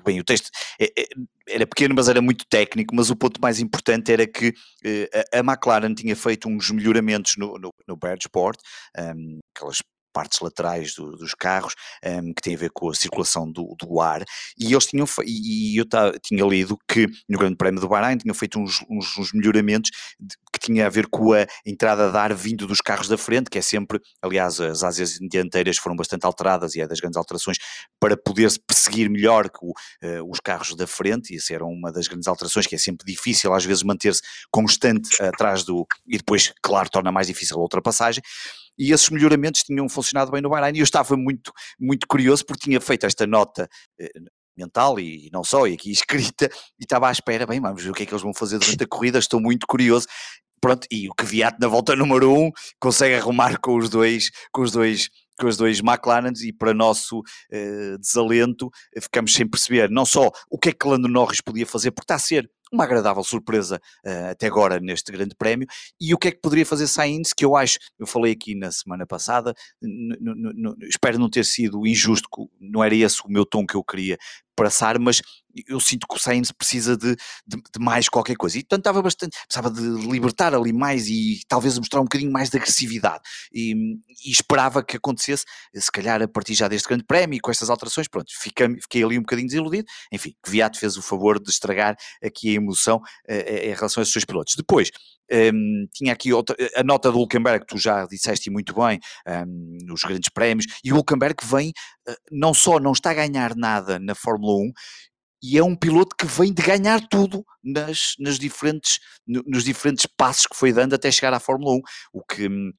Bem, 0.06 0.20
o 0.20 0.24
texto 0.24 0.50
é, 0.80 0.86
é, 0.98 1.06
era 1.50 1.68
pequeno, 1.68 1.96
mas 1.96 2.08
era 2.08 2.22
muito 2.22 2.46
técnico. 2.48 2.96
Mas 2.96 3.10
o 3.10 3.16
ponto 3.16 3.42
mais 3.42 3.60
importante 3.60 4.12
era 4.12 4.28
que 4.28 4.50
uh, 4.50 5.34
a, 5.34 5.40
a 5.40 5.40
McLaren 5.40 5.94
tinha 5.94 6.16
feito 6.16 6.48
uns 6.48 6.70
melhoramentos 6.72 7.36
no, 7.38 7.58
no, 7.58 7.74
no 7.88 7.98
Birdsport, 7.98 8.60
um, 8.98 9.40
aquelas 9.56 9.80
partes 10.12 10.40
laterais 10.40 10.94
do, 10.94 11.12
dos 11.12 11.34
carros, 11.34 11.74
um, 12.06 12.34
que 12.34 12.42
tem 12.42 12.56
a 12.56 12.58
ver 12.58 12.72
com 12.72 12.90
a 12.90 12.96
circulação 12.96 13.50
do, 13.52 13.76
do 13.80 14.00
ar, 14.00 14.24
e 14.58 14.72
eles 14.72 14.86
tinham, 14.86 15.06
e 15.26 15.78
eu 15.78 15.86
tinha 16.22 16.46
lido 16.46 16.78
que 16.88 17.08
no 17.28 17.40
Grande 17.40 17.56
Prémio 17.56 17.82
do 17.82 17.88
Bahrein 17.88 18.18
tinham 18.18 18.34
feito 18.34 18.60
uns, 18.60 18.84
uns, 18.90 19.18
uns 19.18 19.32
melhoramentos 19.34 19.92
de, 20.20 20.36
que 20.52 20.60
tinha 20.60 20.86
a 20.86 20.90
ver 20.90 21.08
com 21.08 21.34
a 21.34 21.46
entrada 21.66 22.12
de 22.12 22.18
ar 22.18 22.34
vindo 22.34 22.68
dos 22.68 22.82
carros 22.82 23.08
da 23.08 23.18
frente, 23.18 23.50
que 23.50 23.58
é 23.58 23.62
sempre, 23.62 24.00
aliás, 24.22 24.60
as 24.60 24.84
ásias 24.84 25.18
dianteiras 25.20 25.78
foram 25.78 25.96
bastante 25.96 26.26
alteradas 26.26 26.76
e 26.76 26.82
é 26.82 26.88
das 26.88 27.00
grandes 27.00 27.18
alterações 27.18 27.58
para 28.00 28.18
poder-se 28.18 28.60
perseguir 28.60 29.10
melhor 29.10 29.50
que 29.50 29.60
o, 29.62 29.70
uh, 29.70 30.30
os 30.30 30.40
carros 30.40 30.76
da 30.76 30.86
frente, 30.88 31.34
e 31.34 31.38
isso 31.38 31.54
era 31.54 31.66
uma 31.66 31.92
das 31.92 32.08
grandes 32.08 32.28
alterações, 32.28 32.68
que 32.68 32.76
é 32.76 32.78
sempre 32.78 33.06
difícil 33.06 33.54
às 33.54 33.66
vezes 33.66 33.84
manter-se 33.84 34.22
constante 34.52 35.22
atrás 35.22 35.64
do, 35.64 35.86
e 36.08 36.18
depois, 36.18 36.54
claro, 36.62 36.90
torna 36.90 37.12
mais 37.12 37.28
difícil 37.28 37.58
a 37.58 37.62
ultrapassagem, 37.62 38.24
e 38.82 38.92
esses 38.92 39.10
melhoramentos 39.10 39.62
tinham 39.62 39.88
funcionado 39.88 40.32
bem 40.32 40.42
no 40.42 40.50
Bahrein 40.50 40.76
e 40.76 40.80
eu 40.80 40.84
estava 40.84 41.16
muito, 41.16 41.54
muito 41.80 42.08
curioso 42.08 42.44
porque 42.44 42.64
tinha 42.64 42.82
feito 42.82 43.06
esta 43.06 43.28
nota 43.28 43.70
eh, 44.00 44.10
mental 44.58 45.00
e 45.00 45.30
não 45.32 45.44
só, 45.44 45.68
e 45.68 45.74
aqui 45.74 45.92
escrita, 45.92 46.50
e 46.80 46.84
estava 46.84 47.08
à 47.08 47.12
espera, 47.12 47.46
bem, 47.46 47.62
vamos 47.62 47.84
ver 47.84 47.92
o 47.92 47.94
que 47.94 48.02
é 48.02 48.06
que 48.08 48.12
eles 48.12 48.24
vão 48.24 48.34
fazer 48.34 48.58
durante 48.58 48.84
a 48.84 48.88
corrida, 48.88 49.20
estou 49.20 49.40
muito 49.40 49.68
curioso. 49.68 50.08
Pronto, 50.60 50.88
e 50.92 51.08
o 51.08 51.14
Kvyat 51.14 51.58
na 51.60 51.68
volta 51.68 51.96
número 51.96 52.32
1 52.32 52.40
um, 52.40 52.52
consegue 52.80 53.16
arrumar 53.16 53.60
com 53.60 53.78
os 53.78 53.88
dois, 53.88 54.32
com 54.52 54.64
os 54.64 54.72
dois 54.72 55.10
com 55.40 55.48
os 55.48 55.58
dois 55.58 55.80
McLarens 55.80 56.42
e 56.42 56.54
para 56.54 56.72
nosso 56.72 57.20
uh, 57.20 57.98
desalento 58.00 58.70
ficamos 59.02 59.34
sem 59.34 59.48
perceber 59.48 59.90
não 59.90 60.06
só 60.06 60.30
o 60.52 60.60
que 60.60 60.70
é 60.70 60.72
que 60.72 60.88
Lando 60.88 61.08
Norris 61.08 61.42
podia 61.42 61.66
fazer, 61.66 61.90
porque 61.90 62.06
está 62.06 62.16
a 62.16 62.20
ser 62.20 62.48
uma 62.72 62.84
agradável 62.84 63.24
surpresa 63.24 63.82
uh, 64.06 64.32
até 64.32 64.48
agora 64.48 64.80
neste 64.80 65.12
grande 65.12 65.36
prémio. 65.36 65.68
E 66.00 66.14
o 66.14 66.18
que 66.18 66.30
é 66.30 66.32
que 66.32 66.40
poderia 66.40 66.66
fazer 66.66 66.88
Sainz, 66.88 67.34
que 67.34 67.44
eu 67.44 67.56
acho, 67.56 67.78
eu 68.00 68.08
falei 68.08 68.34
aqui 68.34 68.56
na 68.56 68.72
semana 68.72 69.06
passada, 69.06 69.54
espero 70.84 71.20
não 71.20 71.30
ter 71.30 71.46
sido 71.46 71.86
injusto, 71.86 72.28
não 72.60 72.84
era 72.84 72.96
esse 72.96 73.22
o 73.26 73.30
meu 73.30 73.46
tom 73.46 73.66
que 73.66 73.76
eu 73.76 73.84
queria 73.84 74.18
passar, 74.56 75.00
mas 75.00 75.22
eu 75.68 75.80
sinto 75.80 76.08
que 76.08 76.16
o 76.16 76.20
Sainz 76.20 76.52
precisa 76.52 76.96
de, 76.96 77.16
de, 77.46 77.58
de, 77.58 77.80
mais 77.80 78.08
qualquer 78.08 78.36
coisa. 78.36 78.58
E 78.58 78.62
portanto 78.62 78.80
estava 78.80 79.02
bastante, 79.02 79.38
precisava 79.46 79.70
de 79.70 79.82
libertar 80.08 80.54
ali 80.54 80.72
mais 80.72 81.08
e 81.08 81.42
talvez 81.48 81.78
mostrar 81.78 82.00
um 82.00 82.06
bocadinho 82.06 82.32
mais 82.32 82.50
de 82.50 82.58
agressividade. 82.58 83.22
E, 83.54 83.74
e 84.26 84.32
esperava 84.32 84.84
que 84.84 84.98
acontecesse, 84.98 85.46
se 85.76 85.92
calhar 85.92 86.22
a 86.22 86.28
partir 86.28 86.54
já 86.54 86.68
deste 86.68 86.88
grande 86.88 87.04
prémio 87.04 87.38
e 87.38 87.40
com 87.40 87.52
estas 87.52 87.70
alterações, 87.70 88.08
pronto, 88.08 88.32
fiquei, 88.32 88.68
fiquei 88.82 89.04
ali 89.04 89.18
um 89.18 89.22
bocadinho 89.22 89.48
desiludido. 89.48 89.88
Enfim, 90.12 90.34
Viato 90.48 90.80
fez 90.80 90.98
o 90.98 91.02
favor 91.02 91.42
de 91.42 91.50
estragar 91.50 91.96
aqui 92.24 92.50
a 92.50 92.54
emoção 92.54 92.98
uh, 92.98 93.34
em 93.34 93.74
relação 93.74 94.02
a 94.02 94.04
esses 94.04 94.14
seus 94.14 94.26
pilotos. 94.26 94.56
Depois, 94.56 94.92
um, 95.32 95.36
ehm, 95.36 95.88
tinha 95.94 96.14
aqui 96.14 96.34
outra, 96.34 96.56
a 96.76 96.84
nota 96.84 97.12
do 97.12 97.18
Hulkenberg, 97.18 97.66
que 97.66 97.76
tu 97.76 97.78
já 97.78 98.06
disseste 98.06 98.50
muito 98.50 98.74
bem, 98.74 99.00
um, 99.28 99.32
ehm, 99.32 99.78
nos 99.86 100.02
grandes 100.02 100.30
prémios, 100.34 100.66
e 100.84 100.92
o 100.92 100.96
Hulkenberg 100.98 101.36
vem, 101.46 101.70
uh, 102.10 102.16
não 102.32 102.54
só 102.54 102.80
não 102.80 102.92
está 102.92 103.12
a 103.12 103.16
ganhar 103.16 103.56
nada 103.56 104.00
na 104.00 104.16
Fórmula 104.16 104.54
1, 104.54 104.72
e 105.44 105.58
é 105.58 105.64
um 105.64 105.76
piloto 105.76 106.16
que 106.16 106.26
vem 106.26 106.54
de 106.54 106.62
ganhar 106.62 107.02
tudo 107.08 107.44
nas, 107.64 108.14
nas 108.20 108.38
diferentes, 108.38 109.00
nos 109.28 109.64
diferentes 109.64 110.06
passos 110.18 110.46
que 110.46 110.56
foi 110.56 110.72
dando 110.72 110.94
até 110.94 111.12
chegar 111.12 111.34
à 111.34 111.40
Fórmula 111.40 111.76
1, 111.78 111.82
o 112.14 112.24
que 112.24 112.48
hum, 112.48 112.72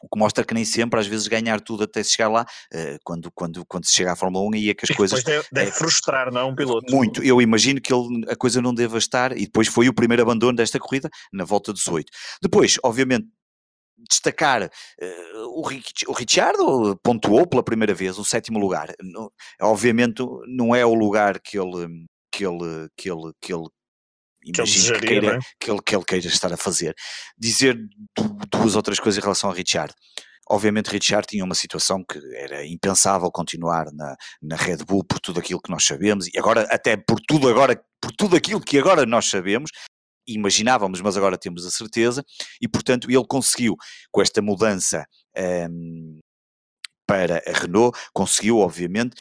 o 0.00 0.08
que 0.08 0.18
mostra 0.18 0.44
que 0.44 0.54
nem 0.54 0.64
sempre, 0.64 0.98
às 0.98 1.06
vezes, 1.06 1.26
ganhar 1.26 1.60
tudo 1.60 1.84
até 1.84 2.02
chegar 2.02 2.28
lá, 2.28 2.46
uh, 2.74 2.98
quando, 3.04 3.30
quando, 3.32 3.64
quando 3.66 3.84
se 3.84 3.94
chega 3.94 4.12
à 4.12 4.16
Fórmula 4.16 4.48
1, 4.48 4.54
aí 4.54 4.70
é 4.70 4.74
que 4.74 4.90
as 4.90 4.96
coisas. 4.96 5.22
Deve, 5.22 5.46
deve 5.52 5.68
é, 5.68 5.72
frustrar, 5.72 6.32
não? 6.32 6.50
Um 6.50 6.54
piloto. 6.54 6.94
Muito. 6.94 7.22
Eu 7.22 7.40
imagino 7.40 7.80
que 7.80 7.92
ele, 7.92 8.24
a 8.28 8.36
coisa 8.36 8.62
não 8.62 8.72
deva 8.74 8.98
estar, 8.98 9.36
e 9.36 9.44
depois 9.44 9.68
foi 9.68 9.88
o 9.88 9.94
primeiro 9.94 10.22
abandono 10.22 10.56
desta 10.56 10.78
corrida, 10.78 11.10
na 11.32 11.44
volta 11.44 11.72
18. 11.72 12.10
Depois, 12.42 12.76
obviamente, 12.82 13.26
destacar 14.08 14.62
uh, 14.64 15.58
o, 15.58 15.66
Rich, 15.66 16.04
o 16.08 16.12
Richardo 16.12 16.98
pontuou 17.02 17.46
pela 17.46 17.62
primeira 17.62 17.94
vez 17.94 18.18
o 18.18 18.24
sétimo 18.24 18.58
lugar. 18.58 18.94
No, 19.02 19.32
obviamente 19.60 20.22
não 20.46 20.74
é 20.74 20.84
o 20.84 20.94
lugar 20.94 21.40
que 21.40 21.58
ele 21.58 22.06
que 22.32 22.46
ele 22.46 22.88
que 22.96 23.10
ele 23.10 23.32
que 23.40 23.52
ele 23.52 23.68
imagino 24.44 24.94
que, 24.94 25.00
que, 25.00 25.06
queira, 25.06 25.36
é? 25.36 25.38
que, 25.58 25.70
ele, 25.70 25.80
que 25.84 25.94
ele 25.94 26.04
queira 26.04 26.26
estar 26.26 26.52
a 26.52 26.56
fazer. 26.56 26.94
Dizer 27.38 27.78
duas 28.50 28.76
outras 28.76 28.98
coisas 28.98 29.18
em 29.18 29.22
relação 29.22 29.50
a 29.50 29.54
Richard. 29.54 29.92
obviamente 30.48 30.90
Richard 30.90 31.26
tinha 31.26 31.44
uma 31.44 31.54
situação 31.54 32.04
que 32.04 32.18
era 32.34 32.66
impensável 32.66 33.30
continuar 33.30 33.86
na, 33.92 34.16
na 34.42 34.56
Red 34.56 34.78
Bull 34.78 35.04
por 35.04 35.20
tudo 35.20 35.40
aquilo 35.40 35.60
que 35.60 35.70
nós 35.70 35.84
sabemos, 35.84 36.26
e 36.26 36.38
agora 36.38 36.62
até 36.70 36.96
por 36.96 37.20
tudo 37.26 37.48
agora, 37.48 37.80
por 38.00 38.12
tudo 38.12 38.36
aquilo 38.36 38.60
que 38.60 38.78
agora 38.78 39.06
nós 39.06 39.26
sabemos, 39.26 39.70
imaginávamos, 40.26 41.00
mas 41.00 41.16
agora 41.16 41.38
temos 41.38 41.66
a 41.66 41.70
certeza, 41.70 42.24
e 42.60 42.68
portanto 42.68 43.10
ele 43.10 43.26
conseguiu, 43.26 43.76
com 44.10 44.22
esta 44.22 44.40
mudança 44.40 45.04
um, 45.70 46.20
para 47.06 47.42
a 47.46 47.58
Renault, 47.58 47.98
conseguiu 48.12 48.58
obviamente 48.58 49.16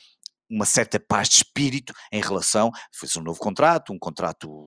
uma 0.50 0.66
certa 0.66 1.00
paz 1.00 1.30
de 1.30 1.36
espírito 1.38 1.94
em 2.12 2.22
relação, 2.22 2.72
fez 2.94 3.16
um 3.16 3.22
novo 3.22 3.40
contrato, 3.40 3.94
um 3.94 4.00
contrato 4.00 4.66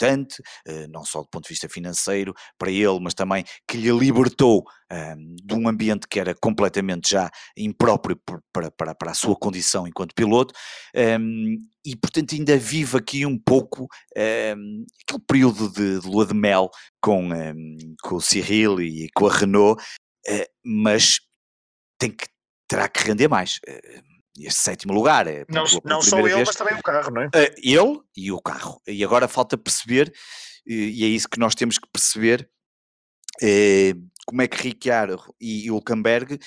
importante, 0.00 0.42
eh, 0.66 0.86
não 0.88 1.04
só 1.04 1.20
do 1.20 1.28
ponto 1.28 1.44
de 1.44 1.50
vista 1.50 1.68
financeiro 1.68 2.34
para 2.58 2.70
ele, 2.70 2.98
mas 3.00 3.14
também 3.14 3.44
que 3.68 3.76
lhe 3.76 3.90
libertou 3.90 4.64
ehm, 4.90 5.36
de 5.42 5.54
um 5.54 5.68
ambiente 5.68 6.06
que 6.08 6.18
era 6.18 6.34
completamente 6.34 7.10
já 7.10 7.30
impróprio 7.56 8.18
para, 8.52 8.70
para, 8.70 8.94
para 8.94 9.10
a 9.10 9.14
sua 9.14 9.36
condição 9.36 9.86
enquanto 9.86 10.14
piloto, 10.14 10.54
um, 10.94 11.00
ehm, 11.00 11.56
e 11.84 11.96
portanto 11.96 12.34
ainda 12.34 12.56
vive 12.56 12.96
aqui 12.96 13.26
um 13.26 13.38
pouco 13.38 13.84
um, 13.84 13.86
ehm, 14.16 14.84
aquele 15.02 15.24
período 15.26 15.70
de, 15.70 16.00
de, 16.00 16.06
lua 16.06 16.26
de 16.26 16.34
mel 16.34 16.70
com, 17.00 17.28
com 18.02 18.16
o 18.16 18.20
Cyril 18.20 18.80
e 18.80 19.08
com 19.14 19.26
a 19.26 19.32
Renault, 19.32 19.82
uh, 20.28 20.44
mas 20.64 21.20
tem 21.98 22.10
que, 22.10 22.26
terá 22.68 22.88
que 22.88 23.02
render 23.02 23.28
mais. 23.28 23.58
Uh, 23.68 24.19
este 24.46 24.60
sétimo 24.60 24.92
lugar. 24.92 25.26
É 25.26 25.44
não 25.48 25.64
não 25.84 26.02
só 26.02 26.18
ele, 26.20 26.34
vez. 26.34 26.48
mas 26.48 26.56
também 26.56 26.74
o 26.74 26.82
carro, 26.82 27.10
não 27.10 27.22
é? 27.22 27.26
Uh, 27.26 27.54
ele 27.62 28.00
e 28.16 28.32
o 28.32 28.40
carro. 28.40 28.80
E 28.86 29.04
agora 29.04 29.28
falta 29.28 29.56
perceber, 29.56 30.12
e 30.66 31.04
é 31.04 31.08
isso 31.08 31.28
que 31.28 31.38
nós 31.38 31.54
temos 31.54 31.78
que 31.78 31.88
perceber, 31.90 32.48
é, 33.42 33.94
como 34.26 34.42
é 34.42 34.48
que 34.48 34.62
Ricciardo 34.62 35.34
e 35.40 35.70
Hulkenberg, 35.70 36.38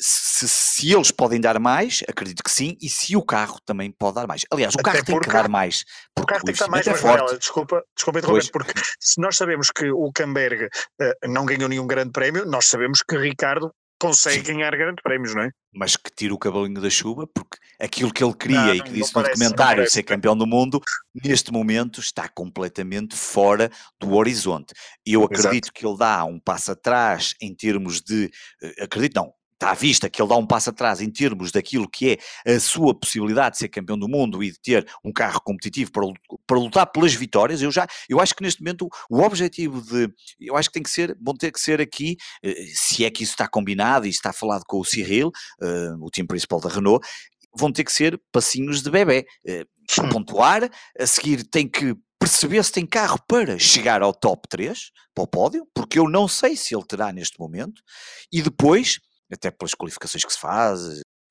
se, 0.00 0.48
se, 0.48 0.92
eles 0.92 1.10
podem 1.10 1.40
dar 1.40 1.58
mais, 1.60 2.02
acredito 2.08 2.42
que 2.42 2.50
sim, 2.50 2.76
e 2.80 2.88
se 2.88 3.16
o 3.16 3.22
carro 3.22 3.60
também 3.64 3.92
pode 3.92 4.16
dar 4.16 4.26
mais. 4.26 4.42
Aliás, 4.50 4.74
o 4.74 4.78
carro 4.78 5.04
tem 5.04 5.20
que 5.20 5.28
dar 5.28 5.48
mais. 5.48 5.84
O 6.18 6.26
carro 6.26 6.42
tem 6.42 6.54
que 6.54 6.60
dar 6.60 6.68
mais, 6.68 6.86
é 6.86 6.90
mas 6.90 7.00
forte. 7.00 7.38
desculpa, 7.38 7.84
desculpa 7.94 8.18
interromper, 8.18 8.50
porque 8.50 8.72
se 8.98 9.20
nós 9.20 9.36
sabemos 9.36 9.70
que 9.70 9.90
o 9.90 9.98
Hulkenberg 9.98 10.64
uh, 10.64 11.28
não 11.28 11.46
ganhou 11.46 11.68
nenhum 11.68 11.86
grande 11.86 12.10
prémio, 12.10 12.44
nós 12.44 12.66
sabemos 12.66 13.02
que 13.02 13.16
Ricardo 13.16 13.72
consegue 13.98 14.46
Sim. 14.46 14.54
ganhar 14.54 14.70
grandes 14.76 15.02
prémios, 15.02 15.34
não 15.34 15.42
é? 15.42 15.50
Mas 15.72 15.96
que 15.96 16.10
tira 16.14 16.32
o 16.32 16.38
cavalinho 16.38 16.80
da 16.80 16.88
chuva, 16.88 17.26
porque 17.26 17.58
aquilo 17.80 18.12
que 18.12 18.22
ele 18.22 18.34
queria 18.34 18.60
não, 18.60 18.74
e 18.74 18.82
que 18.82 18.90
disse 18.90 19.14
no 19.14 19.22
parece, 19.22 19.38
documentário, 19.38 19.90
ser 19.90 20.02
campeão 20.02 20.36
do 20.36 20.46
mundo, 20.46 20.80
neste 21.24 21.52
momento 21.52 22.00
está 22.00 22.28
completamente 22.28 23.14
fora 23.16 23.70
do 24.00 24.14
horizonte. 24.14 24.72
E 25.06 25.12
eu 25.12 25.24
acredito 25.24 25.66
Exato. 25.66 25.72
que 25.72 25.86
ele 25.86 25.96
dá 25.96 26.24
um 26.24 26.38
passo 26.38 26.72
atrás 26.72 27.34
em 27.40 27.54
termos 27.54 28.00
de. 28.00 28.30
Eh, 28.62 28.84
acredito, 28.84 29.16
não, 29.16 29.32
está 29.58 29.72
à 29.72 29.74
vista 29.74 30.08
que 30.08 30.22
ele 30.22 30.28
dá 30.28 30.36
um 30.36 30.46
passo 30.46 30.70
atrás 30.70 31.00
em 31.00 31.10
termos 31.10 31.50
daquilo 31.50 31.88
que 31.88 32.18
é 32.44 32.54
a 32.54 32.60
sua 32.60 32.94
possibilidade 32.94 33.54
de 33.54 33.58
ser 33.58 33.68
campeão 33.68 33.98
do 33.98 34.08
mundo 34.08 34.42
e 34.42 34.52
de 34.52 34.60
ter 34.60 34.88
um 35.04 35.12
carro 35.12 35.40
competitivo 35.40 35.90
para, 35.90 36.06
para 36.46 36.58
lutar 36.58 36.86
pelas 36.86 37.12
vitórias, 37.12 37.60
eu 37.60 37.70
já, 37.70 37.86
eu 38.08 38.20
acho 38.20 38.34
que 38.34 38.42
neste 38.42 38.62
momento 38.62 38.88
o 39.10 39.20
objetivo 39.20 39.82
de, 39.82 40.08
eu 40.40 40.56
acho 40.56 40.68
que 40.68 40.74
tem 40.74 40.82
que 40.82 40.90
ser, 40.90 41.16
vão 41.20 41.34
ter 41.34 41.50
que 41.50 41.60
ser 41.60 41.80
aqui, 41.80 42.16
eh, 42.42 42.66
se 42.72 43.04
é 43.04 43.10
que 43.10 43.24
isso 43.24 43.32
está 43.32 43.48
combinado 43.48 44.06
e 44.06 44.10
está 44.10 44.32
falado 44.32 44.62
com 44.66 44.78
o 44.78 44.84
Cyril, 44.84 45.28
uh, 45.60 46.04
o 46.06 46.10
time 46.10 46.28
principal 46.28 46.60
da 46.60 46.68
Renault, 46.68 47.06
vão 47.56 47.72
ter 47.72 47.82
que 47.82 47.92
ser 47.92 48.20
passinhos 48.30 48.82
de 48.82 48.90
bebê, 48.90 49.26
uh, 49.48 50.08
pontuar, 50.12 50.70
a 50.98 51.06
seguir 51.06 51.42
tem 51.44 51.68
que 51.68 51.96
perceber 52.18 52.62
se 52.64 52.72
tem 52.72 52.86
carro 52.86 53.18
para 53.26 53.58
chegar 53.58 54.02
ao 54.02 54.12
top 54.12 54.46
3, 54.48 54.90
para 55.14 55.24
o 55.24 55.26
pódio, 55.26 55.66
porque 55.74 55.98
eu 55.98 56.08
não 56.08 56.28
sei 56.28 56.56
se 56.56 56.74
ele 56.74 56.84
terá 56.84 57.12
neste 57.12 57.38
momento, 57.38 57.82
e 58.32 58.42
depois 58.42 58.98
até 59.32 59.50
pelas 59.50 59.74
qualificações 59.74 60.24
que 60.24 60.32
se 60.32 60.38
faz 60.38 60.80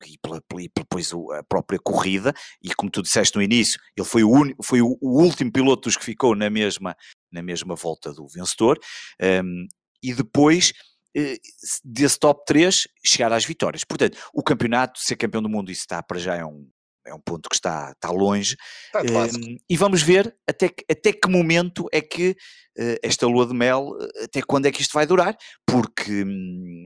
e, 0.06 0.18
pela, 0.18 0.40
e 0.60 0.70
depois 0.74 1.12
a 1.12 1.42
própria 1.42 1.78
corrida, 1.78 2.32
e 2.62 2.74
como 2.74 2.90
tu 2.90 3.02
disseste 3.02 3.36
no 3.36 3.42
início, 3.42 3.80
ele 3.96 4.06
foi 4.06 4.22
o, 4.22 4.30
un, 4.30 4.52
foi 4.62 4.80
o, 4.80 4.96
último 5.02 5.52
piloto 5.52 5.88
dos 5.88 5.96
que 5.96 6.04
ficou 6.04 6.34
na 6.36 6.48
mesma, 6.48 6.96
na 7.32 7.42
mesma 7.42 7.74
volta 7.74 8.12
do 8.12 8.26
vencedor, 8.28 8.78
um, 9.20 9.66
e 10.02 10.14
depois 10.14 10.72
eh, 11.16 11.36
desse 11.84 12.18
top 12.18 12.44
3 12.46 12.86
chegar 13.04 13.32
às 13.32 13.44
vitórias. 13.44 13.82
Portanto, 13.84 14.16
o 14.32 14.42
campeonato, 14.42 15.00
ser 15.00 15.16
campeão 15.16 15.42
do 15.42 15.48
mundo, 15.48 15.70
isso 15.72 15.80
está 15.80 16.02
para 16.02 16.18
já 16.18 16.36
é 16.36 16.44
um, 16.44 16.68
é 17.06 17.14
um 17.14 17.20
ponto 17.20 17.48
que 17.48 17.56
está, 17.56 17.90
está 17.90 18.10
longe. 18.10 18.56
Está 18.86 19.02
um, 19.02 19.56
e 19.68 19.76
vamos 19.76 20.02
ver 20.02 20.36
até 20.46 20.68
que, 20.68 20.84
até 20.88 21.12
que 21.12 21.28
momento 21.28 21.86
é 21.92 22.00
que 22.00 22.30
uh, 22.78 22.96
esta 23.02 23.26
lua 23.26 23.46
de 23.46 23.54
mel, 23.54 23.90
até 24.22 24.42
quando 24.42 24.66
é 24.66 24.70
que 24.70 24.82
isto 24.82 24.92
vai 24.92 25.06
durar, 25.06 25.36
porque 25.66 26.24
um, 26.24 26.84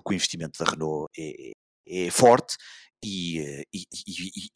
porque 0.00 0.14
o 0.14 0.16
investimento 0.16 0.62
da 0.62 0.70
Renault 0.70 1.08
é, 1.16 1.52
é, 1.86 2.06
é 2.06 2.10
forte 2.10 2.56
e, 3.02 3.64
e, 3.72 3.84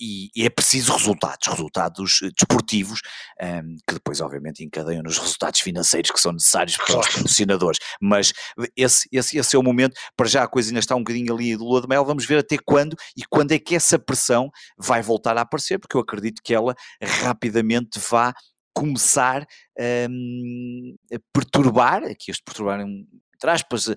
e, 0.01 0.31
e, 0.35 0.45
é 0.45 0.51
preciso 0.51 0.93
resultados, 0.93 1.47
resultados 1.47 2.21
eh, 2.23 2.31
desportivos, 2.37 3.01
um, 3.41 3.47
ehm, 3.47 3.77
que 3.87 3.95
depois 3.95 4.21
obviamente 4.21 4.65
encadeiam 4.65 5.03
nos 5.03 5.19
resultados 5.19 5.61
financeiros 5.61 6.11
que 6.11 6.21
são 6.21 6.33
necessários 6.33 6.77
para 6.77 6.99
os 6.99 7.09
patrocinadores, 7.09 7.79
mas 8.01 8.33
esse, 8.77 9.09
esse, 9.13 9.39
esse 9.39 9.57
é 9.57 9.59
o 9.59 9.63
momento, 9.63 9.95
para 10.17 10.27
já 10.27 10.43
a 10.43 10.49
coisa 10.49 10.71
ainda 10.71 10.81
está 10.81 10.97
um 10.97 11.05
bocadinho 11.05 11.33
ali 11.33 11.57
do 11.57 11.65
lua 11.65 11.81
de 11.81 11.89
mel, 11.89 12.05
vamos 12.05 12.27
ver 12.27 12.39
até 12.39 12.57
quando 12.59 12.97
e 13.17 13.23
quando 13.31 13.53
é 13.53 13.59
que 13.59 13.77
essa 13.77 13.99
pressão 13.99 14.51
vai 14.77 15.03
voltar 15.03 15.37
a 15.39 15.43
aparecer, 15.43 15.79
porque 15.79 15.97
eu 15.97 16.01
acredito 16.01 16.43
que 16.43 16.53
ela 16.53 16.75
rapidamente 17.01 18.01
vá 18.11 18.35
começar 18.75 19.47
um, 19.79 20.97
ehm, 21.13 21.17
a 21.17 21.19
perturbar, 21.33 22.03
aqui 22.05 22.31
este 22.31 22.43
perturbar 22.43 22.81
entre 22.81 23.51
aspas, 23.51 23.89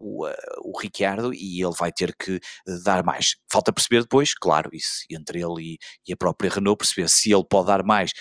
o, 0.00 0.26
uh, 0.26 0.32
o 0.64 0.78
Ricciardo 0.78 1.32
e 1.34 1.62
ele 1.62 1.74
vai 1.78 1.92
ter 1.92 2.14
que 2.16 2.36
eh, 2.36 2.78
dar 2.82 3.04
mais. 3.04 3.36
Falta 3.52 3.72
perceber 3.72 4.02
depois, 4.02 4.34
claro, 4.34 4.70
isso 4.72 5.04
entre 5.10 5.40
ele 5.40 5.74
e, 5.74 5.78
e 6.08 6.12
a 6.12 6.16
própria 6.16 6.50
Renault, 6.50 6.78
perceber 6.78 7.08
se 7.08 7.32
ele 7.32 7.44
pode 7.48 7.66
dar 7.66 7.84
mais 7.84 8.12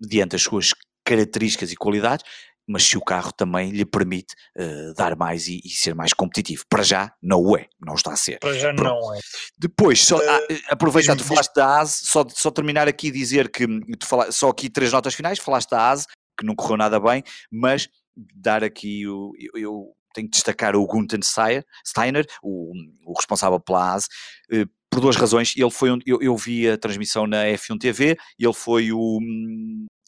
mediante 0.00 0.36
as 0.36 0.42
suas 0.42 0.70
características 1.04 1.72
e 1.72 1.76
qualidades, 1.76 2.24
mas 2.68 2.84
se 2.84 2.98
o 2.98 3.00
carro 3.00 3.32
também 3.32 3.70
lhe 3.70 3.84
permite 3.84 4.34
uh, 4.56 4.92
dar 4.94 5.16
mais 5.16 5.48
e, 5.48 5.60
e, 5.64 5.70
ser 5.70 5.94
mais 5.94 6.12
competitivo. 6.12 6.64
Para 6.68 6.82
já 6.82 7.12
não 7.22 7.40
o 7.40 7.56
é, 7.56 7.66
não 7.80 7.94
está 7.94 8.12
a 8.12 8.16
ser. 8.16 8.38
Para 8.38 8.52
já 8.52 8.72
Pronto. 8.74 9.00
não 9.00 9.14
é. 9.14 9.18
Depois, 9.58 10.04
só, 10.04 10.18
uh, 10.18 10.46
aproveita, 10.68 11.16
tu 11.16 11.24
falaste 11.24 11.54
da 11.54 11.80
ASE, 11.80 12.06
só, 12.06 12.24
só 12.28 12.50
terminar 12.50 12.86
aqui 12.86 13.08
e 13.08 13.10
dizer 13.10 13.50
que 13.50 13.66
tu 13.98 14.06
fala, 14.06 14.30
só 14.30 14.50
aqui 14.50 14.68
três 14.68 14.92
notas 14.92 15.14
finais, 15.14 15.38
falaste 15.38 15.70
da 15.70 15.90
ASE, 15.90 16.06
que 16.38 16.46
não 16.46 16.54
correu 16.54 16.76
nada 16.76 17.00
bem, 17.00 17.24
mas 17.50 17.88
dar 18.34 18.62
aqui 18.62 19.06
o, 19.06 19.32
eu, 19.38 19.60
eu 19.60 19.96
tenho 20.14 20.28
que 20.28 20.32
destacar 20.32 20.76
o 20.76 20.86
Gunther 20.86 21.20
Steiner, 21.22 22.26
o, 22.42 22.72
o 23.04 23.12
responsável 23.16 23.60
pela 23.60 23.94
ASE, 23.94 24.08
eh, 24.52 24.66
por 24.90 25.00
duas 25.00 25.16
razões. 25.16 25.54
Ele 25.56 25.70
foi 25.70 25.90
eu, 26.06 26.20
eu, 26.20 26.36
vi 26.36 26.68
a 26.68 26.78
transmissão 26.78 27.26
na 27.26 27.44
F1 27.44 27.78
TV, 27.78 28.16
ele 28.38 28.52
foi 28.52 28.92
o. 28.92 29.18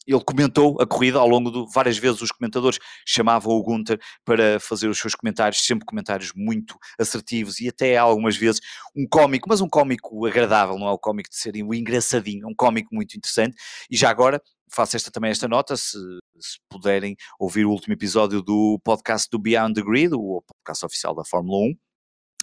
Ele 0.07 0.25
comentou 0.25 0.81
a 0.81 0.87
corrida 0.87 1.19
ao 1.19 1.29
longo 1.29 1.51
de 1.53 1.73
várias 1.73 1.97
vezes 1.99 2.21
os 2.23 2.33
comentadores 2.33 2.79
chamavam 3.07 3.53
o 3.53 3.63
Gunther 3.63 4.01
para 4.25 4.59
fazer 4.59 4.89
os 4.89 4.99
seus 4.99 5.15
comentários, 5.15 5.65
sempre 5.65 5.85
comentários 5.87 6.33
muito 6.35 6.77
assertivos 6.99 7.61
e 7.61 7.69
até 7.69 7.97
algumas 7.97 8.37
vezes 8.37 8.61
um 8.97 9.07
cómico, 9.09 9.49
mas 9.49 9.61
um 9.61 9.69
cómico 9.69 10.27
agradável, 10.27 10.79
não 10.79 10.89
é 10.89 10.91
o 10.91 10.99
cómico 10.99 11.29
de 11.29 11.37
ser 11.37 11.55
um 11.63 11.73
engraçadinho, 11.75 12.49
um 12.49 12.55
cómico 12.55 12.93
muito 12.93 13.17
interessante. 13.17 13.55
E 13.91 13.97
já 13.97 14.11
agora 14.11 14.43
faço 14.73 14.97
esta, 14.97 15.11
também 15.11 15.31
esta 15.31 15.49
nota, 15.49 15.77
se, 15.77 15.99
se, 16.39 16.59
puderem 16.69 17.17
ouvir 17.39 17.67
o 17.67 17.71
último 17.71 17.95
episódio 17.95 18.43
do 18.43 18.81
podcast 18.85 19.29
do 19.31 19.39
Beyond 19.39 19.75
the 19.75 19.83
Grid, 19.83 20.15
o 20.15 20.43
podcast 20.43 20.87
oficial 20.87 21.15
da 21.15 21.25
Fórmula 21.25 21.69
1, 21.69 21.75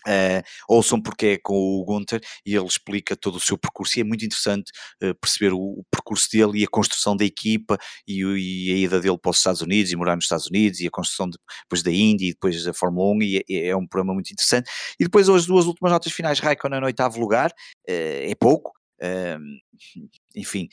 Uh, 0.08 0.42
ouçam 0.70 1.02
porque 1.02 1.26
é 1.26 1.38
com 1.38 1.54
o 1.54 1.84
Gunter 1.84 2.22
e 2.46 2.56
ele 2.56 2.66
explica 2.66 3.14
todo 3.14 3.36
o 3.36 3.40
seu 3.42 3.58
percurso 3.58 3.98
e 3.98 4.02
é 4.02 4.04
muito 4.06 4.24
interessante 4.24 4.72
uh, 5.04 5.14
perceber 5.16 5.52
o, 5.52 5.60
o, 5.60 5.84
percurso 5.92 6.30
dele 6.32 6.60
e 6.60 6.64
a 6.64 6.68
construção 6.68 7.14
da 7.18 7.26
equipa 7.26 7.78
e, 8.08 8.22
e, 8.22 8.72
a 8.72 8.78
ida 8.78 9.02
dele 9.02 9.18
para 9.18 9.32
os 9.32 9.38
Estados 9.38 9.62
Unidos 9.62 9.92
e 9.92 9.96
morar 9.98 10.16
nos 10.16 10.24
Estados 10.24 10.48
Unidos 10.48 10.80
e 10.80 10.88
a 10.88 10.92
construção 10.92 11.28
de, 11.30 11.38
depois 11.64 11.84
da 11.84 11.92
Indy 11.92 12.28
e 12.28 12.32
depois 12.32 12.64
da 12.64 12.74
Fórmula 12.74 13.12
1 13.16 13.22
e 13.22 13.38
é, 13.50 13.68
é, 13.68 13.76
um 13.76 13.86
programa 13.86 14.14
muito 14.14 14.32
interessante. 14.32 14.70
E 14.98 15.04
depois 15.04 15.28
as 15.28 15.46
duas 15.46 15.66
últimas 15.66 15.92
notas 15.92 16.14
finais. 16.14 16.40
Raikkonen 16.40 16.80
no 16.80 16.86
oitavo 16.86 17.20
lugar 17.20 17.50
uh, 17.50 17.52
é 17.90 18.36
pouco 18.40 18.77
enfim, 20.36 20.68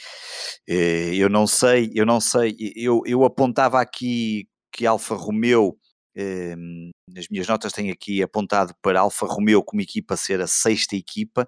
eh, 0.69 1.15
eu 1.15 1.29
não 1.29 1.47
sei, 1.47 1.91
eu 1.95 2.07
não 2.07 2.21
sei, 2.21 2.57
eu, 2.77 3.03
eu 3.07 3.25
apontava 3.25 3.81
aqui 3.81 4.49
que 4.73 4.87
Alfa 4.87 5.15
Romeo, 5.15 5.79
nas 7.09 7.27
minhas 7.29 7.47
notas 7.49 7.73
tenho 7.73 7.93
aqui 7.93 8.23
apontado 8.23 8.73
para 8.81 9.01
Alfa 9.01 9.27
Romeo 9.27 9.63
como 9.63 9.83
equipa 9.83 10.17
ser 10.17 10.41
a 10.41 10.47
sexta 10.47 10.97
equipa, 10.97 11.47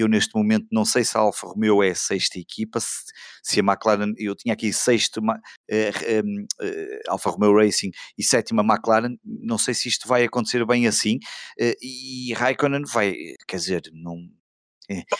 eu 0.00 0.06
neste 0.08 0.34
momento 0.36 0.66
não 0.70 0.84
sei 0.84 1.04
se 1.04 1.16
a 1.16 1.20
Alfa 1.20 1.46
Romeo 1.48 1.82
é 1.82 1.90
a 1.90 1.94
sexta 1.94 2.38
equipa, 2.38 2.78
se, 2.78 3.04
se 3.42 3.60
a 3.60 3.62
McLaren, 3.62 4.12
eu 4.16 4.34
tinha 4.34 4.54
aqui 4.54 4.72
sexto 4.72 5.18
uh, 5.18 5.22
um, 6.24 6.46
uh, 6.62 6.98
Alfa 7.08 7.30
Romeo 7.30 7.56
Racing 7.56 7.90
e 8.16 8.22
sétima 8.22 8.62
McLaren, 8.62 9.16
não 9.24 9.58
sei 9.58 9.74
se 9.74 9.88
isto 9.88 10.06
vai 10.06 10.24
acontecer 10.24 10.64
bem 10.64 10.86
assim, 10.86 11.16
uh, 11.60 11.74
e 11.82 12.32
Raikkonen 12.34 12.82
vai, 12.92 13.14
quer 13.46 13.56
dizer, 13.56 13.82
não. 13.92 14.16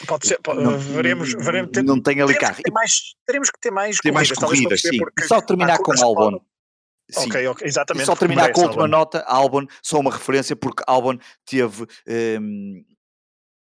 Pode 0.07 0.27
ser, 0.27 0.39
pode, 0.43 0.63
não, 0.63 0.79
veremos, 0.79 1.35
veremos 1.35 1.71
ter, 1.73 1.83
não 1.83 2.01
tem 2.01 2.23
ali 2.23 2.35
carro. 2.35 2.63
Que 2.65 2.71
mais, 2.71 3.15
teremos 3.27 3.51
que 3.51 3.61
ter 3.61 3.71
mais 3.71 3.99
ter 3.99 4.11
corridas, 4.11 4.29
mais 4.29 4.51
corridas 4.51 4.81
sim. 4.81 4.99
Só 5.27 5.43
terminar 5.43 5.79
com 5.79 5.93
o 5.93 6.03
Albon. 6.03 6.41
Sim. 7.11 7.29
Ok, 7.29 7.47
ok, 7.49 7.67
exatamente. 7.67 8.05
E 8.05 8.07
só 8.07 8.17
terminar 8.17 8.53
com 8.53 8.63
a 8.63 8.65
última 8.65 8.89
nota, 8.89 9.21
Albon, 9.27 9.67
só 9.83 9.99
uma 9.99 10.11
referência, 10.11 10.57
porque 10.57 10.83
Albon 10.87 11.19
teve 11.45 11.87
um, 12.41 12.85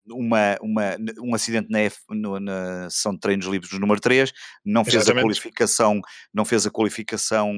uma, 0.08 0.56
uma, 0.60 0.96
um 1.20 1.34
acidente 1.34 1.70
na, 1.70 1.80
F, 1.80 1.98
no, 2.10 2.38
na 2.40 2.88
sessão 2.90 3.12
de 3.12 3.20
treinos 3.20 3.46
livres 3.46 3.70
do 3.70 3.78
número 3.78 4.00
3, 4.00 4.32
não 4.64 4.84
fez 4.84 4.96
Exatamente. 4.96 5.20
a 5.20 5.22
qualificação, 5.24 6.00
não 6.32 6.44
fez 6.44 6.66
a 6.66 6.70
qualificação 6.70 7.52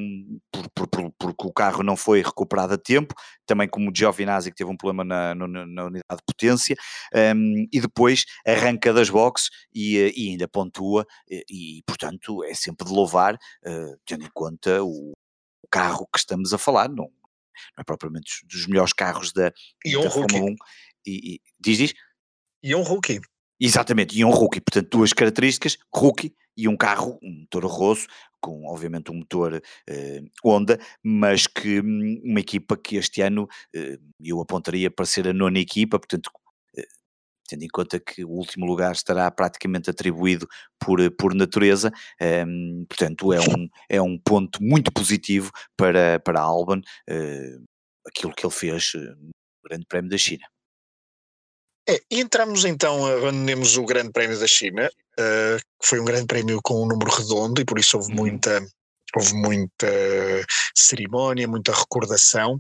por, 0.52 0.68
por, 0.70 0.88
por, 0.88 1.12
porque 1.18 1.46
o 1.46 1.52
carro 1.52 1.82
não 1.82 1.96
foi 1.96 2.22
recuperado 2.22 2.74
a 2.74 2.78
tempo, 2.78 3.14
também 3.46 3.68
como 3.68 3.90
o 3.90 3.94
Giovinazzi 3.94 4.50
que 4.50 4.56
teve 4.56 4.70
um 4.70 4.76
problema 4.76 5.04
na, 5.04 5.34
na, 5.34 5.66
na 5.66 5.84
unidade 5.84 6.20
de 6.20 6.24
potência, 6.26 6.76
um, 7.36 7.66
e 7.72 7.80
depois 7.80 8.24
arranca 8.46 8.92
das 8.92 9.10
boxes 9.10 9.50
e, 9.74 10.12
e 10.16 10.30
ainda 10.30 10.48
pontua, 10.48 11.06
e, 11.28 11.44
e, 11.50 11.82
portanto 11.86 12.44
é 12.44 12.54
sempre 12.54 12.86
de 12.86 12.92
louvar, 12.92 13.34
uh, 13.34 13.98
tendo 14.06 14.24
em 14.24 14.30
conta 14.32 14.82
o, 14.82 15.12
carro 15.70 16.08
que 16.12 16.18
estamos 16.18 16.52
a 16.52 16.58
falar, 16.58 16.88
não, 16.88 17.04
não 17.04 17.10
é 17.78 17.84
propriamente 17.84 18.46
dos 18.46 18.66
melhores 18.66 18.92
carros 18.92 19.32
da, 19.32 19.52
e 19.84 20.00
da 20.00 20.10
Fórmula 20.10 20.50
1. 20.50 20.56
E, 21.06 21.34
e, 21.34 21.40
diz, 21.58 21.78
diz? 21.78 21.94
E 22.62 22.74
um 22.74 22.82
rookie. 22.82 23.20
Exatamente, 23.60 24.16
e 24.18 24.24
um 24.24 24.30
rookie. 24.30 24.60
Portanto, 24.60 24.88
duas 24.90 25.12
características, 25.12 25.76
rookie 25.94 26.34
e 26.56 26.68
um 26.68 26.76
carro, 26.76 27.18
um 27.22 27.40
motor 27.40 27.64
rosso, 27.66 28.06
com 28.40 28.66
obviamente 28.66 29.10
um 29.10 29.16
motor 29.16 29.60
eh, 29.88 30.20
Honda, 30.44 30.78
mas 31.02 31.46
que 31.46 31.80
hum, 31.80 32.20
uma 32.24 32.40
equipa 32.40 32.76
que 32.76 32.96
este 32.96 33.20
ano 33.22 33.48
eh, 33.74 33.98
eu 34.20 34.40
apontaria 34.40 34.90
para 34.90 35.06
ser 35.06 35.28
a 35.28 35.32
nona 35.32 35.58
equipa, 35.58 35.98
portanto, 35.98 36.30
eh, 36.76 36.86
tendo 37.48 37.64
em 37.64 37.68
conta 37.68 38.00
que 38.00 38.24
o 38.24 38.30
último 38.30 38.66
lugar 38.66 38.92
estará 38.92 39.30
praticamente 39.30 39.90
atribuído 39.90 40.48
por, 40.80 40.98
por 41.16 41.34
natureza, 41.34 41.92
ehm, 42.20 42.84
portanto 42.88 43.32
é 43.32 43.40
um, 43.40 43.68
é 43.88 44.02
um 44.02 44.18
ponto 44.18 44.62
muito 44.62 44.92
positivo 44.92 45.50
para, 45.76 46.20
para 46.20 46.40
Albon, 46.40 46.80
aquilo 48.06 48.34
que 48.34 48.44
ele 48.46 48.52
fez 48.52 48.92
no 48.94 49.30
Grande 49.64 49.86
Prémio 49.86 50.10
da 50.10 50.18
China. 50.18 50.44
É, 51.88 52.02
entramos 52.10 52.66
então, 52.66 53.06
abandonemos 53.06 53.78
o 53.78 53.84
Grande 53.86 54.12
Prémio 54.12 54.38
da 54.38 54.46
China, 54.46 54.90
uh, 55.18 55.56
que 55.80 55.88
foi 55.88 55.98
um 55.98 56.04
grande 56.04 56.26
prémio 56.26 56.60
com 56.62 56.82
um 56.82 56.86
número 56.86 57.10
redondo 57.10 57.62
e 57.62 57.64
por 57.64 57.78
isso 57.78 57.96
houve 57.96 58.10
uhum. 58.10 58.16
muita, 58.16 58.60
houve 59.16 59.32
muita 59.32 59.86
cerimónia, 60.74 61.48
muita 61.48 61.72
recordação. 61.72 62.58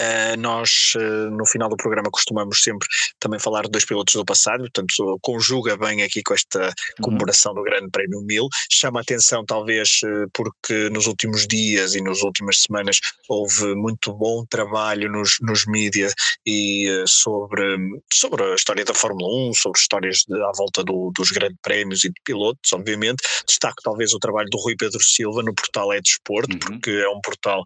Uh, 0.00 0.36
nós, 0.38 0.92
uh, 0.96 1.30
no 1.30 1.44
final 1.44 1.68
do 1.68 1.76
programa, 1.76 2.08
costumamos 2.10 2.62
sempre 2.62 2.86
também 3.18 3.40
falar 3.40 3.62
de 3.62 3.70
dois 3.70 3.84
pilotos 3.84 4.14
do 4.14 4.24
passado, 4.24 4.60
portanto, 4.60 5.18
conjuga 5.20 5.76
bem 5.76 6.02
aqui 6.02 6.22
com 6.22 6.34
esta 6.34 6.66
uhum. 6.66 6.72
comemoração 7.02 7.52
do 7.52 7.62
Grande 7.62 7.90
Prémio 7.90 8.20
1000. 8.20 8.48
Chama 8.70 9.00
a 9.00 9.02
atenção, 9.02 9.44
talvez, 9.44 10.00
uh, 10.04 10.30
porque 10.32 10.88
nos 10.90 11.06
últimos 11.06 11.46
dias 11.46 11.94
e 11.94 12.00
nas 12.00 12.22
últimas 12.22 12.62
semanas 12.62 12.98
houve 13.28 13.74
muito 13.74 14.12
bom 14.12 14.44
trabalho 14.46 15.10
nos, 15.10 15.38
nos 15.40 15.66
mídias 15.66 16.14
e 16.46 17.04
sobre, 17.06 17.76
sobre 18.12 18.44
a 18.44 18.54
história 18.54 18.84
da 18.84 18.94
Fórmula 18.94 19.48
1, 19.50 19.54
sobre 19.54 19.80
histórias 19.80 20.24
de, 20.28 20.40
à 20.42 20.52
volta 20.56 20.84
do, 20.84 21.10
dos 21.16 21.30
Grandes 21.30 21.58
Prémios 21.62 22.04
e 22.04 22.08
de 22.08 22.20
pilotos, 22.24 22.72
obviamente. 22.72 23.22
Destaco 23.46 23.82
talvez 23.82 24.12
o 24.14 24.18
trabalho 24.18 24.48
do 24.50 24.58
Rui 24.58 24.76
Pedro 24.76 25.02
Silva 25.02 25.42
no 25.42 25.54
portal 25.54 25.92
É 25.92 26.00
Desporto, 26.00 26.52
uhum. 26.52 26.58
porque 26.58 26.90
é 26.90 27.08
um 27.08 27.20
portal, 27.20 27.64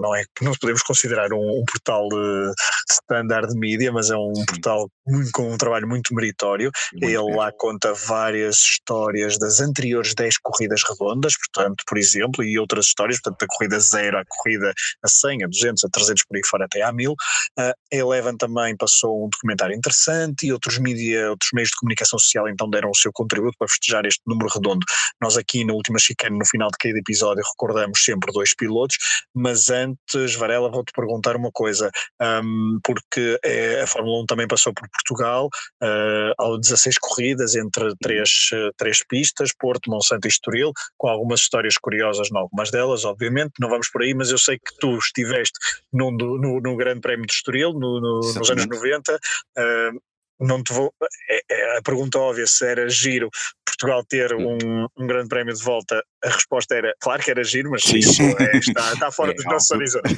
não 0.00 0.14
é 0.14 0.24
não 0.40 0.52
podemos 0.52 0.82
considerar 0.92 1.32
um, 1.32 1.60
um 1.60 1.64
portal 1.64 2.06
uh, 2.12 2.52
standard 2.90 3.48
de 3.48 3.58
mídia, 3.58 3.90
mas 3.90 4.10
é 4.10 4.16
um 4.16 4.34
Sim. 4.34 4.44
portal 4.44 4.90
muito, 5.06 5.30
com 5.32 5.52
um 5.52 5.56
trabalho 5.56 5.88
muito 5.88 6.14
meritório. 6.14 6.70
Muito 6.92 7.04
Ele 7.04 7.26
bem. 7.26 7.36
lá 7.36 7.50
conta 7.56 7.94
várias 7.94 8.56
histórias 8.56 9.38
das 9.38 9.60
anteriores 9.60 10.14
10 10.14 10.38
corridas 10.38 10.82
redondas, 10.82 11.32
portanto, 11.36 11.82
por 11.86 11.98
exemplo, 11.98 12.44
e 12.44 12.58
outras 12.58 12.86
histórias, 12.86 13.20
portanto, 13.20 13.40
da 13.40 13.46
corrida 13.48 13.80
0 13.80 14.18
à 14.18 14.22
corrida 14.28 14.72
a 15.02 15.08
100, 15.08 15.44
a 15.44 15.46
200, 15.48 15.84
a 15.84 15.88
300 15.88 16.24
por 16.24 16.36
aí 16.36 16.42
fora 16.46 16.64
até 16.66 16.82
à 16.82 16.92
1000. 16.92 17.12
Uh, 17.12 17.16
a 17.58 17.74
Eleven 17.90 18.36
também 18.36 18.76
passou 18.76 19.24
um 19.24 19.28
documentário 19.28 19.74
interessante 19.74 20.46
e 20.46 20.52
outros 20.52 20.78
mídia, 20.78 21.30
outros 21.30 21.50
meios 21.54 21.70
de 21.70 21.76
comunicação 21.76 22.18
social 22.18 22.48
então 22.48 22.68
deram 22.68 22.90
o 22.90 22.96
seu 22.96 23.10
contributo 23.12 23.56
para 23.58 23.68
festejar 23.68 24.04
este 24.04 24.20
número 24.26 24.48
redondo. 24.52 24.84
Nós 25.20 25.36
aqui 25.36 25.64
na 25.64 25.72
última 25.72 25.98
chicane, 25.98 26.38
no 26.38 26.46
final 26.46 26.68
de 26.70 26.76
cada 26.78 26.98
episódio, 26.98 27.42
recordamos 27.52 28.04
sempre 28.04 28.32
dois 28.32 28.54
pilotos, 28.54 28.96
mas 29.34 29.70
antes, 29.70 30.34
Varela, 30.34 30.70
vou-te 30.82 30.92
perguntar 30.92 31.36
uma 31.36 31.50
coisa, 31.50 31.90
um, 32.20 32.78
porque 32.82 33.38
é, 33.44 33.82
a 33.82 33.86
Fórmula 33.86 34.22
1 34.22 34.26
também 34.26 34.46
passou 34.46 34.74
por 34.74 34.88
Portugal, 34.90 35.48
uh, 35.82 36.54
há 36.54 36.58
16 36.58 36.96
corridas 36.98 37.54
entre 37.54 37.94
três, 38.00 38.50
uh, 38.52 38.72
três 38.76 38.98
pistas, 39.06 39.50
Porto, 39.58 39.90
Monsanto 39.90 40.26
e 40.26 40.30
Estoril, 40.30 40.72
com 40.98 41.08
algumas 41.08 41.40
histórias 41.40 41.74
curiosas 41.76 42.28
em 42.30 42.36
algumas 42.36 42.70
delas, 42.70 43.04
obviamente, 43.04 43.52
não 43.60 43.68
vamos 43.68 43.88
por 43.90 44.02
aí, 44.02 44.12
mas 44.14 44.30
eu 44.30 44.38
sei 44.38 44.56
que 44.58 44.76
tu 44.80 44.96
estiveste 44.98 45.58
num, 45.92 46.10
no, 46.10 46.60
no 46.60 46.76
Grande 46.76 47.00
Prémio 47.00 47.26
de 47.26 47.32
Estoril, 47.32 47.72
no, 47.72 48.00
no, 48.00 48.20
nos 48.34 48.50
anos 48.50 48.66
90, 48.66 49.14
uh, 49.14 50.00
não 50.40 50.62
te 50.62 50.72
vou. 50.72 50.92
É, 51.28 51.40
é, 51.50 51.78
a 51.78 51.82
pergunta 51.82 52.18
óbvia 52.18 52.46
se 52.46 52.66
era 52.66 52.88
giro 52.88 53.30
Portugal 53.64 54.04
ter 54.04 54.34
um, 54.34 54.86
um, 54.96 55.06
grande 55.06 55.28
prémio 55.28 55.54
de 55.54 55.62
volta, 55.62 56.04
a 56.22 56.28
resposta 56.28 56.74
era 56.74 56.94
claro 57.00 57.22
que 57.22 57.30
era 57.30 57.42
giro, 57.42 57.70
mas 57.70 57.82
Sim. 57.82 57.98
isso 57.98 58.22
é, 58.22 58.56
está, 58.56 58.92
está, 58.92 59.10
fora 59.12 59.32
é, 59.32 59.34
dos 59.34 59.44
nossos 59.44 59.70
horizontes. 59.70 60.16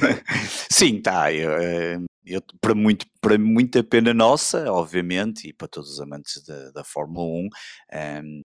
Sim, 0.69 0.97
está. 0.97 1.33
Eu, 1.33 1.51
eh, 1.51 1.97
eu, 2.25 2.41
para, 2.61 2.75
muito, 2.75 3.05
para 3.21 3.37
muita 3.37 3.83
pena 3.83 4.13
nossa, 4.13 4.71
obviamente, 4.71 5.49
e 5.49 5.53
para 5.53 5.67
todos 5.67 5.91
os 5.91 6.01
amantes 6.01 6.43
da, 6.43 6.71
da 6.71 6.83
Fórmula 6.83 7.25
1, 7.25 7.27
um, 7.27 7.49
ehm, 7.91 8.41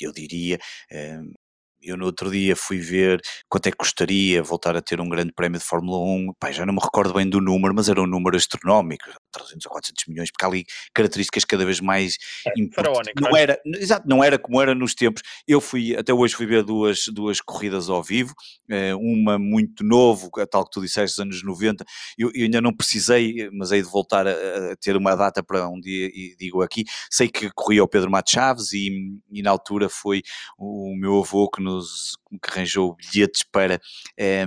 eu 0.00 0.12
diria, 0.12 0.58
um, 0.90 0.96
ehm, 0.96 1.32
eu 1.82 1.96
no 1.96 2.06
outro 2.06 2.30
dia 2.30 2.54
fui 2.54 2.78
ver 2.78 3.20
quanto 3.48 3.66
é 3.66 3.70
que 3.70 3.76
custaria 3.76 4.42
voltar 4.42 4.76
a 4.76 4.82
ter 4.82 5.00
um 5.00 5.08
grande 5.08 5.32
prémio 5.32 5.58
de 5.58 5.64
Fórmula 5.64 5.98
1, 5.98 6.34
Pai, 6.38 6.52
já 6.52 6.66
não 6.66 6.74
me 6.74 6.80
recordo 6.80 7.14
bem 7.14 7.28
do 7.28 7.40
número, 7.40 7.74
mas 7.74 7.88
era 7.88 8.00
um 8.00 8.06
número 8.06 8.36
astronómico, 8.36 9.04
300 9.32 9.66
ou 9.66 9.72
400 9.72 10.04
milhões, 10.08 10.30
porque 10.30 10.44
há 10.44 10.48
ali 10.48 10.64
características 10.94 11.44
cada 11.44 11.64
vez 11.64 11.80
mais 11.80 12.16
é, 12.46 12.52
importantes. 12.60 13.12
Não 13.20 13.36
era, 13.36 13.58
exato, 13.64 14.08
não 14.08 14.22
era 14.22 14.38
como 14.38 14.60
era 14.60 14.74
nos 14.74 14.94
tempos. 14.94 15.22
Eu 15.46 15.60
fui, 15.60 15.96
até 15.96 16.12
hoje 16.12 16.34
fui 16.34 16.46
ver 16.46 16.62
duas, 16.62 17.04
duas 17.08 17.40
corridas 17.40 17.88
ao 17.88 18.02
vivo, 18.02 18.34
eh, 18.68 18.94
uma 18.94 19.38
muito 19.38 19.84
novo, 19.84 20.30
a 20.38 20.46
tal 20.46 20.64
que 20.64 20.70
tu 20.72 20.80
disseste, 20.80 21.16
dos 21.16 21.20
anos 21.20 21.42
90, 21.42 21.84
eu, 22.18 22.30
eu 22.34 22.44
ainda 22.44 22.60
não 22.60 22.74
precisei, 22.74 23.48
mas 23.52 23.72
hei 23.72 23.82
de 23.82 23.88
voltar 23.88 24.26
a, 24.26 24.32
a, 24.32 24.76
ter 24.76 24.96
uma 24.96 25.14
data 25.14 25.42
para 25.42 25.68
um 25.68 25.80
dia, 25.80 26.06
e 26.06 26.36
digo 26.38 26.62
aqui, 26.62 26.84
sei 27.10 27.28
que 27.28 27.50
corria 27.54 27.82
o 27.82 27.88
Pedro 27.88 28.10
Matos 28.10 28.32
Chaves 28.32 28.72
e, 28.72 28.90
e 29.30 29.42
na 29.42 29.50
altura 29.50 29.88
foi 29.88 30.22
o 30.58 30.94
meu 30.96 31.18
avô 31.20 31.48
que 31.48 31.62
nos 31.62 31.69
que 32.42 32.50
arranjou 32.50 32.96
bilhetes 32.96 33.42
para 33.42 33.80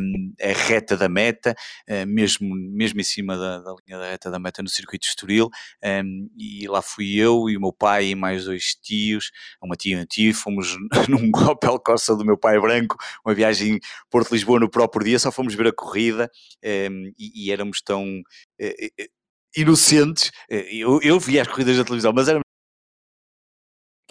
um, 0.02 0.34
a 0.42 0.68
reta 0.68 0.98
da 0.98 1.08
meta, 1.10 1.56
uh, 1.90 2.08
mesmo, 2.08 2.56
mesmo 2.56 3.00
em 3.00 3.04
cima 3.04 3.38
da, 3.38 3.60
da, 3.60 3.76
linha 3.86 4.00
da 4.00 4.10
reta 4.10 4.32
da 4.32 4.40
meta 4.40 4.62
no 4.62 4.70
circuito 4.70 5.04
de 5.04 5.10
Estoril, 5.10 5.50
um, 5.84 6.30
e 6.38 6.68
lá 6.68 6.82
fui 6.82 7.16
eu 7.16 7.50
e 7.50 7.58
o 7.58 7.62
meu 7.62 7.74
pai 7.74 8.08
e 8.08 8.16
mais 8.16 8.46
dois 8.46 8.76
tios, 8.76 9.32
uma 9.62 9.76
tia 9.76 9.98
e 9.98 10.00
um 10.00 10.06
tio, 10.06 10.34
fomos 10.34 10.76
num 11.10 11.30
Opel 11.50 11.80
Corsa 11.80 12.16
do 12.16 12.26
meu 12.26 12.38
pai 12.38 12.60
branco, 12.60 12.98
uma 13.26 13.34
viagem 13.34 13.80
Porto-Lisboa 14.10 14.60
no 14.60 14.70
próprio 14.70 15.06
dia, 15.06 15.20
só 15.20 15.32
fomos 15.32 15.54
ver 15.56 15.68
a 15.68 15.74
corrida 15.74 16.30
um, 16.64 17.12
e, 17.18 17.48
e, 17.48 17.52
éramos 17.52 17.82
tão... 17.82 18.22
Uh, 18.62 19.24
inocentes, 19.56 20.32
eu, 20.50 21.00
eu 21.04 21.20
vi 21.20 21.40
as 21.40 21.48
corridas 21.48 21.78
da 21.78 21.84
televisão, 21.84 22.12
mas 22.12 22.28
era 22.28 22.43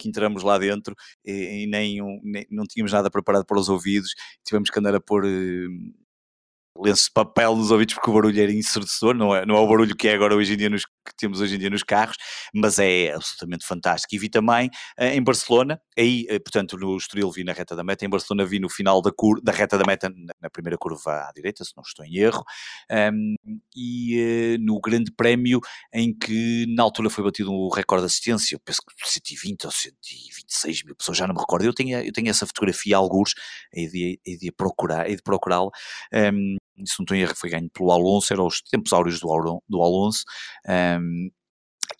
que 0.03 0.09
entramos 0.09 0.43
lá 0.43 0.57
dentro 0.57 0.93
e, 1.25 1.63
e 1.63 1.67
nem, 1.67 2.01
um, 2.01 2.19
nem, 2.23 2.45
não 2.51 2.65
tínhamos 2.65 2.91
nada 2.91 3.09
preparado 3.09 3.45
para 3.45 3.57
os 3.57 3.69
ouvidos, 3.69 4.11
tivemos 4.45 4.69
que 4.69 4.79
andar 4.79 4.93
a 4.93 4.99
pôr 4.99 5.25
uh, 5.25 5.93
lenço 6.77 7.05
de 7.05 7.11
papel 7.13 7.55
nos 7.55 7.71
ouvidos 7.71 7.93
porque 7.93 8.09
o 8.09 8.13
barulho 8.13 8.41
era 8.41 8.51
ensurdecedor, 8.51 9.13
não 9.13 9.35
é, 9.35 9.45
não 9.45 9.55
é 9.55 9.59
o 9.59 9.67
barulho 9.67 9.95
que 9.95 10.07
é 10.07 10.13
agora 10.13 10.35
hoje 10.35 10.53
em 10.53 10.57
dia 10.57 10.69
nos, 10.69 10.85
que 10.85 11.15
temos 11.17 11.39
hoje 11.39 11.55
em 11.55 11.59
dia 11.59 11.69
nos 11.69 11.83
carros, 11.83 12.17
mas 12.53 12.79
é 12.79 13.13
absolutamente 13.13 13.65
fantástico. 13.65 14.13
E 14.15 14.17
vi 14.17 14.29
também 14.29 14.69
uh, 14.99 15.03
em 15.03 15.23
Barcelona, 15.23 15.79
aí, 15.97 16.25
uh, 16.31 16.41
portanto, 16.41 16.77
no 16.77 16.97
Estoril 16.97 17.31
vi 17.31 17.43
na 17.43 17.53
reta 17.53 17.75
da 17.75 17.83
meta, 17.83 18.05
em 18.05 18.09
Barcelona 18.09 18.45
vi 18.45 18.59
no 18.59 18.69
final 18.69 19.01
da, 19.01 19.11
cur 19.11 19.39
da 19.41 19.51
reta 19.51 19.77
da 19.77 19.85
meta, 19.85 20.11
na, 20.41 20.49
primeira 20.49 20.77
curva 20.77 21.27
à 21.27 21.31
direita, 21.35 21.63
se 21.63 21.71
não 21.75 21.83
estou 21.83 22.05
em 22.05 22.17
erro, 22.17 22.43
um, 22.91 23.35
e 23.75 24.55
uh, 24.57 24.63
no 24.63 24.79
grande 24.79 25.11
prémio 25.11 25.59
em 25.93 26.15
que 26.15 26.65
na 26.75 26.83
altura 26.83 27.09
foi 27.09 27.23
batido 27.23 27.51
o 27.51 27.69
recorde 27.69 28.03
de 28.03 28.07
assistência, 28.07 28.55
eu 28.55 28.59
penso 28.59 28.81
que 28.81 29.09
120 29.09 29.65
ou 29.65 29.71
126 29.71 30.83
mil 30.85 30.95
pessoas, 30.95 31.17
já 31.17 31.27
não 31.27 31.35
me 31.35 31.39
recordo, 31.39 31.65
eu 31.65 31.73
tenho, 31.73 31.99
eu 31.99 32.11
tenho 32.11 32.29
essa 32.29 32.45
fotografia, 32.47 32.97
alguns, 32.97 33.33
hei 33.73 33.87
de, 33.87 34.19
hei 34.25 34.37
de 34.37 34.51
procurá-la, 34.51 35.69
um, 36.13 36.57
se 36.85 36.95
não 36.99 37.03
estou 37.03 37.17
em 37.17 37.21
erro, 37.21 37.35
foi 37.35 37.49
ganho 37.49 37.69
pelo 37.69 37.91
Alonso, 37.91 38.33
eram 38.33 38.45
os 38.45 38.61
tempos 38.61 38.93
áureos 38.93 39.19
do, 39.19 39.63
do 39.67 39.81
Alonso. 39.81 40.23
Um, 40.67 41.29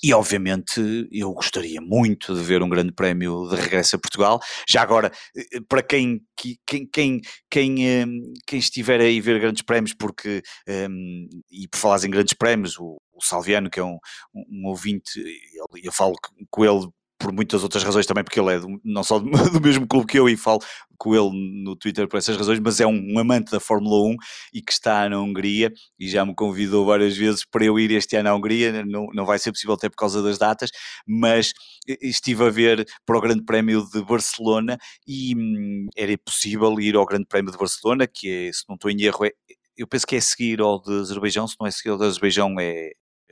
e 0.02 0.14
obviamente 0.14 1.08
eu 1.12 1.32
gostaria 1.34 1.80
muito 1.82 2.34
de 2.34 2.42
ver 2.42 2.64
um 2.64 2.70
grande 2.70 2.92
prémio 2.92 3.48
de 3.50 3.56
regresso 3.56 3.96
a 3.96 4.00
Portugal. 4.00 4.40
Já 4.68 4.82
agora, 4.82 5.12
eh, 5.36 5.60
para 5.68 5.84
quem, 5.84 6.22
quem, 6.36 6.90
quem, 6.92 7.22
quem, 7.50 8.34
quem 8.48 8.60
estiver 8.60 9.00
aí 9.00 9.22
ver 9.22 9.40
grandes 9.40 9.62
prémios, 9.62 9.94
porque, 9.94 10.42
um, 10.90 11.28
e 11.52 11.68
por 11.68 11.78
falar 11.78 12.04
em 12.04 12.10
grandes 12.10 12.34
prémios, 12.34 12.78
o, 12.78 12.98
o 13.14 13.24
Salviano, 13.24 13.70
que 13.70 13.80
é 13.80 13.84
um, 13.84 13.98
um 14.34 14.68
ouvinte, 14.68 15.20
eu, 15.54 15.66
eu 15.84 15.92
falo 15.92 16.16
com 16.50 16.66
ele 16.66 16.88
por 17.20 17.32
muitas 17.32 17.64
outras 17.64 17.84
razões 17.84 18.06
também, 18.06 18.24
porque 18.24 18.40
ele 18.40 18.54
é 18.54 18.60
do, 18.60 18.80
não 18.84 19.04
só 19.04 19.20
do, 19.20 19.62
mesmo 19.62 19.88
clube 19.88 20.08
que 20.08 20.20
eu 20.20 20.28
e 20.28 20.36
falo 20.36 20.60
com 20.98 21.16
ele 21.16 21.64
no 21.64 21.76
Twitter 21.76 22.08
por 22.08 22.18
essas 22.18 22.38
razões, 22.38 22.60
mas 22.60 22.80
é 22.80 22.88
um, 22.88 23.14
um, 23.14 23.20
amante 23.20 23.52
da 23.52 23.60
Fórmula 23.60 24.10
1 24.10 24.16
e 24.54 24.62
que 24.62 24.72
está 24.72 25.08
na 25.10 25.20
Hungria 25.20 25.72
e 26.00 26.10
já 26.10 26.26
me 26.26 26.34
convidou 26.34 26.86
várias 26.86 27.16
vezes 27.16 27.46
para 27.46 27.66
eu 27.66 27.80
ir 27.80 27.92
este 27.92 28.16
ano 28.16 28.30
à 28.30 28.36
Hungria, 28.36 28.84
não, 28.86 29.08
não 29.14 29.26
vai 29.26 29.40
ser 29.40 29.52
possível 29.52 29.76
até 29.76 29.90
por 29.90 29.98
causa 29.98 30.22
das 30.22 30.38
datas, 30.38 30.70
mas 31.08 31.54
estive 32.02 32.46
a 32.46 32.50
ver 32.50 32.86
para 33.06 33.18
o 33.18 33.22
Grande 33.22 33.44
Prémio 33.44 33.86
de 33.90 34.02
Barcelona 34.04 34.78
e 35.08 35.36
hum, 35.36 35.88
era 35.96 36.18
possível 36.18 36.80
ir 36.80 36.96
ao 36.96 37.06
Grande 37.06 37.26
Prémio 37.26 37.52
de 37.52 37.58
Barcelona, 37.58 38.08
que 38.08 38.30
é, 38.30 38.52
se 38.52 38.64
não 38.68 38.76
estou 38.76 38.90
em 38.90 39.02
erro, 39.02 39.26
é, 39.26 39.32
eu 39.76 39.88
penso 39.88 40.06
que 40.06 40.16
é 40.16 40.22
seguir 40.22 40.62
ao 40.62 40.82
de 40.82 40.92
Azerbaijão, 40.92 41.48
se 41.48 41.56
não 41.60 41.68
é 41.68 41.72
seguir 41.72 41.90
ao 41.90 41.98
de 41.98 42.06
Azerbaijão 42.06 42.56
é, 42.60 42.92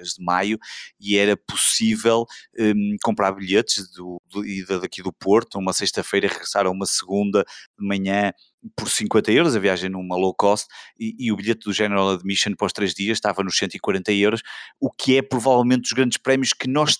de 0.09 0.23
maio 0.23 0.57
e 0.99 1.17
era 1.17 1.35
possível 1.35 2.25
um, 2.59 2.95
comprar 3.03 3.31
bilhetes 3.31 3.91
do, 3.91 4.21
do, 4.29 4.41
daqui 4.79 5.01
do 5.01 5.13
Porto, 5.13 5.57
uma 5.57 5.73
sexta-feira 5.73 6.27
regressar 6.27 6.65
a 6.65 6.69
uma 6.69 6.85
segunda 6.85 7.43
de 7.79 7.87
manhã 7.87 8.33
por 8.75 8.89
50 8.89 9.31
euros, 9.31 9.55
a 9.55 9.59
viagem 9.59 9.89
numa 9.89 10.15
low 10.15 10.33
cost, 10.35 10.67
e, 10.99 11.15
e, 11.17 11.31
o 11.31 11.35
bilhete 11.35 11.65
do 11.65 11.73
General 11.73 12.09
Admission 12.09 12.53
para 12.55 12.67
os 12.67 12.73
três 12.73 12.93
dias 12.93 13.17
estava 13.17 13.43
nos 13.43 13.57
140 13.57 14.11
euros, 14.13 14.41
o 14.79 14.91
que 14.91 15.17
é 15.17 15.21
provavelmente 15.21 15.85
os 15.85 15.93
grandes 15.93 16.17
prémios 16.17 16.53
que 16.53 16.67
nós 16.67 16.97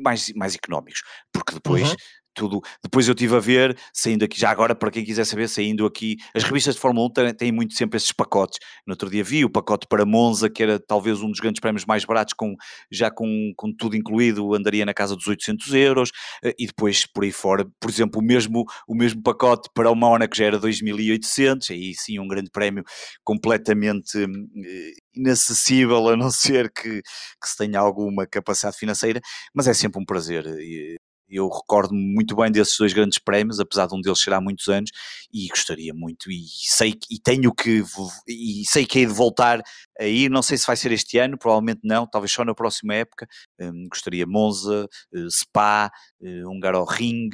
mais, 0.00 0.32
mais 0.34 0.54
económicos, 0.54 1.02
porque 1.32 1.54
depois 1.54 1.90
uhum 1.90 1.96
tudo. 2.34 2.60
Depois 2.82 3.08
eu 3.08 3.12
estive 3.12 3.36
a 3.36 3.40
ver, 3.40 3.76
saindo 3.92 4.24
aqui, 4.24 4.38
já 4.38 4.50
agora 4.50 4.74
para 4.74 4.90
quem 4.90 5.04
quiser 5.04 5.24
saber, 5.24 5.48
saindo 5.48 5.84
aqui, 5.84 6.16
as 6.34 6.42
revistas 6.42 6.74
de 6.74 6.80
Fórmula 6.80 7.06
1 7.08 7.12
têm, 7.12 7.34
têm, 7.34 7.52
muito 7.52 7.74
sempre 7.74 7.96
esses 7.96 8.12
pacotes. 8.12 8.58
No 8.86 8.92
outro 8.92 9.10
dia 9.10 9.22
vi 9.24 9.44
o 9.44 9.50
pacote 9.50 9.86
para 9.88 10.06
Monza, 10.06 10.48
que 10.48 10.62
era 10.62 10.78
talvez 10.78 11.20
um 11.20 11.28
dos 11.28 11.40
grandes 11.40 11.60
prémios 11.60 11.84
mais 11.84 12.04
baratos, 12.04 12.34
com, 12.34 12.54
já 12.90 13.10
com, 13.10 13.52
com 13.56 13.72
tudo 13.76 13.96
incluído, 13.96 14.54
andaria 14.54 14.86
na 14.86 14.94
casa 14.94 15.16
dos 15.16 15.26
800 15.26 15.74
euros, 15.74 16.10
eh, 16.42 16.54
e 16.58 16.66
depois 16.66 17.06
por 17.06 17.24
aí 17.24 17.32
fora, 17.32 17.66
por 17.80 17.90
exemplo, 17.90 18.20
o 18.20 18.24
mesmo, 18.24 18.64
o 18.88 18.94
mesmo 18.94 19.22
pacote 19.22 19.68
para 19.74 19.90
o 19.90 19.94
Mónaco 19.94 20.36
já 20.36 20.46
era 20.46 20.58
2800, 20.58 21.70
aí 21.70 21.94
sim 21.94 22.18
um 22.18 22.28
grande 22.28 22.50
prémio 22.50 22.84
completamente 23.24 24.18
eh, 24.18 24.92
inacessível, 25.14 26.08
a 26.08 26.16
não 26.16 26.30
ser 26.30 26.70
que, 26.72 27.02
que 27.02 27.48
se 27.48 27.56
tenha 27.56 27.78
alguma 27.80 28.26
capacidade 28.26 28.76
financeira, 28.78 29.20
mas 29.54 29.66
é 29.68 29.74
sempre 29.74 30.00
um 30.00 30.04
prazer. 30.04 30.46
Eh, 30.46 30.96
eu 31.30 31.48
recordo-me 31.48 32.00
muito 32.14 32.34
bem 32.34 32.50
desses 32.50 32.76
dois 32.76 32.92
grandes 32.92 33.18
prémios, 33.18 33.60
apesar 33.60 33.86
de 33.86 33.94
um 33.94 34.00
deles 34.00 34.20
ser 34.20 34.32
há 34.34 34.40
muitos 34.40 34.68
anos, 34.68 34.90
e 35.32 35.46
gostaria 35.48 35.94
muito, 35.94 36.30
e 36.30 36.44
sei 36.66 36.94
e 37.10 37.20
tenho 37.20 37.54
que, 37.54 37.84
e 38.26 38.64
sei 38.66 38.84
que 38.84 38.98
hei 38.98 39.06
de 39.06 39.12
voltar 39.12 39.62
a 39.98 40.04
ir, 40.04 40.28
não 40.28 40.42
sei 40.42 40.58
se 40.58 40.66
vai 40.66 40.76
ser 40.76 40.90
este 40.92 41.18
ano, 41.18 41.38
provavelmente 41.38 41.80
não, 41.84 42.06
talvez 42.06 42.32
só 42.32 42.44
na 42.44 42.54
próxima 42.54 42.94
época, 42.94 43.28
um, 43.60 43.86
gostaria 43.88 44.26
Monza, 44.26 44.86
uh, 45.14 45.30
Spa, 45.30 45.90
Hungaroring, 46.20 47.28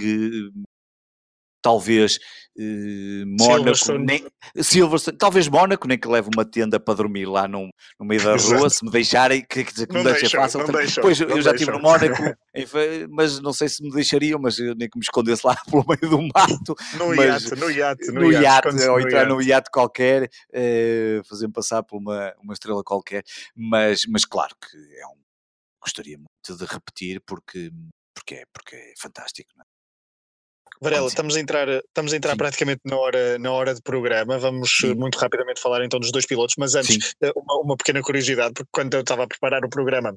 talvez 1.66 2.20
uh, 2.56 3.26
Mónaco, 3.26 3.56
Silverstone. 3.56 4.06
Nem, 4.06 4.26
Silverstone, 4.62 5.18
talvez 5.18 5.48
Mónaco, 5.48 5.88
nem 5.88 5.98
que 5.98 6.06
leve 6.06 6.30
uma 6.32 6.44
tenda 6.44 6.78
para 6.78 6.94
dormir 6.94 7.26
lá 7.26 7.48
no, 7.48 7.68
no 7.98 8.06
meio 8.06 8.22
da 8.22 8.36
rua, 8.38 8.70
se 8.70 8.84
me 8.84 8.90
deixarem, 8.92 9.44
que, 9.44 9.64
que, 9.64 9.84
que 9.84 9.92
me 9.92 10.04
deixem 10.04 10.28
fácil. 10.28 10.64
Depois 10.64 11.20
eu 11.20 11.42
já 11.42 11.50
estive 11.50 11.72
no 11.72 11.80
Mónaco, 11.80 12.22
mas 13.10 13.40
não 13.40 13.52
sei 13.52 13.68
se 13.68 13.82
me 13.82 13.90
deixariam, 13.90 14.38
mas 14.40 14.56
nem 14.58 14.88
que 14.88 14.96
me 14.96 15.02
escondesse 15.02 15.44
lá 15.44 15.56
pelo 15.68 15.84
meio 15.88 16.08
do 16.08 16.22
mato. 16.22 16.76
No 16.96 17.16
mas, 17.16 17.44
iate, 17.44 17.56
no 17.56 17.70
iate, 17.70 18.06
no, 18.12 18.20
no 18.20 18.32
iate, 18.32 18.68
iate 18.68 18.88
ou 18.88 19.00
entrar 19.00 19.26
num 19.26 19.42
iate 19.42 19.70
qualquer, 19.72 20.24
uh, 20.24 21.28
fazer-me 21.28 21.52
passar 21.52 21.82
por 21.82 21.98
uma, 21.98 22.32
uma 22.40 22.52
estrela 22.52 22.84
qualquer, 22.84 23.24
mas, 23.56 24.02
mas 24.08 24.24
claro 24.24 24.54
que 24.54 24.76
é 25.00 25.06
um 25.08 25.16
gostaria 25.80 26.16
muito 26.16 26.56
de 26.56 26.64
repetir 26.64 27.20
porque, 27.24 27.70
porque, 28.14 28.34
é, 28.34 28.44
porque 28.52 28.76
é 28.76 28.92
fantástico. 28.98 29.50
Não 29.56 29.62
é? 29.62 29.75
Varela, 30.80 31.06
estamos 31.06 31.36
a 31.36 31.40
entrar, 31.40 31.68
estamos 31.68 32.12
a 32.12 32.16
entrar 32.16 32.36
praticamente 32.36 32.80
na 32.84 32.96
hora, 32.96 33.38
na 33.38 33.52
hora 33.52 33.74
de 33.74 33.82
programa. 33.82 34.38
Vamos 34.38 34.70
Sim. 34.80 34.94
muito 34.94 35.18
rapidamente 35.18 35.60
falar 35.60 35.84
então 35.84 35.98
dos 35.98 36.12
dois 36.12 36.26
pilotos, 36.26 36.54
mas 36.58 36.74
antes, 36.74 37.14
eh, 37.20 37.32
uma, 37.34 37.60
uma, 37.60 37.76
pequena 37.76 38.02
curiosidade, 38.02 38.54
porque 38.54 38.68
quando 38.72 38.94
eu 38.94 39.00
estava 39.00 39.24
a 39.24 39.26
preparar 39.26 39.64
o 39.64 39.68
programa, 39.68 40.16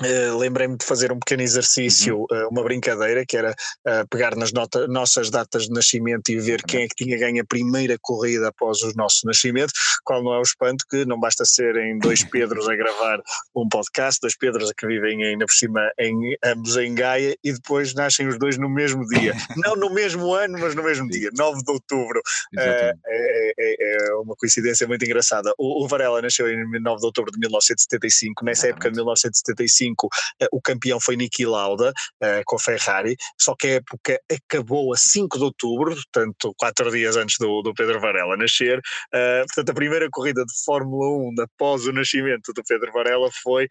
Uh, 0.00 0.36
lembrei-me 0.38 0.78
de 0.78 0.84
fazer 0.84 1.12
um 1.12 1.18
pequeno 1.18 1.42
exercício, 1.42 2.18
uhum. 2.18 2.26
uh, 2.30 2.48
uma 2.50 2.62
brincadeira, 2.62 3.24
que 3.26 3.36
era 3.36 3.50
uh, 3.50 4.08
pegar 4.08 4.34
nas 4.34 4.50
nota, 4.50 4.86
nossas 4.88 5.28
datas 5.28 5.64
de 5.64 5.70
nascimento 5.70 6.30
e 6.30 6.40
ver 6.40 6.60
uhum. 6.60 6.66
quem 6.66 6.82
é 6.84 6.88
que 6.88 7.04
tinha 7.04 7.18
ganho 7.18 7.42
a 7.42 7.46
primeira 7.46 7.98
corrida 8.00 8.48
após 8.48 8.80
o 8.80 8.92
nosso 8.96 9.26
nascimento, 9.26 9.72
qual 10.02 10.22
não 10.22 10.32
é 10.32 10.38
o 10.38 10.42
espanto 10.42 10.86
que 10.88 11.04
não 11.04 11.20
basta 11.20 11.44
serem 11.44 11.98
dois 11.98 12.24
Pedros 12.30 12.68
a 12.68 12.74
gravar 12.74 13.20
um 13.54 13.68
podcast, 13.68 14.20
dois 14.22 14.36
Pedros 14.36 14.72
que 14.76 14.86
vivem 14.86 15.22
ainda 15.24 15.44
por 15.44 15.52
cima 15.52 15.80
em, 15.98 16.36
ambos 16.44 16.76
em 16.76 16.94
Gaia 16.94 17.36
e 17.44 17.52
depois 17.52 17.92
nascem 17.92 18.26
os 18.26 18.38
dois 18.38 18.56
no 18.56 18.70
mesmo 18.70 19.04
dia, 19.06 19.34
não 19.56 19.76
no 19.76 19.92
mesmo 19.92 20.32
ano, 20.32 20.58
mas 20.58 20.74
no 20.74 20.82
mesmo 20.82 21.08
dia, 21.08 21.30
9 21.36 21.62
de 21.62 21.72
outubro. 21.72 22.22
É, 22.56 22.92
é, 23.06 23.54
é, 23.58 24.14
uma 24.14 24.34
coincidência 24.36 24.86
muito 24.86 25.04
engraçada. 25.04 25.52
O, 25.58 25.84
o, 25.84 25.88
Varela 25.88 26.22
nasceu 26.22 26.48
em 26.48 26.80
9 26.80 27.00
de 27.00 27.06
outubro 27.06 27.30
de 27.32 27.38
1975, 27.38 28.44
nessa 28.44 28.66
Exatamente. 28.66 28.76
época 28.76 28.90
de 28.90 28.96
1975 28.96 29.89
2005 29.90 30.08
eh, 30.40 30.48
o 30.52 30.60
campeão 30.60 31.00
foi 31.00 31.16
Niki 31.16 31.46
Lauda 31.46 31.92
eh, 32.20 32.42
com 32.44 32.56
a 32.56 32.58
Ferrari, 32.58 33.16
só 33.38 33.54
que 33.56 33.66
a 33.66 33.70
época 33.74 34.20
acabou 34.30 34.92
a 34.92 34.96
5 34.96 35.38
de 35.38 35.44
outubro, 35.44 35.94
portanto 35.94 36.54
quatro 36.56 36.90
dias 36.90 37.16
antes 37.16 37.36
do, 37.38 37.62
do 37.62 37.74
Pedro 37.74 38.00
Varela 38.00 38.36
nascer, 38.36 38.80
eh, 39.12 39.42
portanto 39.46 39.70
a 39.70 39.74
primeira 39.74 40.08
corrida 40.10 40.44
de 40.44 40.64
Fórmula 40.64 41.06
1 41.30 41.42
após 41.42 41.86
o 41.86 41.92
nascimento 41.92 42.52
do 42.52 42.62
Pedro 42.66 42.92
Varela 42.92 43.28
foi 43.42 43.66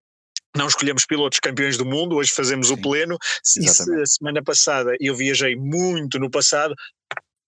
não 0.56 0.68
escolhemos 0.68 1.04
pilotos 1.04 1.40
campeões 1.40 1.76
do 1.76 1.84
mundo, 1.84 2.16
hoje 2.16 2.32
fazemos 2.34 2.68
Sim, 2.68 2.74
o 2.74 2.80
pleno. 2.80 3.18
E 3.56 3.68
se 3.68 3.92
a 4.00 4.06
semana 4.06 4.42
passada 4.42 4.96
eu 5.00 5.14
viajei 5.14 5.56
muito 5.56 6.18
no 6.18 6.30
passado, 6.30 6.74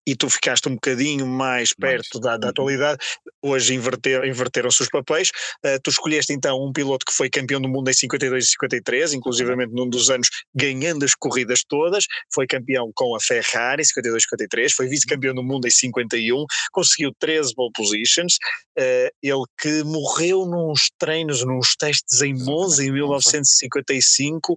e 0.06 0.14
tu 0.14 0.30
ficaste 0.30 0.68
um 0.68 0.74
bocadinho 0.74 1.26
mais 1.26 1.74
perto 1.74 2.14
mais. 2.14 2.22
Da, 2.22 2.36
da, 2.36 2.46
uhum. 2.46 2.50
atualidade. 2.50 2.98
Hoje 3.42 3.74
inverter, 3.74 4.24
inverteram-se 4.24 4.82
os 4.82 4.88
papéis. 4.88 5.30
Uh, 5.64 5.80
tu 5.82 5.90
escolheste 5.90 6.32
então 6.32 6.64
um 6.64 6.72
piloto 6.72 7.04
que 7.04 7.12
foi 7.12 7.28
campeão 7.28 7.60
do 7.60 7.68
mundo 7.68 7.90
em 7.90 7.94
52 7.94 8.44
e 8.44 8.48
53, 8.48 9.14
inclusivamente 9.14 9.72
num 9.72 9.88
dos 9.88 10.10
anos 10.10 10.28
ganhando 10.54 11.04
as 11.04 11.14
corridas 11.14 11.62
todas. 11.68 12.04
Foi 12.32 12.46
campeão 12.46 12.90
com 12.94 13.16
a 13.16 13.20
Ferrari 13.20 13.82
em 13.82 13.84
52 13.84 14.22
e 14.22 14.28
53, 14.28 14.72
foi 14.72 14.88
vice-campeão 14.88 15.34
do 15.34 15.42
mundo 15.42 15.66
em 15.66 15.70
51, 15.70 16.44
conseguiu 16.72 17.12
13 17.18 17.54
pole 17.54 17.70
positions. 17.74 18.34
Uh, 18.78 19.10
ele 19.22 19.44
que 19.58 19.82
morreu 19.84 20.46
nos 20.46 20.90
treinos, 20.98 21.44
nos 21.44 21.74
testes 21.76 22.20
em 22.20 22.34
Monza 22.34 22.84
em 22.84 22.92
1955. 22.92 24.54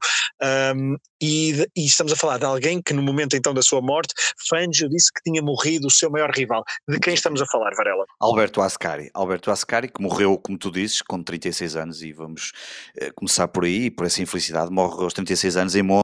Um, 0.76 0.95
e, 1.22 1.66
e, 1.76 1.86
estamos 1.86 2.14
a 2.14 2.16
falar 2.16 2.38
de 2.38 2.45
alguém 2.45 2.82
que 2.82 2.93
no 2.93 3.02
momento 3.02 3.36
então 3.36 3.54
da 3.54 3.62
sua 3.62 3.82
morte, 3.82 4.14
Fangio 4.47 4.89
disse 4.89 5.12
que 5.12 5.22
tinha 5.24 5.38
morrido 5.41 5.87
o 5.87 5.91
seu 5.91 6.09
maior 6.09 6.31
rival. 6.31 6.63
De 6.87 6.99
quem 6.99 7.13
estamos 7.13 7.41
a 7.41 7.45
falar, 7.45 7.71
Varela? 7.75 8.05
Alberto 8.19 8.61
Ascari. 8.61 9.09
Alberto 9.13 9.51
Ascari, 9.51 9.87
que 9.87 10.01
morreu, 10.01 10.37
como 10.37 10.57
tu 10.57 10.71
dizes, 10.71 11.01
com 11.01 11.21
36 11.21 11.75
anos, 11.75 12.01
e 12.01 12.13
vamos 12.13 12.51
eh, 12.97 13.11
começar 13.15 13.47
por 13.47 13.65
aí, 13.65 13.89
por 13.89 14.05
essa 14.05 14.21
infelicidade, 14.21 14.71
morre 14.71 15.03
aos 15.03 15.13
36 15.13 15.57
anos 15.57 15.75
em 15.75 15.83
Monza. 15.83 16.03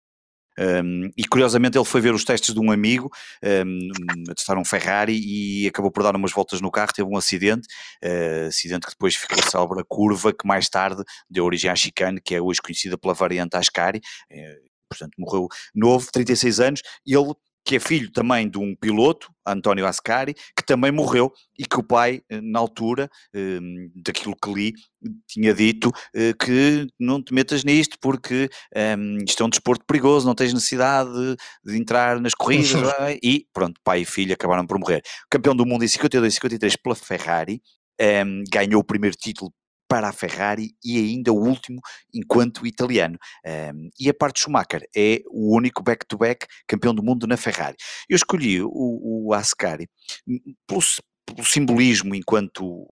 Um, 0.58 1.12
e 1.18 1.26
curiosamente 1.26 1.78
ele 1.78 1.86
foi 1.86 2.00
ver 2.00 2.14
os 2.14 2.24
testes 2.24 2.54
de 2.54 2.60
um 2.62 2.72
amigo 2.72 3.12
um, 3.44 4.32
a 4.32 4.34
testar 4.34 4.58
um 4.58 4.64
Ferrari 4.64 5.20
e 5.20 5.68
acabou 5.68 5.92
por 5.92 6.02
dar 6.02 6.16
umas 6.16 6.32
voltas 6.32 6.62
no 6.62 6.72
carro, 6.72 6.94
teve 6.94 7.10
um 7.10 7.18
acidente, 7.18 7.68
uh, 8.04 8.48
acidente 8.48 8.86
que 8.86 8.94
depois 8.94 9.16
ficou 9.16 9.44
salvo 9.44 9.78
a 9.78 9.84
curva 9.84 10.32
que 10.32 10.48
mais 10.48 10.70
tarde 10.70 11.04
deu 11.30 11.44
origem 11.44 11.70
à 11.70 11.76
chicane, 11.76 12.22
que 12.22 12.36
é 12.36 12.42
hoje 12.42 12.62
conhecida 12.62 12.98
pela 12.98 13.14
variante 13.14 13.58
Ascari, 13.58 14.00
uh, 14.32 14.70
portanto 14.90 15.14
morreu 15.18 15.48
novo, 15.74 16.08
36 16.12 16.60
anos, 16.60 16.82
ele 17.06 17.34
que 17.66 17.78
é 17.78 17.80
filho 17.80 18.12
também 18.12 18.48
de 18.48 18.60
um 18.60 18.76
piloto, 18.76 19.34
António 19.46 19.88
Ascari, 19.88 20.36
que 20.56 20.64
também 20.64 20.92
morreu 20.92 21.34
e 21.58 21.66
que 21.66 21.80
o 21.80 21.84
pai, 21.84 22.22
eh, 22.30 22.40
na 22.40 22.60
altura, 22.60 23.10
ehm, 23.34 23.90
daquilo 23.96 24.36
que 24.36 24.54
li, 24.54 24.74
tinha 25.28 25.54
dito 25.54 25.92
eh, 26.16 26.34
que 26.34 26.88
não 27.00 27.22
te 27.22 27.34
metas 27.34 27.64
nisto 27.64 27.98
porque 28.00 28.50
ehm, 28.76 29.18
isto 29.28 29.42
é 29.42 29.46
um 29.46 29.50
desporto 29.50 29.84
perigoso, 29.86 30.28
não 30.28 30.36
tens 30.36 30.54
necessidade 30.54 31.12
de, 31.64 31.78
entrar 31.78 32.20
nas 32.20 32.34
corridas 32.36 32.72
e 33.22 33.48
pronto, 33.52 33.80
pai 33.84 34.02
e 34.02 34.06
filho 34.06 34.34
acabaram 34.34 34.66
por 34.66 34.78
morrer. 34.80 35.02
Campeão 35.30 35.56
do 35.56 35.66
mundo 35.66 35.84
em 35.84 35.88
52 35.88 36.34
e 36.34 36.36
53 36.36 36.76
pela 36.78 36.96
Ferrari, 36.96 37.62
um, 38.26 38.44
ganhou 38.52 38.82
o 38.82 38.84
primeiro 38.84 39.16
título 39.16 39.52
para 39.88 40.10
a 40.10 40.14
Ferrari 40.14 40.72
e 40.84 40.98
ainda 40.98 41.32
o 41.32 41.44
último 41.44 41.80
enquanto 42.14 42.66
italiano. 42.66 43.18
Um, 43.46 43.90
e 44.00 44.10
a 44.10 44.14
parte 44.14 44.36
de 44.36 44.42
Schumacher 44.42 44.88
é 44.96 45.22
o 45.30 45.56
único 45.56 45.84
back-to-back 45.84 46.46
-back 46.46 46.50
campeão 46.68 46.94
do 46.94 47.04
mundo 47.04 47.28
na 47.28 47.38
Ferrari. 47.38 47.76
Eu 48.10 48.16
escolhi 48.16 48.62
o, 48.62 48.70
o 49.28 49.34
Ascari 49.34 49.88
pelo, 50.68 50.82
pelo 51.26 51.46
simbolismo 51.46 52.16
enquanto 52.16 52.88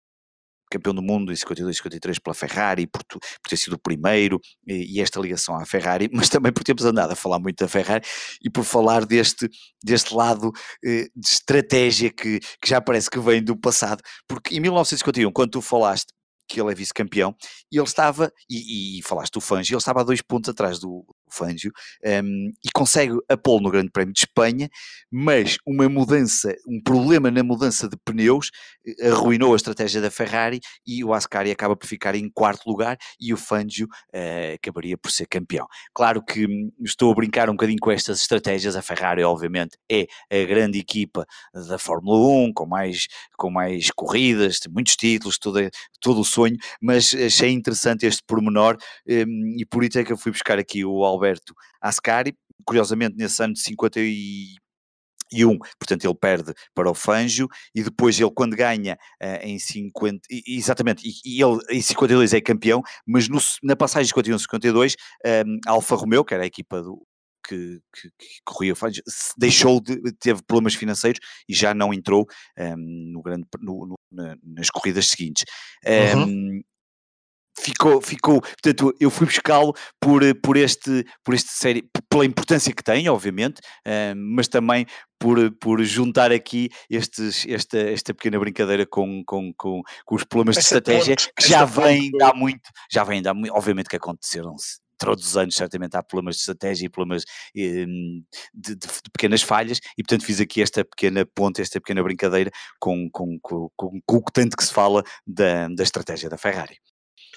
campeão 0.72 0.94
do 0.94 1.02
mundo 1.02 1.30
em 1.30 1.36
52 1.36 1.76
e 1.76 1.78
53 1.78 2.18
pela 2.18 2.34
Ferrari, 2.34 2.86
por, 2.86 3.04
por, 3.04 3.20
ter 3.48 3.56
sido 3.56 3.74
o 3.74 3.78
primeiro, 3.78 4.40
e, 4.66 4.96
e, 4.96 5.00
esta 5.00 5.20
ligação 5.20 5.54
à 5.54 5.66
Ferrari, 5.66 6.08
mas 6.12 6.28
também 6.28 6.52
por 6.52 6.64
termos 6.64 6.84
andado 6.84 7.12
a 7.12 7.16
falar 7.16 7.38
muito 7.38 7.58
da 7.58 7.68
Ferrari 7.68 8.04
e 8.42 8.48
por 8.48 8.64
falar 8.64 9.04
deste, 9.04 9.48
deste 9.84 10.14
lado 10.14 10.50
eh, 10.84 11.08
de 11.14 11.28
estratégia 11.28 12.10
que, 12.10 12.40
que 12.40 12.68
já 12.68 12.80
parece 12.80 13.10
que 13.10 13.20
vem 13.20 13.42
do 13.42 13.56
passado, 13.56 14.02
porque 14.26 14.56
em 14.56 14.60
1951, 14.60 15.30
quando 15.30 15.50
tu 15.50 15.60
falaste 15.60 16.12
que 16.52 16.60
ele 16.60 16.70
é 16.70 16.74
vice-campeão, 16.74 17.34
e 17.70 17.78
ele 17.78 17.86
estava, 17.86 18.30
e, 18.48 18.98
e, 18.98 19.02
falaste 19.02 19.32
do 19.32 19.40
Fangio, 19.40 19.74
ele 19.74 19.78
estava 19.78 20.00
a 20.00 20.04
dois 20.04 20.20
pontos 20.20 20.50
atrás 20.50 20.78
do 20.78 21.04
Fangio, 21.32 21.72
um, 22.04 22.52
e 22.64 22.70
consegue 22.72 23.14
a 23.28 23.36
pole 23.36 23.62
no 23.62 23.70
Grande 23.70 23.90
Prémio 23.90 24.12
de 24.12 24.20
Espanha, 24.20 24.68
mas 25.10 25.56
uma 25.66 25.88
mudança, 25.88 26.54
um 26.66 26.80
problema 26.82 27.30
na 27.30 27.42
mudança 27.42 27.88
de 27.88 27.96
pneus 28.04 28.50
eh, 28.86 29.08
arruinou 29.08 29.52
a 29.52 29.56
estratégia 29.56 30.00
da 30.00 30.10
Ferrari 30.10 30.60
e 30.86 31.04
o 31.04 31.12
Ascari 31.12 31.50
acaba 31.50 31.76
por 31.76 31.86
ficar 31.86 32.14
em 32.14 32.30
quarto 32.30 32.68
lugar 32.68 32.96
e 33.20 33.32
o 33.32 33.36
Fangio 33.36 33.86
uh, 33.86 34.54
acabaria 34.54 34.96
por 34.96 35.10
ser 35.10 35.26
campeão. 35.26 35.66
Claro 35.94 36.22
que 36.24 36.46
hum, 36.46 36.70
estou 36.82 37.10
a 37.12 37.14
brincar 37.14 37.48
um 37.48 37.54
bocadinho 37.54 37.78
com 37.80 37.90
estas 37.90 38.20
estratégias, 38.20 38.76
a 38.76 38.82
Ferrari 38.82 39.22
obviamente 39.22 39.76
é 39.90 40.06
a 40.30 40.44
grande 40.46 40.78
equipa 40.78 41.26
da 41.54 41.78
Fórmula 41.78 42.18
1, 42.46 42.52
com 42.54 42.66
mais, 42.66 43.06
com 43.36 43.50
mais 43.50 43.90
corridas, 43.90 44.60
muitos 44.70 44.96
títulos, 44.96 45.38
todo, 45.38 45.58
todo 46.00 46.20
o 46.20 46.24
sonho, 46.24 46.56
mas 46.80 47.14
achei 47.14 47.50
interessante 47.50 48.06
este 48.06 48.22
pormenor 48.26 48.76
um, 49.06 49.56
e 49.58 49.64
por 49.64 49.84
isso 49.84 49.98
é 49.98 50.04
que 50.04 50.12
eu 50.12 50.16
fui 50.16 50.32
buscar 50.32 50.58
aqui 50.58 50.84
o 50.84 51.04
Alberto 51.22 51.54
Ascari, 51.80 52.34
curiosamente 52.64 53.16
nesse 53.16 53.42
ano 53.42 53.54
de 53.54 53.60
50 53.60 54.00
e 55.34 55.46
um, 55.46 55.56
portanto 55.78 56.04
ele 56.04 56.14
perde 56.14 56.52
para 56.74 56.90
o 56.90 56.94
Fangio 56.94 57.48
e 57.74 57.82
depois 57.82 58.20
ele 58.20 58.30
quando 58.30 58.54
ganha 58.54 58.98
uh, 59.22 59.46
em 59.46 59.58
50, 59.58 60.20
exatamente, 60.46 61.08
e, 61.08 61.38
e, 61.38 61.42
ele 61.42 61.58
em 61.70 61.80
52 61.80 62.34
é 62.34 62.40
campeão, 62.42 62.82
mas 63.06 63.30
no, 63.30 63.38
na 63.62 63.74
passagem 63.74 64.04
de 64.04 64.10
51 64.10 64.38
52 64.38 64.92
um, 64.92 65.28
ehm, 65.28 65.58
a 65.66 65.70
Alfa 65.70 65.96
Romeo, 65.96 66.22
que 66.22 66.34
era 66.34 66.42
a 66.42 66.46
equipa 66.46 66.82
do, 66.82 67.02
que, 67.46 67.80
que, 67.94 68.10
que 68.10 68.40
corria 68.44 68.74
o 68.74 68.76
Fangio, 68.76 69.02
deixou 69.38 69.80
de, 69.80 69.96
teve 70.20 70.42
problemas 70.42 70.74
financeiros 70.74 71.18
e 71.48 71.54
já 71.54 71.72
não 71.72 71.94
entrou 71.94 72.26
um, 72.58 72.62
ehm, 72.62 73.12
no 73.12 73.22
grande, 73.22 73.46
no, 73.58 73.86
no, 73.86 73.94
na, 74.10 74.36
nas 74.44 74.68
corridas 74.68 75.08
seguintes. 75.08 75.44
Um, 76.14 76.20
uhum. 76.20 76.62
Ehm, 77.58 77.62
ficou, 77.62 78.00
ficou, 78.00 78.40
portanto, 78.40 78.94
eu 79.00 79.10
fui 79.10 79.26
buscá-lo 79.26 79.74
por, 80.00 80.22
por 80.42 80.56
este, 80.56 81.04
por 81.24 81.34
este 81.34 81.50
série, 81.50 81.88
pela 82.08 82.24
importância 82.24 82.72
que 82.72 82.82
tem, 82.82 83.08
obviamente, 83.08 83.60
uh, 83.86 84.14
mas 84.16 84.48
também 84.48 84.86
por, 85.18 85.50
por 85.52 85.82
juntar 85.82 86.32
aqui 86.32 86.68
estes, 86.90 87.46
esta, 87.48 87.78
esta 87.78 88.14
pequena 88.14 88.38
brincadeira 88.38 88.86
com, 88.86 89.22
com, 89.24 89.52
com, 89.56 89.82
com 90.04 90.14
os 90.14 90.24
problemas 90.24 90.56
de 90.56 90.62
estratégia 90.62 91.16
que 91.16 91.48
já 91.48 91.64
vem 91.64 92.10
há 92.20 92.34
muito, 92.34 92.68
já 92.90 93.04
vem 93.04 93.22
há 93.24 93.34
muito, 93.34 93.54
obviamente 93.54 93.88
que 93.88 93.96
aconteceram 93.96 94.56
todos 94.98 95.26
os 95.26 95.36
anos 95.36 95.56
certamente 95.56 95.96
há 95.96 96.02
problemas 96.02 96.36
de 96.36 96.40
estratégia 96.42 96.86
e 96.86 96.88
problemas 96.88 97.24
hum, 97.56 98.22
de, 98.54 98.74
de, 98.74 98.86
de, 98.86 99.10
pequenas 99.12 99.42
falhas 99.42 99.78
e 99.98 100.02
portanto 100.02 100.24
fiz 100.24 100.40
aqui 100.40 100.62
esta 100.62 100.84
pequena 100.84 101.26
ponte, 101.26 101.60
esta 101.60 101.80
pequena 101.80 102.02
brincadeira 102.02 102.50
com, 102.78 103.08
com, 103.10 103.38
com, 103.40 103.68
com, 103.76 104.00
com 104.04 104.16
o 104.16 104.22
tanto 104.32 104.56
que 104.56 104.64
se 104.64 104.72
fala 104.72 105.02
da, 105.26 105.68
da 105.68 105.82
estratégia 105.82 106.28
da 106.28 106.38
Ferrari 106.38 106.78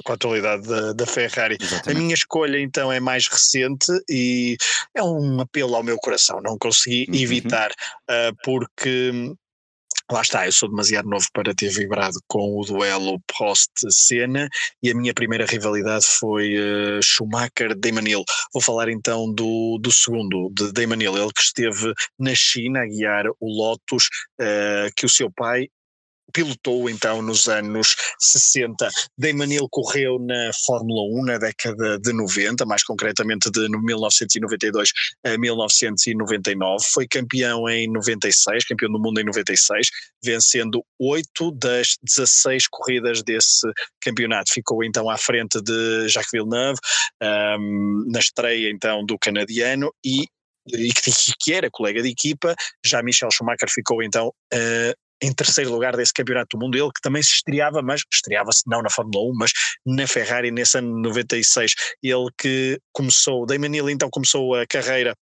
com 0.03 0.11
a 0.11 0.15
atualidade 0.15 0.67
da, 0.67 0.93
da 0.93 1.05
Ferrari. 1.05 1.57
Exatamente. 1.59 1.97
A 1.97 2.01
minha 2.01 2.13
escolha 2.13 2.59
então 2.59 2.91
é 2.91 2.99
mais 2.99 3.27
recente 3.27 3.91
e 4.09 4.57
é 4.95 5.03
um 5.03 5.41
apelo 5.41 5.75
ao 5.75 5.83
meu 5.83 5.97
coração, 5.97 6.41
não 6.41 6.57
consegui 6.57 7.05
uhum. 7.09 7.15
evitar, 7.15 7.71
uh, 7.71 8.35
porque 8.43 9.11
lá 10.11 10.21
está, 10.21 10.45
eu 10.45 10.51
sou 10.51 10.69
demasiado 10.69 11.09
novo 11.09 11.25
para 11.33 11.53
ter 11.53 11.69
vibrado 11.69 12.19
com 12.27 12.59
o 12.59 12.65
duelo 12.65 13.19
Prost-Senna 13.25 14.47
e 14.83 14.91
a 14.91 14.95
minha 14.95 15.13
primeira 15.13 15.45
rivalidade 15.45 16.05
foi 16.05 16.55
uh, 16.57 17.01
Schumacher-Damon 17.01 18.07
Hill. 18.07 18.23
Vou 18.53 18.61
falar 18.61 18.89
então 18.89 19.33
do, 19.33 19.79
do 19.81 19.91
segundo, 19.91 20.51
de 20.53 20.71
Damon 20.71 21.01
Hill, 21.01 21.17
ele 21.17 21.33
que 21.33 21.41
esteve 21.41 21.93
na 22.19 22.35
China 22.35 22.81
a 22.81 22.85
guiar 22.85 23.25
o 23.39 23.49
Lotus, 23.49 24.05
uh, 24.39 24.91
que 24.95 25.05
o 25.05 25.09
seu 25.09 25.31
pai 25.31 25.67
pilotou 26.36 26.89
então 26.89 27.21
nos 27.21 27.47
anos 27.47 27.95
60. 28.19 28.89
Damon 29.17 29.67
correu 29.71 30.19
na 30.19 30.51
Fórmula 30.65 31.01
1 31.21 31.23
na 31.23 31.38
década 31.38 31.97
de 31.97 32.11
90, 32.11 32.65
mais 32.65 32.83
concretamente 32.83 33.49
de 33.49 33.69
1992 33.69 34.89
a 35.25 35.38
1999. 35.38 36.86
Foi 36.91 37.07
campeão 37.07 37.69
em 37.69 37.89
96, 37.89 38.65
campeão 38.65 38.91
do 38.91 38.99
mundo 38.99 39.21
em 39.21 39.23
96, 39.23 39.88
vencendo 40.21 40.83
oito 40.99 41.51
das 41.51 41.95
16 42.03 42.67
corridas 42.67 43.23
desse 43.23 43.65
campeonato. 44.01 44.51
Ficou 44.51 44.83
então 44.83 45.09
à 45.09 45.17
frente 45.17 45.61
de 45.61 46.09
Jacques 46.09 46.31
Villeneuve 46.33 46.79
um, 47.23 48.05
na 48.11 48.19
estreia 48.19 48.69
então 48.69 49.05
do 49.05 49.17
canadiano 49.17 49.89
e 50.05 50.25
que, 50.67 51.11
que, 51.39 51.53
era 51.53 51.69
colega 51.69 52.01
de 52.01 52.09
equipa, 52.09 52.55
já 52.83 53.01
Michel 53.03 53.29
Schumacher 53.31 53.69
ficou 53.69 54.01
então 54.01 54.29
uh, 54.29 55.04
em 55.22 55.34
terceiro 55.34 55.72
lugar 55.72 55.95
desse 55.95 56.13
campeonato 56.13 56.57
do 56.57 56.63
mundo, 56.63 56.78
ele 56.78 56.91
que 56.93 57.01
também 57.01 57.24
se 57.24 57.34
estreava, 57.34 57.82
mas 57.82 58.01
estreava-se 58.13 58.63
não 58.68 58.82
na 58.82 58.89
Fórmula 58.89 59.32
1, 59.32 59.34
mas 59.36 59.51
na 59.86 60.07
Ferrari 60.07 60.51
nesse 60.51 60.78
ano 60.78 60.99
96, 61.01 61.74
ele 62.03 62.28
que 62.38 62.80
começou, 62.91 63.45
Damon 63.45 63.74
Hill 63.74 63.89
então 63.89 64.09
começou 64.09 64.55
a 64.55 64.66
carreira 64.68 65.16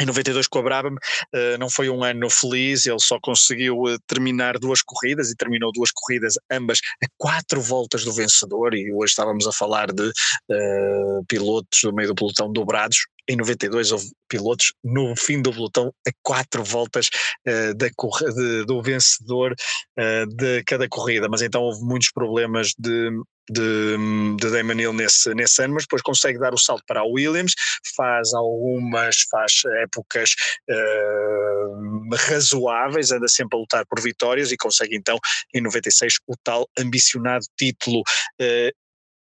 em 0.00 0.06
92 0.06 0.46
com 0.46 0.58
a 0.58 0.62
Brabham, 0.62 0.94
uh, 0.94 1.58
não 1.58 1.68
foi 1.70 1.88
um 1.88 2.04
ano 2.04 2.30
feliz, 2.30 2.86
ele 2.86 3.00
só 3.00 3.18
conseguiu 3.20 3.82
uh, 3.82 3.98
terminar 4.06 4.58
duas 4.58 4.82
corridas 4.82 5.30
e 5.30 5.36
terminou 5.36 5.72
duas 5.72 5.90
corridas, 5.92 6.34
ambas 6.50 6.78
a 7.02 7.06
quatro 7.16 7.60
voltas 7.60 8.04
do 8.04 8.12
vencedor, 8.12 8.74
e 8.74 8.92
hoje 8.92 9.10
estávamos 9.10 9.46
a 9.46 9.52
falar 9.52 9.92
de 9.92 10.08
uh, 10.08 11.24
pilotos 11.26 11.80
do 11.82 11.92
meio 11.92 12.08
do 12.08 12.14
pelotão 12.14 12.52
dobrados, 12.52 12.98
em 13.28 13.36
92 13.36 13.92
houve 13.92 14.10
pilotos 14.28 14.72
no 14.82 15.14
fim 15.14 15.42
do 15.42 15.52
pelotão 15.52 15.92
a 16.06 16.10
quatro 16.22 16.64
voltas 16.64 17.10
uh, 17.46 17.74
da, 17.74 17.88
de, 17.88 18.64
do 18.64 18.82
vencedor 18.82 19.52
uh, 19.52 20.26
de 20.34 20.62
cada 20.64 20.88
corrida, 20.88 21.28
mas 21.28 21.42
então 21.42 21.62
houve 21.62 21.82
muitos 21.82 22.10
problemas 22.10 22.72
de, 22.78 23.10
de, 23.50 23.96
de 24.36 24.50
Damon 24.50 24.80
Hill 24.80 24.92
nesse, 24.92 25.34
nesse 25.34 25.62
ano, 25.62 25.74
mas 25.74 25.84
depois 25.84 26.02
consegue 26.02 26.38
dar 26.38 26.54
o 26.54 26.58
salto 26.58 26.82
para 26.86 27.00
a 27.00 27.04
Williams, 27.04 27.52
faz 27.96 28.32
algumas, 28.34 29.16
faz 29.30 29.52
épocas 29.82 30.34
uh, 30.70 32.16
razoáveis, 32.28 33.10
anda 33.10 33.28
sempre 33.28 33.56
a 33.56 33.60
lutar 33.60 33.86
por 33.86 34.00
vitórias 34.00 34.52
e 34.52 34.56
consegue 34.56 34.96
então 34.96 35.18
em 35.54 35.60
96 35.60 36.14
o 36.26 36.34
tal 36.42 36.68
ambicionado 36.78 37.44
título. 37.56 38.02
Uh, 38.40 38.70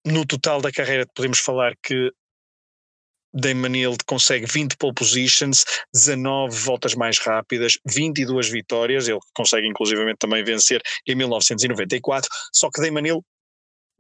no 0.06 0.26
total 0.26 0.62
da 0.62 0.72
carreira 0.72 1.06
podemos 1.14 1.40
falar 1.40 1.74
que 1.84 2.12
Damon 3.34 3.76
Hill 3.76 3.98
consegue 4.06 4.46
20 4.46 4.78
pole 4.78 4.94
positions, 4.94 5.64
19 5.94 6.56
voltas 6.56 6.96
mais 6.96 7.20
rápidas, 7.20 7.78
22 7.86 8.50
vitórias, 8.50 9.08
ele 9.08 9.20
consegue 9.34 9.68
inclusivamente 9.68 10.18
também 10.18 10.44
vencer 10.44 10.82
em 11.08 11.16
1994, 11.16 12.30
só 12.54 12.70
que 12.70 12.82
Damon 12.82 13.06
Hill 13.06 13.26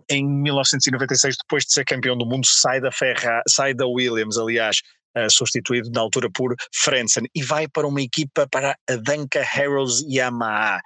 em 0.10 0.26
1996, 0.26 1.36
depois 1.38 1.64
de 1.66 1.74
ser 1.74 1.86
campeão 1.86 2.18
do 2.18 2.26
mundo, 2.26 2.46
sai 2.46 2.80
da, 2.82 2.92
Ferra, 2.92 3.42
sai 3.48 3.74
da 3.74 3.86
Williams, 3.86 4.38
aliás, 4.38 4.82
uh, 5.18 5.30
substituído 5.30 5.90
na 5.92 6.02
altura 6.02 6.30
por 6.32 6.56
Frentzen, 6.74 7.26
e 7.34 7.44
vai 7.44 7.68
para 7.68 7.88
uma 7.88 8.02
equipa 8.02 8.48
para 8.52 8.78
a 8.90 8.96
Danka 8.96 9.40
Heroes 9.40 10.02
Yamaha. 10.08 10.80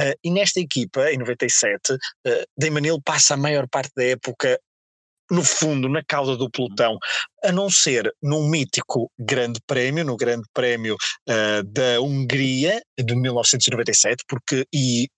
Uh, 0.00 0.14
e 0.22 0.30
nesta 0.30 0.60
equipa, 0.60 1.10
em 1.10 1.18
97, 1.18 1.92
uh, 1.92 1.98
Damon 2.56 2.84
Hill 2.84 3.02
passa 3.04 3.34
a 3.34 3.36
maior 3.36 3.66
parte 3.68 3.92
da 3.96 4.04
época 4.04 4.58
no 5.30 5.44
fundo, 5.44 5.88
na 5.88 6.02
cauda 6.02 6.36
do 6.36 6.50
pelotão, 6.50 6.98
a 7.44 7.52
não 7.52 7.70
ser 7.70 8.10
num 8.22 8.48
mítico 8.48 9.10
grande 9.18 9.60
prémio, 9.66 10.04
no 10.04 10.16
grande 10.16 10.46
prémio 10.54 10.96
uh, 11.28 11.62
da 11.64 12.00
Hungria 12.00 12.80
de 12.98 13.14
1997, 13.14 14.24
porque 14.26 14.66
e 14.72 15.08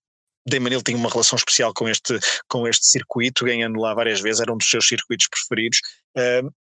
Damon 0.47 0.81
tinha 0.83 0.97
uma 0.97 1.11
relação 1.11 1.37
especial 1.37 1.73
com 1.75 1.89
este, 1.89 2.19
com 2.49 2.67
este 2.67 2.87
circuito, 2.87 3.45
ganhando 3.45 3.79
lá 3.81 3.95
várias 3.95 4.21
vezes, 4.21 4.41
era 4.41 4.53
um 4.53 4.57
dos 4.57 4.69
seus 4.69 4.87
circuitos 4.87 5.29
preferidos, 5.29 5.81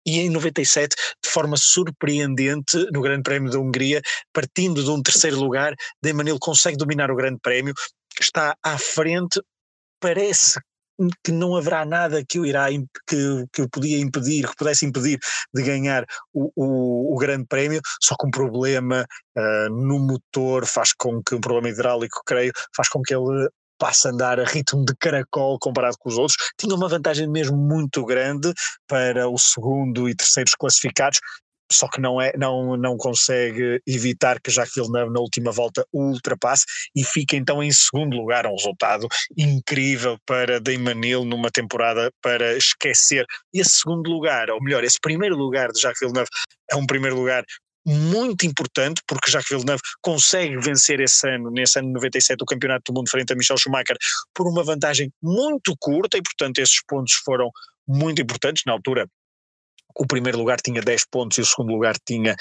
e 0.05 0.19
em 0.19 0.29
97, 0.29 0.95
de 1.23 1.29
forma 1.29 1.55
surpreendente, 1.57 2.77
no 2.91 3.01
Grande 3.01 3.23
Prémio 3.23 3.51
da 3.51 3.59
Hungria, 3.59 4.01
partindo 4.33 4.83
de 4.83 4.89
um 4.89 5.01
terceiro 5.01 5.37
lugar, 5.37 5.73
Demanil 6.01 6.37
consegue 6.39 6.77
dominar 6.77 7.11
o 7.11 7.15
Grande 7.15 7.39
Prémio, 7.41 7.73
está 8.19 8.55
à 8.63 8.77
frente, 8.77 9.39
parece 9.99 10.59
que 11.23 11.31
não 11.31 11.55
haverá 11.55 11.85
nada 11.85 12.23
que 12.27 12.39
o 12.39 12.45
irá 12.45 12.69
que, 13.07 13.45
que 13.53 13.61
o 13.61 13.69
podia 13.69 13.99
impedir, 13.99 14.47
que 14.47 14.55
pudesse 14.55 14.85
impedir 14.85 15.19
de 15.53 15.61
ganhar 15.61 16.05
o, 16.33 16.51
o, 16.55 17.15
o 17.15 17.17
grande 17.17 17.45
prémio, 17.45 17.79
só 18.01 18.15
que 18.15 18.25
um 18.25 18.31
problema 18.31 19.05
uh, 19.37 19.69
no 19.69 19.99
motor 19.99 20.65
faz 20.65 20.93
com 20.93 21.21
que 21.21 21.35
um 21.35 21.41
problema 21.41 21.69
hidráulico, 21.69 22.21
creio, 22.25 22.51
faz 22.75 22.89
com 22.89 23.01
que 23.01 23.13
ele 23.13 23.47
passe 23.77 24.07
a 24.07 24.11
andar 24.11 24.39
a 24.39 24.45
ritmo 24.45 24.83
de 24.85 24.95
caracol 24.95 25.57
comparado 25.59 25.97
com 25.99 26.09
os 26.09 26.17
outros, 26.17 26.37
tinha 26.57 26.75
uma 26.75 26.87
vantagem 26.87 27.27
mesmo 27.27 27.57
muito 27.57 28.05
grande 28.05 28.53
para 28.87 29.29
o 29.29 29.37
segundo 29.37 30.09
e 30.09 30.15
terceiros 30.15 30.53
classificados, 30.53 31.19
só 31.71 31.87
que 31.87 31.99
não, 31.99 32.19
é, 32.21 32.31
não, 32.37 32.77
não 32.77 32.95
consegue 32.97 33.81
evitar 33.85 34.39
que 34.39 34.51
Jacques 34.51 34.73
Villeneuve 34.75 35.11
na 35.11 35.19
última 35.19 35.51
volta 35.51 35.85
o 35.91 36.11
ultrapasse 36.11 36.65
e 36.95 37.03
fica 37.03 37.35
então 37.35 37.61
em 37.61 37.71
segundo 37.71 38.15
lugar, 38.15 38.45
um 38.47 38.55
resultado 38.55 39.07
incrível 39.37 40.17
para 40.25 40.59
Damon 40.61 41.03
Hill 41.03 41.25
numa 41.25 41.51
temporada 41.51 42.11
para 42.21 42.55
esquecer. 42.55 43.25
Esse 43.53 43.81
segundo 43.81 44.09
lugar, 44.09 44.49
ou 44.49 44.61
melhor, 44.63 44.83
esse 44.83 44.99
primeiro 44.99 45.35
lugar 45.35 45.71
de 45.71 45.81
Jacques 45.81 45.99
Villeneuve 45.99 46.29
é 46.71 46.75
um 46.75 46.85
primeiro 46.85 47.15
lugar 47.17 47.43
muito 47.87 48.45
importante, 48.45 49.01
porque 49.07 49.31
Jacques 49.31 49.49
Villeneuve 49.49 49.81
consegue 50.01 50.57
vencer 50.57 50.99
esse 50.99 51.27
ano, 51.29 51.49
nesse 51.49 51.79
ano 51.79 51.87
de 51.87 51.93
97, 51.93 52.41
o 52.41 52.45
Campeonato 52.45 52.91
do 52.91 52.97
Mundo 52.97 53.09
frente 53.09 53.31
a 53.31 53.35
Michel 53.35 53.57
Schumacher, 53.57 53.95
por 54.33 54.45
uma 54.47 54.63
vantagem 54.63 55.09
muito 55.23 55.73
curta, 55.79 56.17
e 56.17 56.21
portanto 56.21 56.59
esses 56.59 56.83
pontos 56.85 57.13
foram 57.23 57.49
muito 57.87 58.21
importantes. 58.21 58.63
Na 58.65 58.73
altura, 58.73 59.07
o 59.97 60.05
primeiro 60.05 60.37
lugar 60.37 60.59
tinha 60.61 60.81
10 60.81 61.05
pontos 61.09 61.37
e 61.37 61.41
o 61.41 61.45
segundo 61.45 61.71
lugar 61.71 61.95
tinha 62.05 62.35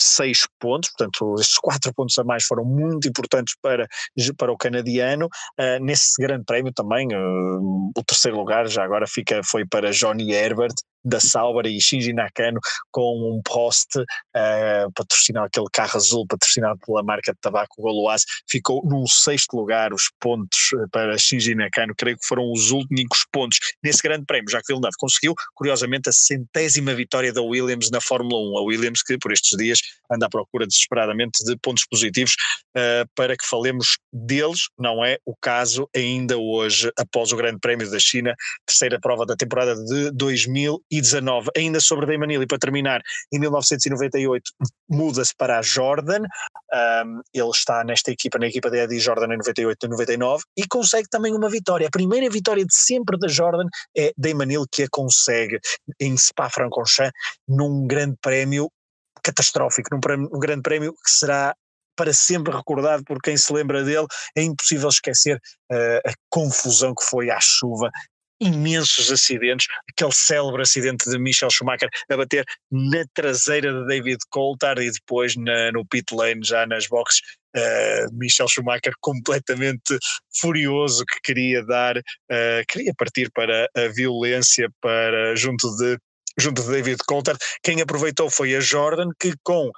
6 0.00 0.46
pontos, 0.60 0.90
portanto 0.90 1.34
esses 1.40 1.56
4 1.58 1.92
pontos 1.94 2.16
a 2.18 2.24
mais 2.24 2.44
foram 2.44 2.64
muito 2.64 3.08
importantes 3.08 3.54
para, 3.60 3.88
para 4.36 4.52
o 4.52 4.56
canadiano. 4.56 5.26
Uh, 5.58 5.82
nesse 5.82 6.20
grande 6.20 6.44
prémio 6.44 6.72
também, 6.72 7.08
uh, 7.08 7.90
o 7.96 8.04
terceiro 8.06 8.36
lugar 8.36 8.68
já 8.68 8.84
agora 8.84 9.06
fica, 9.06 9.40
foi 9.44 9.66
para 9.66 9.90
Johnny 9.90 10.32
Herbert, 10.32 10.74
da 11.04 11.20
Sauber 11.20 11.66
e 11.66 11.80
Shinji 11.80 12.12
Nakano 12.12 12.60
com 12.90 13.30
um 13.30 13.42
Prost 13.42 13.96
uh, 13.96 14.92
patrocinado, 14.94 15.46
aquele 15.46 15.66
carro 15.72 15.96
azul 15.96 16.26
patrocinado 16.26 16.78
pela 16.84 17.02
marca 17.02 17.32
de 17.32 17.38
tabaco 17.40 17.80
Goloase, 17.80 18.24
ficou 18.48 18.82
num 18.84 19.06
sexto 19.06 19.56
lugar 19.56 19.92
os 19.92 20.10
pontos 20.20 20.70
eh, 20.74 20.86
para 20.90 21.18
Shinji 21.18 21.54
Nakano, 21.54 21.94
creio 21.96 22.16
que 22.16 22.26
foram 22.26 22.50
os 22.50 22.70
únicos 22.70 23.26
pontos 23.32 23.58
nesse 23.82 24.02
grande 24.02 24.24
prémio, 24.24 24.50
já 24.50 24.60
que 24.60 24.66
Villeneuve 24.68 24.96
conseguiu, 24.98 25.34
curiosamente, 25.54 26.08
a 26.08 26.12
centésima 26.12 26.94
vitória 26.94 27.32
da 27.32 27.42
Williams 27.42 27.90
na 27.90 28.00
Fórmula 28.00 28.40
1, 28.52 28.58
a 28.58 28.62
Williams 28.62 29.02
que 29.02 29.18
por 29.18 29.32
estes 29.32 29.56
dias 29.56 29.80
anda 30.12 30.26
à 30.26 30.28
procura 30.28 30.66
desesperadamente 30.66 31.44
de 31.44 31.56
pontos 31.58 31.84
positivos 31.86 32.34
uh, 32.76 33.08
para 33.14 33.36
que 33.36 33.46
falemos 33.46 33.98
deles, 34.12 34.68
não 34.78 35.04
é 35.04 35.18
o 35.26 35.34
caso 35.40 35.88
ainda 35.94 36.38
hoje, 36.38 36.90
após 36.98 37.32
o 37.32 37.36
grande 37.36 37.58
prémio 37.60 37.90
da 37.90 37.98
China, 37.98 38.34
terceira 38.66 38.98
prova 39.00 39.26
da 39.26 39.36
temporada 39.36 39.74
de 39.74 40.10
2000 40.12 40.82
19. 41.02 41.50
Ainda 41.56 41.80
sobre 41.80 42.06
Damon 42.06 42.30
Hill, 42.30 42.42
e 42.42 42.46
para 42.46 42.58
terminar, 42.58 43.00
em 43.32 43.38
1998 43.38 44.52
muda-se 44.88 45.32
para 45.36 45.58
a 45.58 45.62
Jordan, 45.62 46.22
um, 47.04 47.20
ele 47.34 47.50
está 47.50 47.82
nesta 47.84 48.10
equipa, 48.10 48.38
na 48.38 48.46
equipa 48.46 48.70
da 48.70 48.78
Eddie 48.78 49.00
Jordan 49.00 49.34
em 49.34 49.38
98 49.38 49.86
e 49.86 49.88
99, 49.88 50.44
e 50.56 50.66
consegue 50.66 51.08
também 51.08 51.34
uma 51.34 51.48
vitória. 51.48 51.86
A 51.86 51.90
primeira 51.90 52.28
vitória 52.30 52.64
de 52.64 52.74
sempre 52.74 53.18
da 53.18 53.28
Jordan 53.28 53.66
é 53.96 54.12
Damon 54.16 54.50
Hill 54.50 54.64
que 54.70 54.84
a 54.84 54.88
consegue 54.90 55.58
em 56.00 56.16
Spa-Francorchamps, 56.16 57.12
num 57.48 57.86
grande 57.86 58.16
prémio 58.20 58.70
catastrófico, 59.22 59.88
num, 59.92 60.00
prémio, 60.00 60.28
um 60.32 60.38
grande 60.38 60.62
prémio 60.62 60.92
que 60.92 61.10
será 61.10 61.54
para 61.96 62.12
sempre 62.12 62.54
recordado 62.54 63.04
por 63.04 63.20
quem 63.20 63.36
se 63.36 63.52
lembra 63.52 63.84
dele, 63.84 64.06
é 64.36 64.42
impossível 64.42 64.88
esquecer 64.88 65.36
uh, 65.70 66.08
a 66.08 66.12
confusão 66.30 66.94
que 66.94 67.04
foi 67.04 67.30
à 67.30 67.38
chuva 67.40 67.90
imensos 68.42 69.10
acidentes, 69.12 69.68
aquele 69.88 70.12
célebre 70.12 70.62
acidente 70.62 71.08
de 71.08 71.16
Michel 71.16 71.50
Schumacher 71.50 71.88
a 72.10 72.16
bater 72.16 72.44
na 72.70 73.04
traseira 73.14 73.72
de 73.72 73.86
David 73.86 74.18
Coulthard 74.30 74.82
e 74.82 74.90
depois 74.90 75.36
na, 75.36 75.70
no 75.70 75.86
pit 75.86 76.12
lane 76.12 76.42
já 76.42 76.66
nas 76.66 76.88
boxes. 76.88 77.20
Uh, 77.54 78.12
Michel 78.12 78.48
Schumacher 78.48 78.94
completamente 79.00 79.96
furioso 80.40 81.04
que 81.04 81.20
queria 81.22 81.64
dar, 81.64 81.98
uh, 81.98 82.64
queria 82.66 82.92
partir 82.96 83.30
para 83.32 83.68
a 83.76 83.88
violência 83.88 84.68
para 84.80 85.36
junto 85.36 85.68
de 85.76 85.96
junto 86.38 86.62
de 86.62 86.70
David 86.70 86.98
Coulthard. 87.06 87.38
Quem 87.62 87.80
aproveitou 87.80 88.30
foi 88.30 88.54
a 88.54 88.60
Jordan 88.60 89.10
que 89.18 89.34
com 89.42 89.70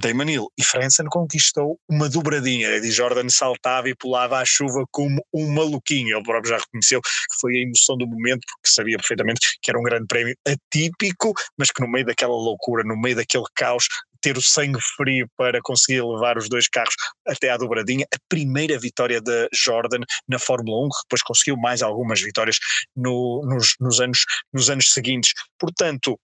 Damon 0.00 0.30
Hill 0.30 0.46
e 0.58 0.64
Frentzen 0.64 1.06
conquistou 1.06 1.78
uma 1.88 2.08
dobradinha. 2.08 2.68
Eddie 2.68 2.90
Jordan 2.90 3.28
saltava 3.28 3.88
e 3.88 3.94
pulava 3.94 4.38
à 4.38 4.44
chuva 4.44 4.84
como 4.90 5.22
um 5.32 5.52
maluquinho. 5.52 6.16
Ele 6.16 6.24
próprio 6.24 6.50
já 6.50 6.56
reconheceu 6.56 7.00
que 7.02 7.40
foi 7.40 7.56
a 7.56 7.60
emoção 7.60 7.96
do 7.96 8.06
momento, 8.06 8.40
porque 8.40 8.68
sabia 8.68 8.96
perfeitamente 8.96 9.40
que 9.60 9.70
era 9.70 9.78
um 9.78 9.82
grande 9.82 10.06
prémio 10.06 10.34
atípico, 10.46 11.34
mas 11.58 11.70
que 11.70 11.82
no 11.82 11.88
meio 11.88 12.06
daquela 12.06 12.32
loucura, 12.32 12.82
no 12.82 12.98
meio 12.98 13.16
daquele 13.16 13.44
caos, 13.54 13.86
ter 14.20 14.36
o 14.36 14.42
sangue 14.42 14.80
frio 14.96 15.26
para 15.36 15.60
conseguir 15.62 16.02
levar 16.02 16.36
os 16.36 16.48
dois 16.48 16.68
carros 16.68 16.94
até 17.26 17.50
à 17.50 17.56
dobradinha. 17.56 18.06
A 18.14 18.18
primeira 18.28 18.78
vitória 18.78 19.20
da 19.20 19.48
Jordan 19.52 20.00
na 20.28 20.38
Fórmula 20.38 20.86
1, 20.86 20.88
que 20.88 20.96
depois 21.04 21.22
conseguiu 21.22 21.56
mais 21.56 21.82
algumas 21.82 22.20
vitórias 22.20 22.56
no, 22.96 23.42
nos, 23.44 23.74
nos, 23.80 24.00
anos, 24.00 24.24
nos 24.52 24.70
anos 24.70 24.92
seguintes. 24.92 25.32
Portanto, 25.58 26.18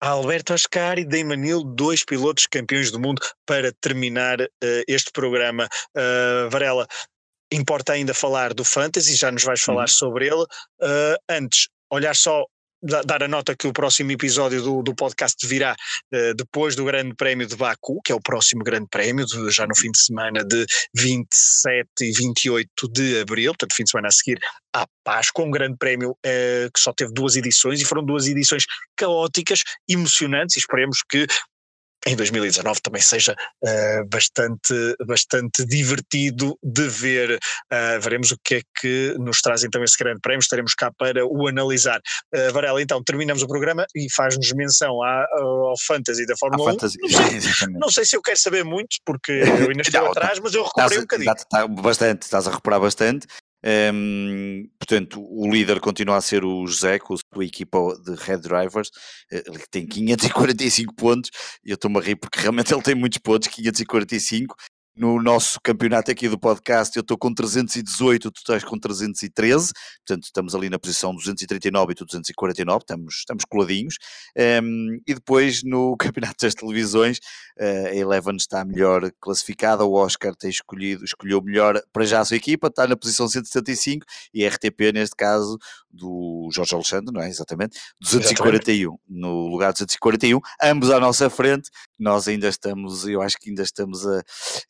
Alberto 0.00 0.52
Ascari 0.52 1.02
e 1.02 1.04
Damon 1.04 1.44
Hill, 1.44 1.64
dois 1.64 2.04
pilotos 2.04 2.46
campeões 2.46 2.90
do 2.90 3.00
mundo 3.00 3.20
para 3.46 3.72
terminar 3.80 4.40
uh, 4.40 4.46
este 4.86 5.10
programa. 5.12 5.68
Uh, 5.96 6.48
Varela, 6.50 6.86
importa 7.52 7.92
ainda 7.92 8.14
falar 8.14 8.54
do 8.54 8.64
Fantasy, 8.64 9.16
já 9.16 9.30
nos 9.30 9.44
vais 9.44 9.60
falar 9.60 9.82
uhum. 9.82 9.88
sobre 9.88 10.26
ele. 10.26 10.42
Uh, 10.80 11.16
antes, 11.28 11.68
olhar 11.90 12.14
só 12.14 12.44
dar 12.82 13.22
a 13.22 13.28
nota 13.28 13.56
que 13.56 13.66
o 13.66 13.72
próximo 13.72 14.12
episódio 14.12 14.62
do, 14.62 14.82
do 14.82 14.94
podcast 14.94 15.46
virá 15.46 15.74
uh, 16.14 16.34
depois 16.34 16.76
do 16.76 16.84
Grande 16.84 17.14
Prémio 17.14 17.46
de 17.46 17.56
Baku, 17.56 18.00
que 18.04 18.12
é 18.12 18.14
o 18.14 18.20
próximo 18.20 18.62
Grande 18.62 18.86
Prémio, 18.90 19.26
de, 19.26 19.50
já 19.50 19.66
no 19.66 19.76
fim 19.76 19.90
de 19.90 19.98
semana 19.98 20.44
de 20.44 20.64
27 20.94 21.88
e 22.02 22.12
28 22.12 22.88
de 22.88 23.20
abril, 23.20 23.52
portanto, 23.52 23.74
fim 23.74 23.84
de 23.84 23.90
semana 23.90 24.08
a 24.08 24.12
seguir 24.12 24.38
à 24.74 24.86
Páscoa, 25.02 25.44
um 25.44 25.50
Grande 25.50 25.76
Prémio 25.76 26.10
uh, 26.10 26.70
que 26.72 26.80
só 26.80 26.92
teve 26.92 27.12
duas 27.12 27.36
edições 27.36 27.80
e 27.80 27.84
foram 27.84 28.04
duas 28.04 28.26
edições 28.26 28.64
caóticas, 28.96 29.62
emocionantes, 29.88 30.56
e 30.56 30.60
esperemos 30.60 30.98
que 31.08 31.26
em 32.06 32.16
2019 32.16 32.80
também 32.80 33.02
seja 33.02 33.32
uh, 33.32 34.08
bastante, 34.08 34.96
bastante 35.06 35.64
divertido 35.66 36.56
de 36.62 36.88
ver. 36.88 37.38
Uh, 37.72 38.00
veremos 38.00 38.30
o 38.30 38.38
que 38.42 38.56
é 38.56 38.60
que 38.80 39.14
nos 39.18 39.40
traz 39.40 39.64
então 39.64 39.82
esse 39.82 39.96
grande 39.98 40.20
prémio, 40.20 40.40
estaremos 40.40 40.74
cá 40.74 40.90
para 40.96 41.26
o 41.26 41.48
analisar. 41.48 42.00
Uh, 42.34 42.52
Varela, 42.52 42.80
então 42.80 43.02
terminamos 43.02 43.42
o 43.42 43.48
programa 43.48 43.86
e 43.94 44.06
faz-nos 44.14 44.52
menção 44.52 45.02
à, 45.02 45.26
ao 45.38 45.74
Fantasy 45.86 46.26
da 46.26 46.36
Fórmula 46.36 46.70
1. 46.70 46.72
Fantasy. 46.72 46.98
Não, 47.00 47.10
sei, 47.10 47.66
não 47.68 47.90
sei 47.90 48.04
se 48.04 48.16
eu 48.16 48.22
quero 48.22 48.38
saber 48.38 48.64
muito, 48.64 48.96
porque 49.04 49.32
eu 49.32 49.68
ainda 49.68 49.82
estou 49.82 50.06
atrás, 50.06 50.38
mas 50.38 50.54
eu 50.54 50.64
recuperei 50.64 50.98
um 50.98 51.02
bocadinho. 51.02 51.32
Está, 51.32 51.66
bastante, 51.66 52.22
estás 52.22 52.46
a 52.46 52.50
recuperar 52.50 52.80
bastante. 52.80 53.26
Um, 53.64 54.68
portanto, 54.78 55.20
o 55.20 55.50
líder 55.50 55.80
continua 55.80 56.16
a 56.16 56.20
ser 56.20 56.44
o 56.44 56.64
com 57.30 57.40
a 57.40 57.44
equipa 57.44 57.78
de 58.04 58.14
Red 58.14 58.38
Drivers, 58.38 58.90
eh, 59.32 59.42
ele 59.46 59.64
tem 59.70 59.86
545 59.86 60.94
pontos, 60.94 61.30
eu 61.64 61.74
estou-me 61.74 61.98
a 61.98 62.00
rir 62.00 62.16
porque 62.16 62.40
realmente 62.40 62.72
ele 62.72 62.82
tem 62.82 62.94
muitos 62.94 63.18
pontos, 63.18 63.48
545, 63.48 64.54
no 64.98 65.22
nosso 65.22 65.60
campeonato 65.62 66.10
aqui 66.10 66.28
do 66.28 66.36
podcast 66.36 66.96
eu 66.96 67.02
estou 67.02 67.16
com 67.16 67.32
318, 67.32 68.32
tu 68.32 68.38
estás 68.38 68.64
com 68.64 68.76
313, 68.76 69.72
portanto 70.04 70.24
estamos 70.24 70.56
ali 70.56 70.68
na 70.68 70.76
posição 70.78 71.14
239 71.14 71.92
e 71.92 71.94
tu 71.94 72.04
249, 72.04 72.78
estamos, 72.78 73.14
estamos 73.14 73.44
coladinhos. 73.44 73.94
Um, 74.36 75.00
e 75.06 75.14
depois 75.14 75.62
no 75.62 75.94
campeonato 75.96 76.36
das 76.42 76.54
televisões, 76.54 77.18
uh, 77.60 77.86
a 77.86 77.94
Eleven 77.94 78.36
está 78.36 78.64
melhor 78.64 79.08
classificada, 79.20 79.84
o 79.84 79.92
Oscar 79.92 80.34
tem 80.34 80.50
escolhido, 80.50 81.04
escolheu 81.04 81.40
melhor 81.40 81.80
para 81.92 82.04
já 82.04 82.18
a 82.20 82.24
sua 82.24 82.36
equipa, 82.36 82.66
está 82.66 82.84
na 82.88 82.96
posição 82.96 83.28
175 83.28 84.04
e 84.34 84.44
a 84.44 84.48
RTP 84.48 84.92
neste 84.92 85.14
caso 85.14 85.58
do 85.88 86.48
Jorge 86.52 86.74
Alexandre, 86.74 87.14
não 87.14 87.22
é? 87.22 87.28
Exatamente, 87.28 87.78
241, 88.00 88.72
Exatamente. 88.72 89.00
no 89.08 89.46
lugar 89.46 89.72
241, 89.72 90.40
ambos 90.60 90.90
à 90.90 90.98
nossa 90.98 91.30
frente, 91.30 91.70
nós 91.98 92.26
ainda 92.26 92.48
estamos, 92.48 93.06
eu 93.06 93.22
acho 93.22 93.38
que 93.38 93.48
ainda 93.48 93.62
estamos 93.62 94.06
a, 94.06 94.22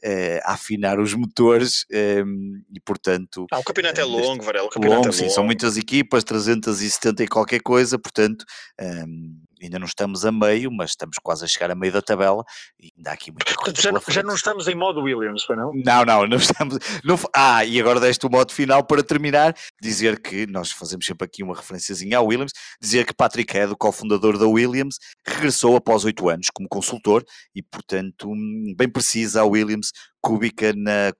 a 0.04 0.17
uh, 0.18 0.40
a 0.44 0.52
afinar 0.54 0.98
os 0.98 1.14
motores 1.14 1.84
um, 1.90 1.96
ehm, 1.96 2.62
e 2.74 2.80
portanto... 2.80 3.46
Ah, 3.50 3.58
o 3.58 3.64
campeonato 3.64 4.00
é 4.00 4.04
longo, 4.04 4.42
Varela, 4.42 4.66
o 4.66 4.70
campeonato 4.70 5.02
longo, 5.02 5.10
é 5.10 5.12
sim, 5.12 5.22
longo. 5.22 5.34
são 5.34 5.44
muitas 5.44 5.76
equipas, 5.76 6.24
370 6.24 7.24
e 7.24 7.28
qualquer 7.28 7.60
coisa, 7.60 7.98
portanto 7.98 8.44
um, 8.80 8.84
ehm, 8.84 9.47
ainda 9.64 9.78
não 9.78 9.86
estamos 9.86 10.24
a 10.24 10.32
meio, 10.32 10.70
mas 10.70 10.90
estamos 10.90 11.16
quase 11.22 11.44
a 11.44 11.48
chegar 11.48 11.70
a 11.70 11.74
meio 11.74 11.92
da 11.92 12.02
tabela 12.02 12.44
e 12.80 12.90
ainda 12.96 13.10
há 13.10 13.14
aqui 13.14 13.30
muita 13.30 13.54
coisa. 13.54 13.80
Já, 13.80 13.90
já 14.08 14.22
não 14.22 14.34
estamos 14.34 14.68
em 14.68 14.74
modo 14.74 15.02
Williams, 15.02 15.44
foi 15.44 15.56
não? 15.56 15.72
Não, 15.74 16.04
não, 16.04 16.26
não 16.26 16.36
estamos. 16.38 16.78
Não, 17.04 17.18
ah, 17.34 17.64
e 17.64 17.80
agora 17.80 18.00
deste 18.00 18.26
o 18.26 18.30
modo 18.30 18.52
final 18.52 18.84
para 18.84 19.02
terminar, 19.02 19.54
dizer 19.80 20.20
que 20.20 20.46
nós 20.46 20.70
fazemos 20.70 21.06
sempre 21.06 21.24
aqui 21.24 21.42
uma 21.42 21.54
referenciazinha 21.54 22.18
ao 22.18 22.26
Williams, 22.26 22.52
dizer 22.80 23.04
que 23.06 23.14
Patrick 23.14 23.52
Head, 23.52 23.72
o 23.72 23.76
cofundador 23.76 24.38
da 24.38 24.46
Williams, 24.46 24.96
regressou 25.26 25.76
após 25.76 26.04
oito 26.04 26.28
anos 26.28 26.48
como 26.52 26.68
consultor 26.68 27.24
e, 27.54 27.62
portanto, 27.62 28.30
hum, 28.30 28.74
bem 28.76 28.88
precisa 28.88 29.42
a 29.42 29.44
Williams, 29.44 29.92
Kubica 30.22 30.72
na 30.74 31.12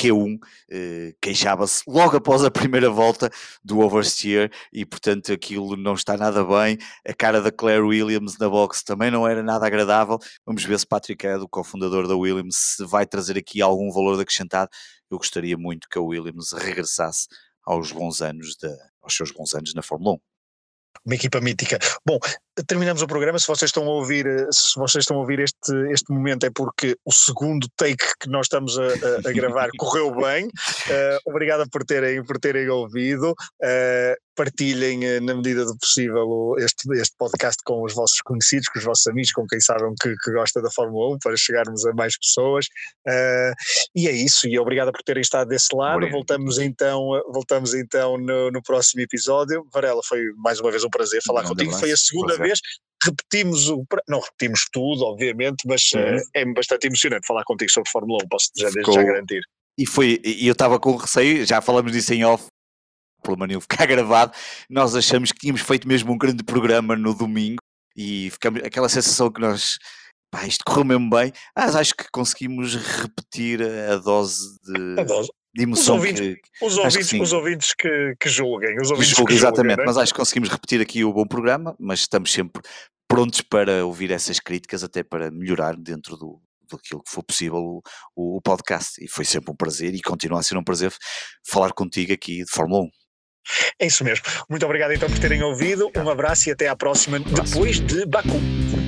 Q1 0.00 0.38
eh, 0.70 1.14
queixava-se 1.20 1.82
logo 1.86 2.16
após 2.16 2.42
a 2.42 2.50
primeira 2.50 2.88
volta 2.88 3.30
do 3.62 3.80
oversteer 3.80 4.50
e 4.72 4.86
portanto 4.86 5.32
aquilo 5.32 5.76
não 5.76 5.94
está 5.94 6.16
nada 6.16 6.42
bem. 6.42 6.78
A 7.06 7.12
cara 7.12 7.42
da 7.42 7.52
Claire 7.52 7.82
Williams 7.82 8.38
na 8.38 8.48
box 8.48 8.82
também 8.82 9.10
não 9.10 9.28
era 9.28 9.42
nada 9.42 9.66
agradável. 9.66 10.18
Vamos 10.46 10.64
ver 10.64 10.78
se 10.78 10.86
Patrick 10.86 11.26
Head, 11.26 11.44
o 11.44 11.48
cofundador 11.48 12.08
da 12.08 12.16
Williams, 12.16 12.56
se 12.56 12.84
vai 12.86 13.06
trazer 13.06 13.36
aqui 13.36 13.60
algum 13.60 13.90
valor 13.92 14.18
acrescentado. 14.18 14.70
Eu 15.10 15.18
gostaria 15.18 15.58
muito 15.58 15.88
que 15.88 15.98
a 15.98 16.02
Williams 16.02 16.52
regressasse 16.52 17.26
aos 17.64 17.92
bons 17.92 18.22
anos 18.22 18.56
de, 18.56 18.68
aos 19.02 19.14
seus 19.14 19.30
bons 19.30 19.52
anos 19.54 19.74
na 19.74 19.82
Fórmula 19.82 20.14
1 20.14 20.18
uma 21.04 21.14
equipa 21.14 21.40
mítica. 21.40 21.78
Bom, 22.04 22.18
terminamos 22.66 23.02
o 23.02 23.06
programa. 23.06 23.38
Se 23.38 23.46
vocês 23.46 23.68
estão 23.68 23.84
a 23.84 23.90
ouvir, 23.90 24.26
eh, 24.26 24.46
se 24.50 24.78
vocês 24.78 25.02
estão 25.02 25.16
a 25.16 25.20
ouvir 25.20 25.40
este, 25.40 25.72
este 25.90 26.12
momento 26.12 26.46
é 26.46 26.50
porque 26.50 26.96
o 27.04 27.12
segundo 27.12 27.66
take 27.76 28.04
que 28.20 28.28
nós 28.28 28.46
estamos 28.46 28.78
a, 28.78 28.84
a, 28.84 29.28
a 29.28 29.32
gravar 29.32 29.68
correu 29.78 30.14
bem. 30.14 30.46
Uh, 30.46 31.18
obrigado 31.26 31.68
por 31.70 31.84
terem, 31.84 32.24
por 32.24 32.38
terem 32.38 32.68
ouvido. 32.68 33.30
Uh, 33.62 34.16
partilhem 34.40 35.20
na 35.20 35.34
medida 35.34 35.66
do 35.66 35.76
possível 35.76 36.54
este, 36.58 36.90
este 36.94 37.14
podcast 37.18 37.62
com 37.62 37.82
os 37.84 37.94
vossos 37.94 38.22
conhecidos, 38.22 38.68
com 38.68 38.78
os 38.78 38.84
vossos 38.86 39.06
amigos, 39.06 39.32
com 39.32 39.46
quem 39.46 39.60
sabem 39.60 39.92
que, 40.00 40.14
que 40.16 40.32
gosta 40.32 40.62
da 40.62 40.70
Fórmula 40.70 41.14
1, 41.16 41.18
para 41.18 41.36
chegarmos 41.36 41.84
a 41.84 41.92
mais 41.92 42.16
pessoas. 42.18 42.66
Uh, 43.06 43.52
e 43.94 44.08
é 44.08 44.12
isso, 44.12 44.48
e 44.48 44.58
obrigado 44.58 44.92
por 44.92 45.02
terem 45.02 45.20
estado 45.20 45.48
desse 45.48 45.74
lado. 45.74 45.96
Obrigado. 45.96 46.16
Voltamos 46.16 46.58
então, 46.58 47.00
voltamos 47.30 47.74
então 47.74 48.16
no, 48.16 48.50
no, 48.50 48.62
próximo 48.62 49.02
episódio. 49.02 49.66
Varela, 49.72 50.00
foi 50.02 50.22
mais 50.38 50.58
uma 50.58 50.70
vez 50.70 50.84
um 50.84 50.90
prazer 50.90 51.20
falar 51.22 51.42
contigo. 51.42 51.72
Foi 51.78 51.92
a 51.92 51.96
segunda 51.96 52.34
prazer. 52.34 52.49
Vez 52.50 52.60
repetimos 53.02 53.68
o. 53.68 53.84
Não 54.08 54.20
repetimos 54.20 54.66
tudo, 54.72 55.04
obviamente, 55.04 55.66
mas 55.66 55.90
uhum. 55.92 56.18
é 56.34 56.44
bastante 56.52 56.86
emocionante 56.86 57.26
falar 57.26 57.44
contigo 57.44 57.70
sobre 57.70 57.90
Fórmula 57.90 58.18
1, 58.24 58.28
posso 58.28 58.50
já, 58.56 58.70
desde 58.70 58.92
já 58.92 59.02
garantir. 59.02 59.42
E 59.78 59.86
foi, 59.86 60.20
e 60.22 60.46
eu 60.46 60.52
estava 60.52 60.78
com 60.78 60.96
receio, 60.96 61.46
já 61.46 61.60
falamos 61.60 61.92
disso 61.92 62.12
em 62.12 62.24
off, 62.24 62.46
pelo 63.22 63.38
menos 63.38 63.64
ficar 63.68 63.86
gravado, 63.86 64.32
nós 64.68 64.94
achamos 64.94 65.32
que 65.32 65.38
tínhamos 65.38 65.62
feito 65.62 65.88
mesmo 65.88 66.12
um 66.12 66.18
grande 66.18 66.44
programa 66.44 66.96
no 66.96 67.14
domingo 67.14 67.62
e 67.96 68.30
ficamos 68.30 68.62
aquela 68.62 68.88
sensação 68.88 69.30
que 69.30 69.40
nós 69.40 69.78
pá, 70.30 70.46
isto 70.46 70.64
correu 70.64 70.84
mesmo 70.84 71.10
bem, 71.10 71.32
mas 71.56 71.74
acho 71.74 71.94
que 71.94 72.04
conseguimos 72.12 72.76
repetir 72.76 73.62
a 73.62 73.96
dose 73.96 74.58
de, 74.62 75.00
a 75.00 75.04
dose. 75.04 75.30
De 75.54 75.62
emoção. 75.62 75.96
Os 75.96 76.00
ouvintes, 76.00 76.20
que, 76.20 76.64
os, 76.64 76.78
ouvintes 76.78 77.10
que 77.10 77.22
os 77.22 77.32
ouvintes, 77.32 77.74
que, 77.74 78.14
que 78.20 78.28
julguem, 78.28 78.76
os 78.80 78.90
ouvintes 78.90 79.12
que 79.12 79.18
julguem, 79.18 79.36
exatamente, 79.36 79.70
julguem, 79.70 79.84
é? 79.84 79.86
mas 79.86 79.98
acho 79.98 80.12
que 80.12 80.18
conseguimos 80.18 80.48
repetir 80.48 80.80
aqui 80.80 81.04
o 81.04 81.12
bom 81.12 81.26
programa, 81.26 81.76
mas 81.78 82.00
estamos 82.00 82.32
sempre 82.32 82.62
prontos 83.08 83.40
para 83.40 83.84
ouvir 83.84 84.12
essas 84.12 84.38
críticas, 84.38 84.84
até 84.84 85.02
para 85.02 85.30
melhorar 85.30 85.76
dentro 85.76 86.16
do, 86.16 86.40
daquilo 86.70 87.02
que 87.02 87.10
for 87.10 87.24
possível 87.24 87.58
o, 87.58 87.82
o, 88.14 88.36
o, 88.36 88.40
podcast. 88.40 89.04
E 89.04 89.08
foi 89.08 89.24
sempre 89.24 89.50
um 89.50 89.56
prazer 89.56 89.94
e 89.94 90.00
continua 90.00 90.38
a 90.38 90.42
ser 90.42 90.56
um 90.56 90.64
prazer 90.64 90.92
falar 91.44 91.72
contigo 91.72 92.12
aqui 92.12 92.44
de 92.44 92.50
Fórmula 92.50 92.82
1. 92.82 92.88
É 93.80 93.86
isso 93.86 94.04
mesmo. 94.04 94.24
Muito 94.48 94.64
obrigado 94.64 94.92
então 94.92 95.08
por 95.08 95.18
terem 95.18 95.42
ouvido. 95.42 95.90
Um 95.96 96.08
abraço 96.08 96.48
e 96.48 96.52
até 96.52 96.68
à 96.68 96.76
próxima, 96.76 97.18
depois 97.18 97.80
de 97.80 98.06
Baku. 98.06 98.79